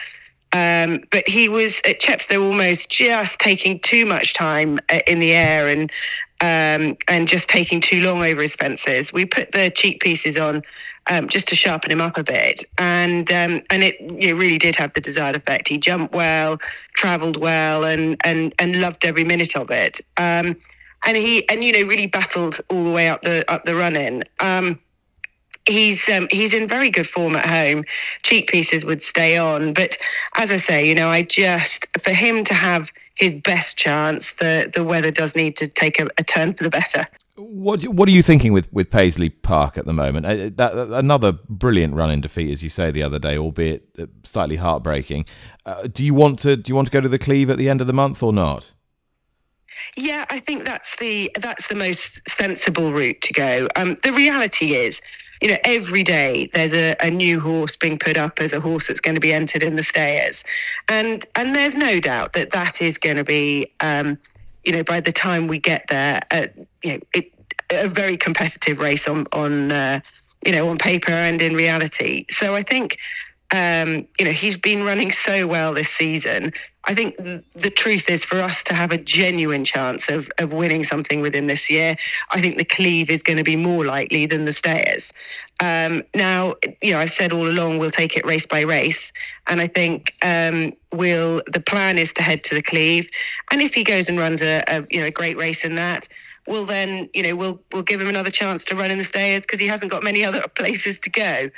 Um, 0.52 1.02
but 1.10 1.28
he 1.28 1.48
was 1.48 1.80
at 1.84 1.98
Chepstow 1.98 2.40
almost 2.40 2.88
just 2.88 3.40
taking 3.40 3.80
too 3.80 4.06
much 4.06 4.34
time 4.34 4.78
uh, 4.88 5.00
in 5.08 5.18
the 5.18 5.32
air 5.32 5.68
and 5.68 5.90
um, 6.40 6.96
and 7.08 7.26
just 7.26 7.48
taking 7.48 7.80
too 7.80 8.00
long 8.02 8.24
over 8.24 8.40
his 8.40 8.54
fences. 8.54 9.12
We 9.12 9.24
put 9.24 9.50
the 9.50 9.70
cheek 9.70 10.00
pieces 10.00 10.36
on 10.36 10.62
um, 11.08 11.28
just 11.28 11.48
to 11.48 11.54
sharpen 11.54 11.90
him 11.90 12.00
up 12.00 12.16
a 12.16 12.24
bit. 12.24 12.64
And 12.78 13.30
um, 13.30 13.62
and 13.70 13.82
it 13.82 13.96
really 14.00 14.58
did 14.58 14.76
have 14.76 14.94
the 14.94 15.00
desired 15.00 15.36
effect. 15.36 15.68
He 15.68 15.78
jumped 15.78 16.14
well, 16.14 16.58
travelled 16.94 17.36
well, 17.36 17.84
and 17.84 18.20
and 18.24 18.54
and 18.58 18.80
loved 18.80 19.04
every 19.04 19.24
minute 19.24 19.56
of 19.56 19.70
it. 19.70 20.00
Um, 20.16 20.56
and 21.06 21.16
he 21.16 21.48
and 21.48 21.62
you 21.62 21.72
know 21.72 21.86
really 21.88 22.06
battled 22.06 22.60
all 22.68 22.84
the 22.84 22.90
way 22.90 23.08
up 23.08 23.22
the 23.22 23.50
up 23.50 23.64
the 23.64 23.74
run 23.74 23.96
in. 23.96 24.24
Um, 24.40 24.78
he's 25.66 26.08
um, 26.08 26.28
he's 26.30 26.54
in 26.54 26.68
very 26.68 26.90
good 26.90 27.08
form 27.08 27.36
at 27.36 27.46
home. 27.46 27.84
Cheek 28.22 28.50
pieces 28.50 28.84
would 28.84 29.02
stay 29.02 29.36
on, 29.36 29.74
but 29.74 29.96
as 30.36 30.50
I 30.50 30.56
say, 30.56 30.86
you 30.86 30.94
know, 30.94 31.08
I 31.08 31.22
just 31.22 31.86
for 32.02 32.12
him 32.12 32.44
to 32.44 32.54
have 32.54 32.90
his 33.14 33.34
best 33.34 33.76
chance, 33.76 34.32
the 34.34 34.70
the 34.74 34.84
weather 34.84 35.10
does 35.10 35.36
need 35.36 35.56
to 35.56 35.68
take 35.68 36.00
a, 36.00 36.08
a 36.18 36.24
turn 36.24 36.54
for 36.54 36.64
the 36.64 36.70
better. 36.70 37.06
What 37.36 37.82
what 37.84 38.08
are 38.08 38.12
you 38.12 38.22
thinking 38.22 38.52
with, 38.52 38.72
with 38.72 38.90
Paisley 38.90 39.28
Park 39.28 39.76
at 39.76 39.86
the 39.86 39.92
moment? 39.92 40.24
Uh, 40.24 40.50
that, 40.54 40.72
another 40.92 41.32
brilliant 41.32 41.94
run 41.94 42.10
in 42.12 42.20
defeat, 42.20 42.52
as 42.52 42.62
you 42.62 42.68
say 42.68 42.92
the 42.92 43.02
other 43.02 43.18
day, 43.18 43.36
albeit 43.36 43.88
uh, 43.98 44.06
slightly 44.22 44.54
heartbreaking. 44.56 45.26
Uh, 45.66 45.88
do 45.88 46.04
you 46.04 46.14
want 46.14 46.38
to 46.40 46.56
do 46.56 46.70
you 46.70 46.76
want 46.76 46.86
to 46.86 46.92
go 46.92 47.00
to 47.00 47.08
the 47.08 47.18
Cleeve 47.18 47.50
at 47.50 47.58
the 47.58 47.68
end 47.68 47.80
of 47.80 47.88
the 47.88 47.92
month 47.92 48.22
or 48.22 48.32
not? 48.32 48.72
Yeah, 49.96 50.24
I 50.30 50.38
think 50.38 50.64
that's 50.64 50.94
the 50.96 51.28
that's 51.40 51.66
the 51.66 51.74
most 51.74 52.20
sensible 52.28 52.92
route 52.92 53.20
to 53.22 53.32
go. 53.32 53.68
Um, 53.74 53.96
the 54.04 54.12
reality 54.12 54.76
is, 54.76 55.00
you 55.42 55.48
know, 55.48 55.58
every 55.64 56.04
day 56.04 56.48
there's 56.54 56.72
a, 56.72 56.94
a 57.00 57.10
new 57.10 57.40
horse 57.40 57.74
being 57.74 57.98
put 57.98 58.16
up 58.16 58.40
as 58.40 58.52
a 58.52 58.60
horse 58.60 58.86
that's 58.86 59.00
going 59.00 59.16
to 59.16 59.20
be 59.20 59.32
entered 59.32 59.64
in 59.64 59.74
the 59.74 59.82
stayers, 59.82 60.44
and 60.88 61.26
and 61.34 61.56
there's 61.56 61.74
no 61.74 61.98
doubt 61.98 62.34
that 62.34 62.52
that 62.52 62.80
is 62.80 62.96
going 62.96 63.16
to 63.16 63.24
be. 63.24 63.72
Um, 63.80 64.18
you 64.64 64.72
know, 64.72 64.82
by 64.82 65.00
the 65.00 65.12
time 65.12 65.48
we 65.48 65.58
get 65.58 65.84
there, 65.88 66.20
uh, 66.30 66.46
you 66.82 66.94
know, 66.94 67.00
it, 67.14 67.30
a 67.70 67.88
very 67.88 68.16
competitive 68.16 68.78
race 68.78 69.06
on 69.08 69.26
on 69.32 69.72
uh, 69.72 70.00
you 70.44 70.52
know 70.52 70.68
on 70.68 70.78
paper 70.78 71.12
and 71.12 71.40
in 71.42 71.54
reality. 71.54 72.26
So 72.30 72.54
I 72.54 72.62
think 72.62 72.98
um, 73.52 74.06
you 74.18 74.24
know 74.24 74.32
he's 74.32 74.56
been 74.56 74.84
running 74.84 75.10
so 75.12 75.46
well 75.46 75.74
this 75.74 75.88
season. 75.88 76.52
I 76.86 76.94
think 76.94 77.16
th- 77.16 77.42
the 77.54 77.70
truth 77.70 78.10
is 78.10 78.24
for 78.24 78.40
us 78.40 78.62
to 78.64 78.74
have 78.74 78.92
a 78.92 78.98
genuine 78.98 79.64
chance 79.64 80.08
of, 80.08 80.28
of 80.38 80.52
winning 80.52 80.84
something 80.84 81.22
within 81.22 81.46
this 81.46 81.70
year, 81.70 81.96
I 82.30 82.42
think 82.42 82.58
the 82.58 82.64
Cleeve 82.64 83.08
is 83.10 83.22
going 83.22 83.38
to 83.38 83.44
be 83.44 83.56
more 83.56 83.86
likely 83.86 84.26
than 84.26 84.44
the 84.44 84.52
Stayers. 84.52 85.10
Um, 85.64 86.02
now, 86.14 86.56
you 86.82 86.92
know, 86.92 86.98
I've 86.98 87.12
said 87.12 87.32
all 87.32 87.48
along 87.48 87.78
we'll 87.78 87.90
take 87.90 88.18
it 88.18 88.26
race 88.26 88.44
by 88.44 88.60
race, 88.60 89.12
and 89.46 89.62
I 89.62 89.66
think 89.66 90.14
um, 90.20 90.74
we'll. 90.92 91.40
The 91.46 91.60
plan 91.60 91.96
is 91.96 92.12
to 92.14 92.22
head 92.22 92.44
to 92.44 92.54
the 92.54 92.60
Cleeve, 92.60 93.08
and 93.50 93.62
if 93.62 93.72
he 93.72 93.82
goes 93.82 94.06
and 94.10 94.18
runs 94.18 94.42
a, 94.42 94.62
a 94.68 94.86
you 94.90 95.00
know 95.00 95.06
a 95.06 95.10
great 95.10 95.38
race 95.38 95.64
in 95.64 95.76
that, 95.76 96.06
we'll 96.46 96.66
then 96.66 97.08
you 97.14 97.22
know 97.22 97.34
we'll 97.34 97.62
we'll 97.72 97.82
give 97.82 97.98
him 97.98 98.08
another 98.08 98.30
chance 98.30 98.62
to 98.66 98.76
run 98.76 98.90
in 98.90 98.98
the 98.98 99.04
Stayers 99.04 99.40
because 99.40 99.58
he 99.58 99.66
hasn't 99.66 99.90
got 99.90 100.02
many 100.02 100.22
other 100.22 100.46
places 100.54 101.00
to 101.00 101.08
go. 101.08 101.48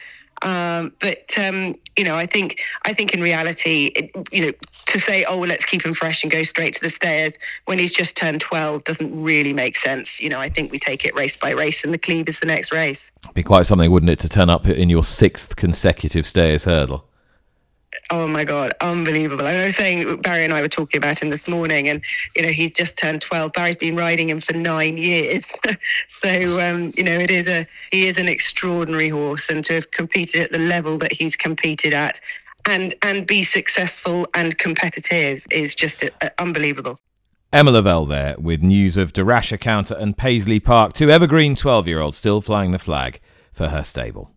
Um, 0.43 0.93
but 1.01 1.37
um, 1.39 1.77
you 1.97 2.05
know, 2.05 2.15
I 2.15 2.27
think 2.27 2.61
I 2.85 2.93
think 2.93 3.15
in 3.15 3.21
reality, 3.21 3.87
it, 3.97 4.11
you 4.31 4.47
know, 4.47 4.53
to 4.87 5.01
say, 5.01 5.25
oh, 5.25 5.39
well, 5.39 5.49
let's 5.49 5.65
keep 5.65 5.85
him 5.85 5.95
fresh 5.95 6.23
and 6.23 6.31
go 6.31 6.43
straight 6.43 6.75
to 6.75 6.81
the 6.81 6.91
stayers 6.91 7.33
when 7.65 7.79
he's 7.79 7.93
just 7.93 8.17
turned 8.17 8.41
twelve 8.41 8.85
doesn't 8.85 9.23
really 9.23 9.53
make 9.53 9.77
sense. 9.77 10.21
You 10.21 10.29
know, 10.29 10.39
I 10.39 10.49
think 10.49 10.73
we 10.73 10.79
take 10.79 11.05
it 11.05 11.15
race 11.15 11.37
by 11.37 11.53
race, 11.53 11.85
and 11.85 11.93
the 11.95 11.99
Cleeve 11.99 12.29
is 12.29 12.39
the 12.41 12.47
next 12.47 12.73
race. 12.73 13.11
Be 13.35 13.43
quite 13.43 13.67
something, 13.67 13.91
wouldn't 13.91 14.11
it, 14.11 14.19
to 14.21 14.29
turn 14.29 14.51
up 14.51 14.67
in 14.67 14.91
your 14.91 15.03
sixth 15.03 15.57
consecutive 15.57 16.27
stayers 16.27 16.65
hurdle? 16.65 17.07
Oh 18.11 18.29
my 18.29 18.45
God, 18.45 18.73
unbelievable. 18.81 19.47
I 19.47 19.65
was 19.65 19.77
saying, 19.77 20.21
Barry 20.23 20.45
and 20.45 20.53
I 20.53 20.63
were 20.63 20.69
talking 20.69 20.99
about 20.99 21.19
him 21.19 21.31
this 21.31 21.49
morning, 21.49 21.89
and, 21.89 22.01
you 22.37 22.43
know, 22.43 22.51
he's 22.51 22.73
just 22.73 22.97
turned 22.97 23.21
12. 23.21 23.53
Barry's 23.53 23.77
been 23.77 23.97
riding 23.97 24.31
him 24.31 24.41
for 24.41 24.53
nine 24.53 24.97
years. 24.97 25.43
so, 26.09 26.61
um, 26.61 26.93
you 26.97 27.03
know, 27.03 27.19
it 27.19 27.33
is 27.33 27.49
a, 27.49 27.67
he 27.91 28.07
is 28.07 28.17
an 28.17 28.29
extraordinary 28.29 29.09
horse, 29.09 29.51
and 29.51 29.65
to 29.65 29.75
have 29.75 29.91
competed 29.91 30.41
at 30.41 30.53
the 30.53 30.59
level 30.59 30.99
that 30.99 31.13
he's 31.13 31.35
competed 31.35 31.95
at 31.95 32.21
and, 32.67 32.95
and 33.03 33.27
be 33.27 33.43
successful 33.43 34.27
and 34.35 34.57
competitive 34.59 35.45
is 35.51 35.75
just 35.75 36.05
uh, 36.05 36.31
unbelievable. 36.39 36.99
Emma 37.53 37.71
Lavelle 37.71 38.07
there 38.07 38.35
with 38.39 38.63
news 38.63 38.97
of 38.97 39.13
De 39.13 39.59
Counter 39.59 39.95
and 39.95 40.17
Paisley 40.17 40.61
Park, 40.61 40.93
two 40.93 41.11
evergreen 41.11 41.55
12 41.57 41.89
year 41.89 42.01
olds 42.01 42.19
still 42.19 42.41
flying 42.41 42.73
the 42.73 42.79
flag 42.79 43.21
for 43.53 43.69
her 43.69 43.85
stable. 43.85 44.31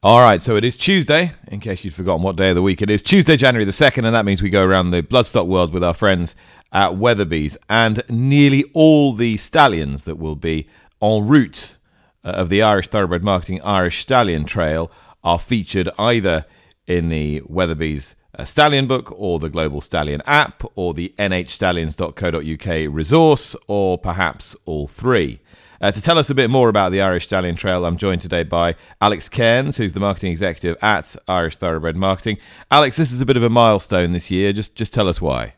All 0.00 0.20
right, 0.20 0.40
so 0.40 0.54
it 0.54 0.62
is 0.62 0.76
Tuesday, 0.76 1.32
in 1.48 1.58
case 1.58 1.82
you'd 1.82 1.92
forgotten 1.92 2.22
what 2.22 2.36
day 2.36 2.50
of 2.50 2.54
the 2.54 2.62
week 2.62 2.82
it 2.82 2.88
is. 2.88 3.02
Tuesday, 3.02 3.36
January 3.36 3.64
the 3.64 3.72
2nd, 3.72 4.06
and 4.06 4.14
that 4.14 4.24
means 4.24 4.40
we 4.40 4.48
go 4.48 4.62
around 4.64 4.92
the 4.92 5.02
bloodstock 5.02 5.48
world 5.48 5.72
with 5.72 5.82
our 5.82 5.92
friends 5.92 6.36
at 6.70 6.92
Weatherbys. 6.92 7.56
And 7.68 8.04
nearly 8.08 8.62
all 8.74 9.12
the 9.12 9.36
stallions 9.38 10.04
that 10.04 10.14
will 10.14 10.36
be 10.36 10.68
en 11.02 11.26
route 11.26 11.78
uh, 12.24 12.28
of 12.28 12.48
the 12.48 12.62
Irish 12.62 12.86
Thoroughbred 12.86 13.24
Marketing 13.24 13.60
Irish 13.62 13.98
Stallion 13.98 14.44
Trail 14.44 14.88
are 15.24 15.40
featured 15.40 15.88
either 15.98 16.44
in 16.86 17.08
the 17.08 17.40
Weatherbys 17.40 18.14
uh, 18.38 18.44
Stallion 18.44 18.86
Book 18.86 19.12
or 19.16 19.40
the 19.40 19.50
Global 19.50 19.80
Stallion 19.80 20.22
app 20.26 20.62
or 20.76 20.94
the 20.94 21.12
nhstallions.co.uk 21.18 22.94
resource 22.94 23.56
or 23.66 23.98
perhaps 23.98 24.54
all 24.64 24.86
three. 24.86 25.40
Uh, 25.80 25.92
to 25.92 26.02
tell 26.02 26.18
us 26.18 26.28
a 26.28 26.34
bit 26.34 26.50
more 26.50 26.68
about 26.68 26.90
the 26.90 27.00
Irish 27.00 27.24
Stallion 27.24 27.54
Trail, 27.54 27.86
I'm 27.86 27.96
joined 27.96 28.20
today 28.20 28.42
by 28.42 28.74
Alex 29.00 29.28
Cairns, 29.28 29.76
who's 29.76 29.92
the 29.92 30.00
marketing 30.00 30.32
executive 30.32 30.76
at 30.82 31.14
Irish 31.28 31.56
Thoroughbred 31.56 31.96
Marketing. 31.96 32.36
Alex, 32.70 32.96
this 32.96 33.12
is 33.12 33.20
a 33.20 33.26
bit 33.26 33.36
of 33.36 33.44
a 33.44 33.50
milestone 33.50 34.10
this 34.10 34.28
year. 34.28 34.52
Just 34.52 34.74
just 34.74 34.92
tell 34.92 35.08
us 35.08 35.20
why. 35.20 35.54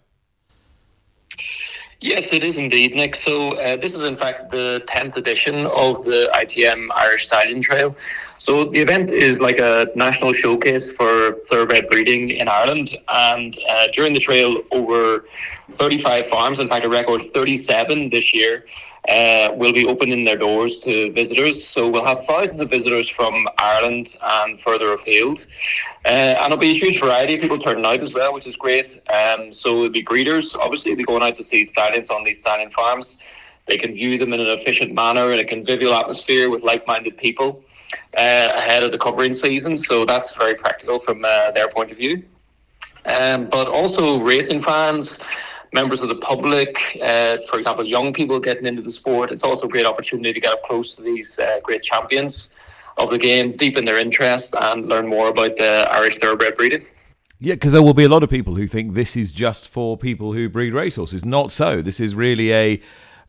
Yes, 2.03 2.33
it 2.33 2.45
is 2.45 2.59
indeed, 2.59 2.95
Nick. 2.95 3.15
So 3.15 3.53
uh, 3.59 3.77
this 3.77 3.93
is 3.93 4.03
in 4.03 4.17
fact 4.17 4.51
the 4.51 4.83
10th 4.87 5.17
edition 5.17 5.67
of 5.67 6.05
the 6.05 6.31
ITM 6.35 6.89
Irish 6.95 7.27
Stallion 7.27 7.63
Trail. 7.63 7.97
So 8.41 8.65
the 8.65 8.79
event 8.79 9.13
is 9.13 9.39
like 9.39 9.59
a 9.59 9.89
national 9.95 10.33
showcase 10.33 10.97
for 10.97 11.35
thoroughbred 11.47 11.89
breeding 11.89 12.31
in 12.31 12.49
Ireland. 12.49 12.97
And 13.09 13.55
uh, 13.69 13.89
during 13.93 14.15
the 14.15 14.19
trail, 14.19 14.63
over 14.73 15.27
35 15.73 16.27
farms, 16.27 16.59
in 16.59 16.67
fact 16.67 16.87
a 16.87 16.89
record 16.89 17.21
37 17.21 18.09
this 18.09 18.33
year, 18.33 18.65
uh, 19.11 19.51
will 19.53 19.75
be 19.75 19.85
opening 19.85 20.25
their 20.25 20.39
doors 20.39 20.79
to 20.79 21.13
visitors. 21.13 21.63
So 21.63 21.87
we'll 21.87 22.07
have 22.07 22.25
thousands 22.25 22.61
of 22.61 22.71
visitors 22.71 23.11
from 23.11 23.47
Ireland 23.59 24.17
and 24.23 24.59
further 24.59 24.95
afield. 24.95 25.45
Uh, 26.07 26.09
and 26.09 26.47
it'll 26.47 26.57
be 26.57 26.71
a 26.71 26.75
huge 26.75 26.99
variety 26.99 27.35
of 27.35 27.43
people 27.43 27.59
turning 27.59 27.85
out 27.85 28.01
as 28.01 28.15
well, 28.15 28.33
which 28.33 28.47
is 28.47 28.57
great. 28.57 29.03
Um, 29.13 29.53
so 29.53 29.69
it'll 29.77 29.91
be 29.91 30.01
breeders, 30.01 30.55
obviously, 30.55 30.93
they'll 30.93 30.97
be 30.97 31.05
going 31.05 31.23
out 31.23 31.37
to 31.37 31.43
see 31.43 31.67
stallions 31.67 32.09
on 32.09 32.25
these 32.25 32.41
stallion 32.41 32.71
farms. 32.71 33.19
They 33.67 33.77
can 33.77 33.93
view 33.93 34.17
them 34.17 34.33
in 34.33 34.41
an 34.41 34.49
efficient 34.49 34.95
manner 34.95 35.31
in 35.31 35.41
a 35.41 35.45
convivial 35.45 35.93
atmosphere 35.93 36.49
with 36.49 36.63
like 36.63 36.87
minded 36.87 37.19
people 37.19 37.63
uh, 38.17 38.53
ahead 38.55 38.83
of 38.83 38.91
the 38.91 38.99
covering 38.99 39.33
season. 39.33 39.77
So 39.77 40.05
that's 40.05 40.37
very 40.37 40.55
practical 40.55 40.99
from 40.99 41.25
uh, 41.25 41.51
their 41.53 41.69
point 41.69 41.91
of 41.91 41.97
view. 41.97 42.25
Um, 43.07 43.47
but 43.47 43.67
also 43.67 44.21
racing 44.21 44.61
fans 44.61 45.21
members 45.73 46.01
of 46.01 46.09
the 46.09 46.17
public, 46.17 46.77
uh, 47.03 47.39
for 47.49 47.57
example, 47.57 47.85
young 47.85 48.13
people 48.13 48.41
getting 48.41 48.67
into 48.67 48.83
the 48.83 48.91
sport. 48.91 49.31
It's 49.31 49.43
also 49.43 49.67
a 49.67 49.71
great 49.71 49.87
opportunity 49.87 50.33
to 50.33 50.41
get 50.41 50.53
up 50.53 50.63
close 50.65 50.97
to 50.97 51.03
these 51.03 51.39
uh, 51.39 51.61
great 51.63 51.83
champions 51.83 52.51
of 52.99 53.11
the 53.11 53.19
game, 53.19 53.53
deepen 53.53 53.85
their 53.85 53.99
interest, 53.99 54.55
and 54.61 54.87
learn 54.87 55.07
more 55.07 55.29
about 55.29 55.57
the 55.57 55.89
Irish 55.91 56.19
thoroughbred 56.19 56.57
breeding. 56.57 56.85
Yeah, 57.39 57.55
because 57.55 57.73
there 57.73 57.83
will 57.83 57.95
be 57.95 58.05
a 58.05 58.09
lot 58.09 58.23
of 58.23 58.29
people 58.29 58.57
who 58.57 58.67
think 58.67 58.95
this 58.95 59.17
is 59.17 59.33
just 59.33 59.69
for 59.69 59.97
people 59.97 60.35
who 60.35 60.49
breed 60.49 60.75
racehorses. 60.75 61.25
Not 61.25 61.51
so. 61.51 61.81
This 61.81 61.99
is 61.99 62.15
really 62.15 62.53
a 62.53 62.81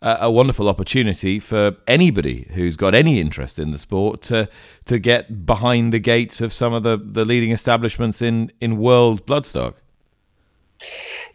a 0.01 0.31
wonderful 0.31 0.67
opportunity 0.67 1.39
for 1.39 1.75
anybody 1.85 2.49
who's 2.53 2.75
got 2.75 2.95
any 2.95 3.19
interest 3.19 3.59
in 3.59 3.69
the 3.69 3.77
sport 3.77 4.21
to 4.23 4.49
to 4.85 4.97
get 4.97 5.45
behind 5.45 5.93
the 5.93 5.99
gates 5.99 6.41
of 6.41 6.51
some 6.51 6.73
of 6.73 6.81
the, 6.83 6.97
the 6.97 7.23
leading 7.23 7.51
establishments 7.51 8.21
in, 8.21 8.51
in 8.59 8.77
world 8.77 9.25
bloodstock. 9.27 9.75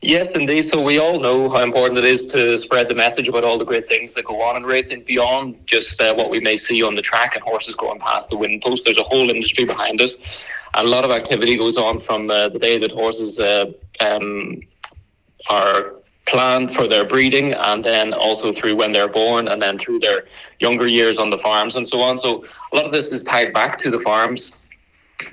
Yes, 0.03 0.29
indeed. 0.33 0.65
So 0.65 0.83
we 0.83 0.99
all 0.99 1.21
know 1.21 1.49
how 1.49 1.63
important 1.63 1.99
it 1.99 2.05
is 2.05 2.27
to 2.29 2.59
spread 2.59 2.89
the 2.89 2.95
message 2.95 3.29
about 3.29 3.45
all 3.45 3.57
the 3.57 3.65
great 3.65 3.89
things 3.89 4.13
that 4.15 4.25
go 4.25 4.43
on 4.43 4.57
in 4.57 4.65
racing 4.65 5.05
beyond 5.05 5.65
just 5.67 6.01
uh, 6.01 6.15
what 6.15 6.29
we 6.29 6.41
may 6.41 6.57
see 6.57 6.83
on 6.83 6.97
the 6.97 7.03
track 7.03 7.37
and 7.37 7.45
horses 7.45 7.77
going 7.77 8.01
past 8.01 8.31
the 8.31 8.37
winning 8.37 8.61
post. 8.61 8.85
There's 8.85 8.99
a 8.99 9.05
whole 9.05 9.31
industry 9.31 9.65
behind 9.65 10.01
it. 10.01 10.11
And 10.75 10.87
a 10.87 10.91
lot 10.91 11.05
of 11.05 11.13
activity 11.13 11.57
goes 11.57 11.77
on 11.77 12.01
from 12.01 12.29
uh, 12.29 12.49
the 12.49 12.59
day 12.59 12.79
that 12.79 12.91
horses 12.91 13.39
uh, 13.39 13.67
um, 14.01 14.61
are 15.49 15.95
planned 16.27 16.75
for 16.75 16.87
their 16.89 17.05
breeding 17.05 17.53
and 17.53 17.85
then 17.85 18.13
also 18.13 18.53
through 18.53 18.77
when 18.77 18.93
they're 18.93 19.09
born 19.09 19.49
and 19.49 19.63
then 19.63 19.79
through 19.79 20.01
their 20.01 20.27
younger 20.61 20.87
years 20.87 21.19
on 21.19 21.31
the 21.31 21.39
farms 21.39 21.77
and 21.77 21.87
so 21.87 22.01
on. 22.01 22.19
So 22.19 22.45
a 22.73 22.77
lot 22.77 22.85
of 22.85 22.93
this 22.93 23.13
is 23.13 23.23
tied 23.23 23.53
back 23.53 23.79
to 23.79 23.91
the 23.91 23.99
farms 24.01 24.53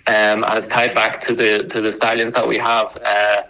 um, 0.07 0.43
and 0.43 0.57
it's 0.57 0.67
tied 0.67 0.93
back 0.93 1.19
to 1.21 1.33
the 1.33 1.67
to 1.67 1.81
the 1.81 1.91
stallions 1.91 2.31
that 2.33 2.47
we 2.47 2.57
have. 2.57 2.95
Uh, 3.03 3.43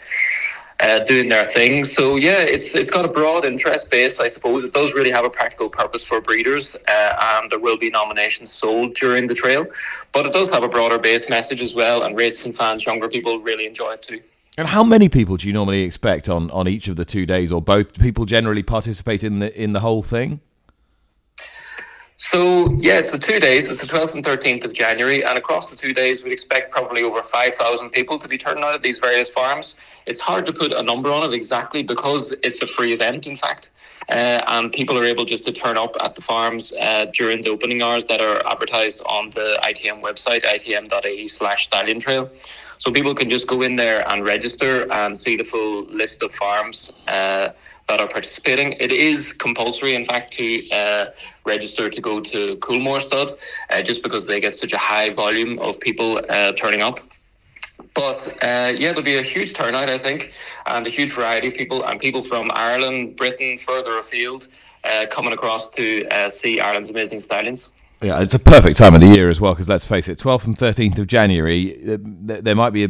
uh, 0.79 0.99
doing 1.05 1.29
their 1.29 1.45
thing. 1.45 1.85
So 1.85 2.17
yeah, 2.17 2.41
it's 2.41 2.75
it's 2.75 2.89
got 2.89 3.05
a 3.05 3.07
broad 3.07 3.45
interest 3.45 3.89
base, 3.89 4.19
I 4.19 4.27
suppose. 4.27 4.65
It 4.65 4.73
does 4.73 4.93
really 4.93 5.11
have 5.11 5.23
a 5.23 5.29
practical 5.29 5.69
purpose 5.69 6.03
for 6.03 6.19
breeders, 6.19 6.75
uh, 6.89 7.37
and 7.37 7.49
there 7.49 7.59
will 7.59 7.77
be 7.77 7.89
nominations 7.89 8.51
sold 8.51 8.95
during 8.95 9.27
the 9.27 9.33
trail. 9.33 9.65
But 10.11 10.25
it 10.25 10.33
does 10.33 10.49
have 10.49 10.63
a 10.63 10.67
broader 10.67 10.99
base 10.99 11.29
message 11.29 11.61
as 11.61 11.73
well, 11.73 12.03
and 12.03 12.17
racing 12.17 12.51
fans, 12.51 12.85
younger 12.85 13.07
people, 13.07 13.39
really 13.39 13.65
enjoy 13.65 13.93
it 13.93 14.01
too. 14.01 14.19
And 14.57 14.67
how 14.67 14.83
many 14.83 15.09
people 15.09 15.37
do 15.37 15.47
you 15.47 15.53
normally 15.53 15.81
expect 15.81 16.29
on, 16.29 16.51
on 16.51 16.67
each 16.67 16.87
of 16.87 16.95
the 16.95 17.05
two 17.05 17.25
days, 17.25 17.51
or 17.51 17.61
both? 17.61 17.99
people 17.99 18.25
generally 18.25 18.63
participate 18.63 19.23
in 19.23 19.39
the 19.39 19.61
in 19.61 19.73
the 19.73 19.79
whole 19.79 20.03
thing? 20.03 20.41
So 22.17 22.71
yeah, 22.73 22.99
it's 22.99 23.11
the 23.11 23.17
two 23.17 23.39
days. 23.39 23.69
It's 23.69 23.81
the 23.81 23.87
twelfth 23.87 24.13
and 24.13 24.23
thirteenth 24.23 24.63
of 24.63 24.73
January, 24.73 25.25
and 25.25 25.37
across 25.37 25.71
the 25.71 25.75
two 25.75 25.93
days, 25.93 26.23
we'd 26.23 26.31
expect 26.31 26.71
probably 26.71 27.01
over 27.01 27.21
five 27.23 27.55
thousand 27.55 27.89
people 27.89 28.19
to 28.19 28.27
be 28.27 28.37
turning 28.37 28.63
out 28.63 28.75
at 28.75 28.83
these 28.83 28.99
various 28.99 29.29
farms. 29.29 29.79
It's 30.05 30.19
hard 30.19 30.45
to 30.45 30.53
put 30.53 30.71
a 30.71 30.83
number 30.83 31.09
on 31.09 31.23
it 31.29 31.33
exactly 31.33 31.81
because 31.81 32.35
it's 32.43 32.61
a 32.61 32.67
free 32.67 32.93
event, 32.93 33.25
in 33.25 33.35
fact, 33.35 33.71
uh, 34.09 34.41
and 34.47 34.71
people 34.71 34.97
are 34.97 35.03
able 35.03 35.25
just 35.25 35.43
to 35.45 35.51
turn 35.51 35.77
up 35.77 35.95
at 36.01 36.15
the 36.15 36.21
farms 36.21 36.73
uh, 36.79 37.05
during 37.13 37.41
the 37.41 37.49
opening 37.49 37.81
hours 37.81 38.05
that 38.05 38.21
are 38.21 38.41
advertised 38.51 39.01
on 39.05 39.29
the 39.31 39.59
ITM 39.63 40.01
website, 40.01 40.43
itm.ie 40.43 41.27
slash 41.27 41.65
stallion 41.65 41.99
trail. 41.99 42.29
So 42.77 42.91
people 42.91 43.15
can 43.15 43.29
just 43.29 43.47
go 43.47 43.61
in 43.61 43.75
there 43.75 44.07
and 44.09 44.25
register 44.25 44.91
and 44.91 45.17
see 45.17 45.35
the 45.37 45.43
full 45.43 45.83
list 45.85 46.21
of 46.21 46.31
farms 46.33 46.91
uh, 47.07 47.49
that 47.87 48.01
are 48.01 48.07
participating. 48.07 48.73
It 48.73 48.91
is 48.91 49.33
compulsory, 49.33 49.95
in 49.95 50.05
fact, 50.05 50.33
to 50.33 50.69
uh, 50.71 51.05
register 51.45 51.89
to 51.89 52.01
go 52.01 52.19
to 52.21 52.55
Coolmore 52.57 53.01
Stud, 53.01 53.33
uh, 53.69 53.81
just 53.81 54.03
because 54.03 54.25
they 54.27 54.39
get 54.39 54.53
such 54.53 54.73
a 54.73 54.77
high 54.77 55.09
volume 55.11 55.59
of 55.59 55.79
people 55.79 56.19
uh, 56.29 56.53
turning 56.53 56.81
up. 56.81 56.99
But 57.93 58.27
uh, 58.41 58.73
yeah, 58.75 58.89
there'll 58.91 59.03
be 59.03 59.17
a 59.17 59.21
huge 59.21 59.53
turnout, 59.53 59.89
I 59.89 59.97
think, 59.97 60.31
and 60.65 60.85
a 60.87 60.89
huge 60.89 61.13
variety 61.13 61.49
of 61.49 61.53
people, 61.53 61.83
and 61.83 61.99
people 61.99 62.23
from 62.23 62.49
Ireland, 62.53 63.15
Britain, 63.15 63.57
further 63.59 63.99
afield, 63.99 64.47
uh, 64.83 65.05
coming 65.11 65.33
across 65.33 65.71
to 65.71 66.07
uh, 66.07 66.29
see 66.29 66.59
Ireland's 66.59 66.89
amazing 66.89 67.19
stallions. 67.19 67.69
Yeah, 68.01 68.19
it's 68.19 68.33
a 68.33 68.39
perfect 68.39 68.77
time 68.77 68.95
of 68.95 69.01
the 69.01 69.07
year 69.07 69.29
as 69.29 69.39
well 69.39 69.53
because 69.53 69.69
let's 69.69 69.85
face 69.85 70.09
it, 70.09 70.19
12th 70.19 70.45
and 70.45 70.57
13th 70.57 70.99
of 70.99 71.07
January, 71.07 71.93
uh, 71.93 71.97
there 72.01 72.55
might 72.55 72.71
be 72.71 72.83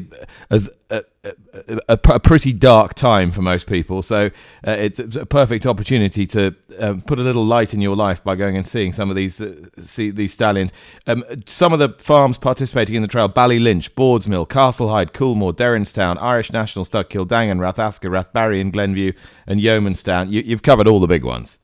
a, 0.50 0.60
a, 0.90 1.04
a, 1.24 2.00
a, 2.06 2.20
pretty 2.20 2.52
dark 2.52 2.96
time 2.96 3.32
for 3.32 3.42
most 3.42 3.66
people. 3.66 4.02
So 4.02 4.30
uh, 4.68 4.72
it's 4.72 5.00
a 5.00 5.26
perfect 5.26 5.66
opportunity 5.66 6.28
to 6.28 6.54
um, 6.80 7.02
put 7.02 7.18
a 7.18 7.22
little 7.22 7.46
light 7.46 7.74
in 7.74 7.80
your 7.80 7.96
life 7.96 8.24
by 8.24 8.36
going 8.36 8.58
and 8.58 8.68
seeing 8.68 8.92
some 8.92 9.10
of 9.10 9.16
these 9.16 9.42
uh, 9.42 9.56
see 9.82 10.10
these 10.10 10.34
stallions. 10.34 10.74
Um, 11.08 11.24
some 11.46 11.72
of 11.72 11.80
the 11.80 11.90
farms 11.98 12.38
participating 12.38 12.96
in 12.96 13.02
the 13.02 13.08
trail: 13.08 13.30
Ballylynch, 13.30 13.92
Boardsmill, 13.92 14.48
Castlehyde, 14.48 15.12
Coolmore, 15.12 15.54
Derrinstown, 15.54 16.22
Irish 16.22 16.52
National 16.52 16.84
Stud, 16.84 17.10
Kildangan, 17.10 17.60
Rathasker, 17.60 18.10
Rathbarry, 18.10 18.60
and 18.60 18.74
Glenview, 18.74 19.14
and 19.48 19.62
Yeomanstown. 19.62 20.30
You, 20.30 20.42
you've 20.42 20.64
covered 20.64 20.88
all 20.88 21.00
the 21.00 21.08
big 21.08 21.24
ones. 21.24 21.58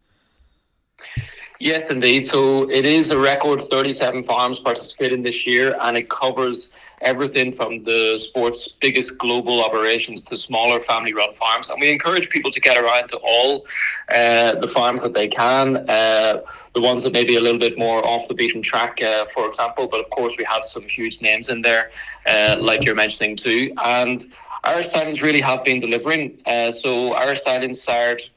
Yes, 1.59 1.89
indeed. 1.89 2.25
So 2.25 2.69
it 2.69 2.85
is 2.85 3.09
a 3.09 3.19
record 3.19 3.61
37 3.61 4.23
farms 4.23 4.59
participating 4.59 5.21
this 5.21 5.45
year, 5.45 5.75
and 5.81 5.97
it 5.97 6.09
covers 6.09 6.73
everything 7.01 7.51
from 7.51 7.83
the 7.83 8.17
sport's 8.17 8.73
biggest 8.73 9.17
global 9.17 9.63
operations 9.63 10.25
to 10.25 10.37
smaller 10.37 10.79
family 10.79 11.13
run 11.13 11.33
farms. 11.35 11.69
And 11.69 11.79
we 11.79 11.91
encourage 11.91 12.29
people 12.29 12.51
to 12.51 12.59
get 12.59 12.77
around 12.77 13.09
to 13.09 13.17
all 13.17 13.65
uh, 14.13 14.55
the 14.55 14.67
farms 14.67 15.01
that 15.01 15.13
they 15.13 15.27
can. 15.27 15.89
Uh, 15.89 16.41
the 16.75 16.81
ones 16.81 17.03
that 17.03 17.13
may 17.13 17.23
be 17.23 17.35
a 17.35 17.41
little 17.41 17.59
bit 17.59 17.77
more 17.77 18.05
off 18.05 18.27
the 18.27 18.33
beaten 18.33 18.61
track, 18.61 19.01
uh, 19.01 19.25
for 19.25 19.47
example. 19.47 19.87
But 19.87 19.99
of 19.99 20.09
course, 20.11 20.35
we 20.37 20.45
have 20.45 20.65
some 20.65 20.83
huge 20.83 21.21
names 21.21 21.49
in 21.49 21.61
there, 21.61 21.91
uh, 22.27 22.57
like 22.59 22.85
you're 22.85 22.95
mentioning 22.95 23.35
too. 23.35 23.71
And 23.83 24.23
Irish 24.63 24.87
Stallions 24.87 25.21
really 25.21 25.41
have 25.41 25.63
been 25.63 25.79
delivering. 25.79 26.37
Uh, 26.45 26.71
so 26.71 27.13
Irish 27.13 27.41
Stallions 27.41 27.81
started 27.81 28.29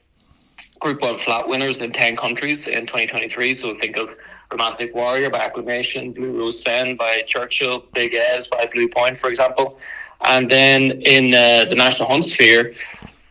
Group 0.79 1.01
1 1.01 1.15
flat 1.17 1.47
winners 1.47 1.79
in 1.79 1.91
10 1.91 2.17
countries 2.17 2.67
in 2.67 2.81
2023. 2.81 3.53
So 3.53 3.73
think 3.73 3.97
of 3.97 4.15
Romantic 4.53 4.93
Warrior 4.95 5.29
by 5.29 5.39
Acclamation, 5.39 6.13
Blue 6.13 6.37
Rose 6.39 6.61
Cen 6.61 6.95
by 6.95 7.23
Churchill, 7.25 7.85
Big 7.93 8.13
Evs 8.13 8.49
by 8.49 8.67
Blue 8.73 8.87
Point, 8.87 9.17
for 9.17 9.29
example. 9.29 9.77
And 10.25 10.49
then 10.49 11.01
in 11.15 11.33
uh, 11.33 11.65
the 11.65 11.75
National 11.75 12.07
Hunt 12.07 12.23
sphere, 12.23 12.73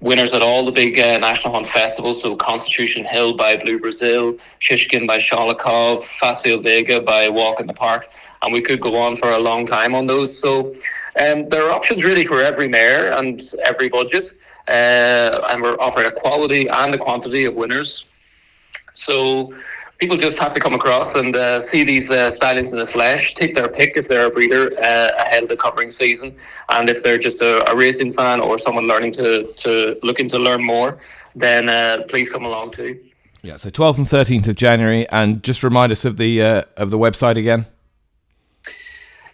winners 0.01 0.33
at 0.33 0.43
all 0.43 0.65
the 0.65 0.73
big 0.73 0.99
uh, 0.99 1.19
National 1.19 1.55
Hunt 1.55 1.69
festivals. 1.69 2.21
So 2.21 2.37
Constitution 2.37 3.05
Hill 3.05 3.37
by 3.37 3.57
Blue 3.57 3.79
Bresil, 3.79 4.39
Shishkin 4.61 5.07
by 5.07 5.19
Sholokhov, 5.19 6.03
Facile 6.03 6.61
Vega 6.61 7.01
by 7.01 7.29
Walk 7.29 7.61
in 7.61 7.67
the 7.67 7.75
Park. 7.75 8.09
And 8.43 8.53
we 8.53 8.61
could 8.61 8.81
go 8.81 8.97
on 8.97 9.17
for 9.17 9.31
a 9.31 9.39
long 9.39 9.67
time 9.67 9.95
on 9.95 10.07
those. 10.07 10.37
So 10.37 10.75
um, 11.21 11.49
there 11.49 11.63
are 11.65 11.71
options 11.71 12.05
really 12.05 12.27
for 12.27 12.41
every 12.43 12.69
mare 12.69 13.13
and 13.17 13.41
every 13.65 13.89
budget 13.89 14.33
uh, 14.69 15.47
and 15.51 15.63
we're 15.63 15.79
offering 15.81 16.07
a 16.07 16.13
quality 16.13 16.69
and 16.69 16.95
a 16.95 16.99
quantity 16.99 17.45
of 17.45 17.57
winners. 17.57 18.07
So 18.95 19.55
people 20.03 20.17
just 20.17 20.37
have 20.37 20.53
to 20.53 20.59
come 20.59 20.75
across 20.75 21.15
and 21.15 21.37
uh, 21.37 21.61
see 21.61 21.85
these 21.85 22.11
uh, 22.11 22.29
stallions 22.29 22.73
in 22.73 22.79
the 22.81 22.87
flesh, 22.87 23.35
take 23.35 23.55
their 23.55 23.69
pick 23.69 23.97
if 23.97 24.09
they're 24.09 24.27
a 24.27 24.31
breeder 24.31 24.77
uh, 24.79 25.11
ahead 25.17 25.45
of 25.45 25.49
the 25.49 25.57
covering 25.57 25.91
season, 25.91 26.37
and 26.71 26.91
if 26.91 27.05
they're 27.05 27.19
just 27.19 27.41
a, 27.41 27.71
a, 27.71 27.77
racing 27.77 28.13
fan 28.13 28.41
or 28.41 28.59
someone 28.59 28.89
learning 28.89 29.13
to 29.13 29.53
to 29.53 29.97
looking 30.03 30.29
to 30.29 30.41
learn 30.41 30.61
more, 30.61 30.99
then 31.37 31.69
uh, 31.69 32.03
please 32.09 32.29
come 32.29 32.45
along 32.45 32.73
too. 32.73 32.99
Yeah, 33.43 33.55
so 33.55 33.71
12th 33.71 33.99
and 33.99 34.07
13th 34.09 34.49
of 34.49 34.57
January, 34.57 35.09
and 35.11 35.41
just 35.41 35.63
remind 35.63 35.93
us 35.93 36.05
of 36.05 36.17
the 36.17 36.43
uh, 36.43 36.63
of 36.77 36.91
the 36.91 36.99
website 36.99 37.37
again. 37.37 37.67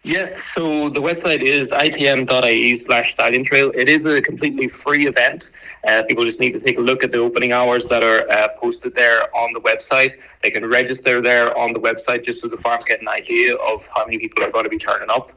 Yes, 0.04 0.42
so 0.54 0.88
the 0.88 1.00
website 1.00 1.40
is 1.40 1.70
itm.ie 1.72 2.76
slash 2.76 3.12
stallion 3.12 3.44
trail. 3.44 3.72
It 3.74 3.88
is 3.88 4.06
a 4.06 4.22
completely 4.22 4.68
free 4.68 5.06
event. 5.06 5.50
Uh, 5.86 6.02
people 6.08 6.24
just 6.24 6.40
need 6.40 6.52
to 6.52 6.60
take 6.60 6.78
a 6.78 6.80
look 6.80 7.02
at 7.02 7.10
the 7.10 7.18
opening 7.18 7.52
hours 7.52 7.86
that 7.86 8.04
are 8.04 8.30
uh, 8.30 8.48
posted 8.56 8.94
there 8.94 9.34
on 9.36 9.52
the 9.52 9.60
website. 9.60 10.12
They 10.42 10.50
can 10.50 10.64
register 10.64 11.20
there 11.20 11.56
on 11.58 11.72
the 11.72 11.80
website 11.80 12.24
just 12.24 12.40
so 12.40 12.48
the 12.48 12.56
farms 12.56 12.84
get 12.84 13.00
an 13.00 13.08
idea 13.08 13.56
of 13.56 13.86
how 13.94 14.04
many 14.04 14.18
people 14.18 14.44
are 14.44 14.50
going 14.50 14.64
to 14.64 14.70
be 14.70 14.78
turning 14.78 15.10
up. 15.10 15.32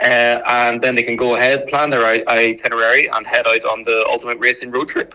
Uh, 0.00 0.40
and 0.46 0.80
then 0.80 0.94
they 0.94 1.02
can 1.02 1.16
go 1.16 1.34
ahead, 1.34 1.66
plan 1.66 1.90
their 1.90 2.04
itinerary, 2.28 3.08
and 3.08 3.26
head 3.26 3.46
out 3.46 3.64
on 3.64 3.82
the 3.84 4.06
ultimate 4.08 4.38
racing 4.38 4.70
road 4.70 4.88
trip. 4.88 5.14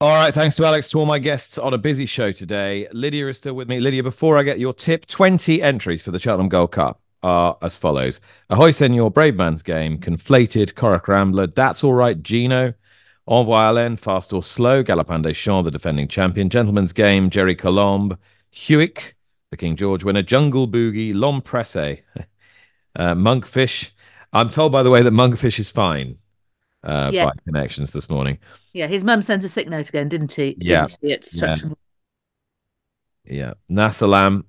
All 0.00 0.14
right, 0.14 0.32
thanks 0.32 0.56
to 0.56 0.64
Alex, 0.64 0.88
to 0.90 0.98
all 0.98 1.04
my 1.04 1.18
guests 1.18 1.58
on 1.58 1.74
a 1.74 1.78
busy 1.78 2.06
show 2.06 2.32
today. 2.32 2.88
Lydia 2.92 3.28
is 3.28 3.36
still 3.36 3.54
with 3.54 3.68
me. 3.68 3.80
Lydia, 3.80 4.02
before 4.02 4.38
I 4.38 4.44
get 4.44 4.58
your 4.58 4.72
tip, 4.72 5.04
20 5.04 5.60
entries 5.60 6.00
for 6.00 6.10
the 6.10 6.18
Cheltenham 6.18 6.48
Gold 6.48 6.72
Cup 6.72 7.00
are 7.22 7.56
as 7.62 7.76
follows 7.76 8.20
Ahoy 8.48 8.70
Senor, 8.70 9.10
Brave 9.10 9.36
Man's 9.36 9.62
Game, 9.62 9.98
Conflated, 9.98 10.74
Corach 10.74 11.06
Rambler, 11.08 11.46
That's 11.46 11.84
All 11.84 11.94
Right, 11.94 12.22
Gino, 12.22 12.74
Envoy 13.26 13.56
Allen, 13.56 13.96
Fast 13.96 14.32
or 14.32 14.42
Slow, 14.42 14.82
Galopin 14.82 15.22
Des 15.22 15.34
Champs, 15.34 15.64
the 15.64 15.70
defending 15.70 16.08
champion, 16.08 16.48
Gentleman's 16.48 16.92
Game, 16.92 17.30
Gerri 17.30 17.56
Colombe, 17.56 18.18
Hewick, 18.52 19.14
the 19.50 19.56
King 19.56 19.76
George 19.76 20.04
winner, 20.04 20.22
Jungle 20.22 20.66
Boogie, 20.66 21.14
L'Homme 21.14 21.42
Presse, 21.42 21.76
uh, 22.96 23.14
Monkfish. 23.14 23.90
I'm 24.32 24.48
told, 24.48 24.72
by 24.72 24.82
the 24.82 24.90
way, 24.90 25.02
that 25.02 25.12
Monkfish 25.12 25.58
is 25.58 25.70
fine 25.70 26.16
uh, 26.84 27.10
yeah. 27.12 27.26
by 27.26 27.32
connections 27.44 27.92
this 27.92 28.08
morning. 28.08 28.38
Yeah, 28.72 28.86
his 28.86 29.04
mum 29.04 29.22
sends 29.22 29.44
a 29.44 29.48
sick 29.48 29.68
note 29.68 29.88
again, 29.88 30.08
didn't 30.08 30.32
he? 30.32 30.56
Yeah. 30.58 30.86
Didn't? 31.02 31.28
Yeah. 31.34 31.56
yeah. 33.24 33.52
Nassalam, 33.70 34.44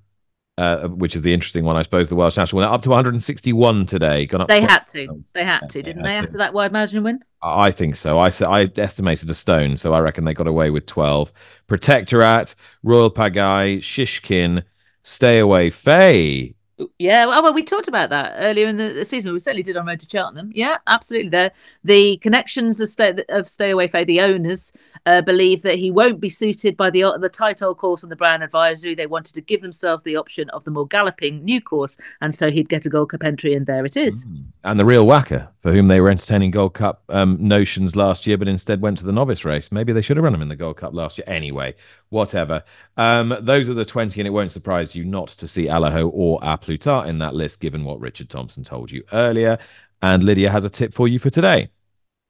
uh, 0.62 0.88
which 0.90 1.16
is 1.16 1.24
the 1.24 1.34
interesting 1.34 1.66
one, 1.66 1.76
I 1.76 1.82
suppose. 1.82 2.08
The 2.08 2.16
Welsh 2.16 2.38
national 2.38 2.60
winner 2.60 2.72
up 2.72 2.84
to 2.84 2.90
161 2.90 3.88
today. 3.88 4.28
Gone 4.28 4.42
up. 4.42 4.48
They 4.48 4.62
had 4.62 4.86
to. 4.90 5.20
They 5.34 5.44
had 5.44 5.68
to, 5.70 5.82
didn't 5.82 6.04
they? 6.04 6.14
After 6.14 6.38
that 6.38 6.54
wide 6.54 6.72
margin 6.72 7.04
win. 7.04 7.24
I 7.42 7.72
think 7.72 7.96
so. 7.96 8.20
I 8.20 8.30
I 8.48 8.70
estimated 8.78 9.28
a 9.32 9.34
stone, 9.34 9.76
so 9.76 9.94
I 9.94 10.00
reckon 10.00 10.26
they 10.26 10.36
got 10.36 10.46
away 10.46 10.70
with 10.70 10.86
12. 10.86 11.34
Protektorat, 11.68 12.54
Royale 12.84 13.10
Pagaille, 13.10 13.80
Shishkin, 13.80 14.64
Stay 15.02 15.40
Away, 15.40 15.72
Fay. 15.72 16.54
Yeah, 17.00 17.26
well, 17.26 17.44
well, 17.44 17.54
we 17.54 17.64
talked 17.64 17.88
about 17.88 18.10
that 18.10 18.34
earlier 18.38 18.68
in 18.68 18.78
the, 18.78 19.06
season. 19.06 19.34
We 19.34 19.40
certainly 19.40 19.64
did 19.64 19.78
on 19.78 19.86
Road 19.86 20.00
to 20.00 20.10
Cheltenham. 20.10 20.52
Yeah, 20.54 20.78
absolutely. 20.88 21.30
The 21.30 21.52
the 21.84 22.18
connections 22.18 22.80
of 22.80 22.90
stay 22.90 23.24
of 23.30 23.48
Stay 23.48 23.72
Away 23.72 23.88
Fay, 23.88 24.04
the 24.04 24.22
owners 24.22 24.74
uh, 25.06 25.22
believe 25.22 25.62
that 25.64 25.80
he 25.80 25.92
won't 25.92 26.20
be 26.20 26.30
suited 26.30 26.78
by 26.78 26.90
the 26.90 27.18
the 27.20 27.30
tight 27.30 27.62
old 27.62 27.78
course 27.78 28.04
and 28.04 28.12
the 28.12 28.16
Brown 28.16 28.42
Advisory. 28.42 28.96
They 28.96 29.08
wanted 29.08 29.34
to 29.36 29.42
give 29.42 29.62
themselves 29.62 30.04
the 30.04 30.16
option 30.16 30.50
of 30.52 30.64
the 30.64 30.72
more 30.72 30.88
galloping 30.88 31.44
new 31.44 31.62
course, 31.62 31.98
and 32.22 32.34
so 32.34 32.50
he'd 32.50 32.70
get 32.70 32.86
a 32.86 32.90
Gold 32.90 33.10
Cup 33.10 33.24
entry, 33.24 33.54
and 33.54 33.66
there 33.66 33.86
it 33.86 33.98
is. 33.98 34.26
Mm. 34.26 34.46
And 34.64 34.80
the 34.80 34.86
real 34.86 35.06
whacker, 35.06 35.50
for 35.60 35.74
whom 35.74 35.88
they 35.88 36.00
were 36.00 36.10
entertaining 36.10 36.52
Gold 36.52 36.74
Cup 36.74 37.04
um, 37.10 37.38
notions 37.40 37.96
last 37.96 38.28
year, 38.28 38.38
but 38.38 38.48
instead 38.48 38.82
went 38.82 38.98
to 39.00 39.06
the 39.06 39.12
novice 39.12 39.46
race. 39.46 39.72
Maybe 39.72 39.94
they 39.94 40.02
should 40.02 40.18
have 40.18 40.24
run 40.24 40.34
him 40.34 40.42
in 40.42 40.50
the 40.50 40.56
Gold 40.56 40.78
Cup 40.78 40.94
last 40.94 41.18
year. 41.18 41.26
Anyway, 41.28 41.76
whatever. 42.12 42.64
Um, 42.98 43.36
those 43.42 43.70
are 43.70 43.74
the 43.74 43.84
twenty, 43.84 44.22
and 44.22 44.28
it 44.28 44.32
won't 44.32 44.52
surprise 44.52 44.96
you 44.96 45.04
not 45.04 45.30
to 45.30 45.48
see 45.48 45.66
Allaho 45.66 46.12
or 46.14 46.40
A 46.44 46.58
Plus 46.58 47.08
in 47.08 47.18
that 47.18 47.34
list, 47.34 47.60
given 47.60 47.84
what 47.84 48.00
Richard 48.00 48.30
Thompson 48.30 48.64
told 48.64 48.92
you 48.92 49.04
earlier. 49.12 49.58
And 50.04 50.24
Lydia 50.24 50.52
has 50.52 50.64
a 50.64 50.70
tip 50.70 50.94
for 50.94 51.08
you 51.08 51.20
for 51.20 51.30
today. 51.30 51.70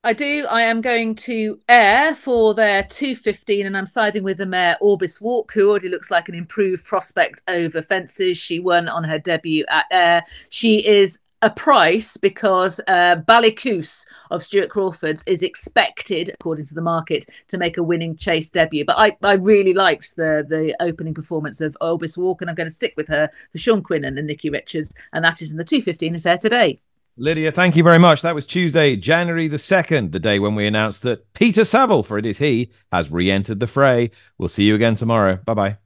I 0.03 0.13
do. 0.13 0.47
I 0.49 0.63
am 0.63 0.81
going 0.81 1.13
to 1.15 1.59
Ayr 1.69 2.15
for 2.15 2.55
their 2.55 2.81
215, 2.83 3.67
and 3.67 3.77
I'm 3.77 3.85
siding 3.85 4.23
with 4.23 4.37
the 4.37 4.47
mare 4.47 4.75
Orbis 4.81 5.21
Walk, 5.21 5.51
who 5.53 5.69
already 5.69 5.89
looks 5.89 6.09
like 6.09 6.27
an 6.27 6.33
improved 6.33 6.83
prospect 6.85 7.43
over 7.47 7.83
fences. 7.83 8.39
She 8.39 8.59
won 8.59 8.87
on 8.87 9.03
her 9.03 9.19
debut 9.19 9.63
at 9.69 9.85
Ayr. 9.91 10.23
She 10.49 10.85
is 10.87 11.19
a 11.41 11.49
price 11.49 12.17
because 12.17 12.79
uh, 12.87 13.17
Ballycoos 13.27 14.05
of 14.29 14.43
Stuart 14.43 14.69
Crawford's 14.69 15.23
is 15.25 15.43
expected, 15.43 16.29
according 16.29 16.65
to 16.65 16.75
the 16.75 16.81
market, 16.81 17.25
to 17.47 17.57
make 17.57 17.77
a 17.77 17.83
winning 17.83 18.15
chase 18.15 18.49
debut. 18.49 18.85
But 18.85 18.97
I, 18.97 19.17
I 19.23 19.33
really 19.33 19.73
liked 19.73 20.15
the 20.15 20.45
the 20.47 20.75
opening 20.79 21.13
performance 21.13 21.61
of 21.61 21.77
Orbis 21.81 22.17
Walk, 22.17 22.41
and 22.41 22.49
I'm 22.49 22.55
going 22.55 22.67
to 22.69 22.73
stick 22.73 22.93
with 22.97 23.07
her 23.07 23.29
for 23.51 23.57
Sean 23.57 23.83
Quinlan 23.83 24.17
and 24.17 24.27
Nicky 24.27 24.49
Richards, 24.49 24.93
and 25.13 25.23
that 25.25 25.41
is 25.41 25.51
in 25.51 25.57
the 25.57 25.63
215 25.63 26.15
is 26.15 26.23
there 26.23 26.37
today. 26.37 26.81
Lydia, 27.17 27.51
thank 27.51 27.75
you 27.75 27.83
very 27.83 27.99
much. 27.99 28.21
That 28.21 28.35
was 28.35 28.45
Tuesday, 28.45 28.95
January 28.95 29.47
the 29.47 29.57
2nd, 29.57 30.11
the 30.11 30.19
day 30.19 30.39
when 30.39 30.55
we 30.55 30.65
announced 30.65 31.03
that 31.03 31.33
Peter 31.33 31.61
Savill, 31.61 32.05
for 32.05 32.17
it 32.17 32.25
is 32.25 32.37
he, 32.37 32.71
has 32.91 33.11
re 33.11 33.29
entered 33.29 33.59
the 33.59 33.67
fray. 33.67 34.11
We'll 34.37 34.47
see 34.47 34.63
you 34.63 34.75
again 34.75 34.95
tomorrow. 34.95 35.37
Bye 35.45 35.77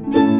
bye. 0.00 0.39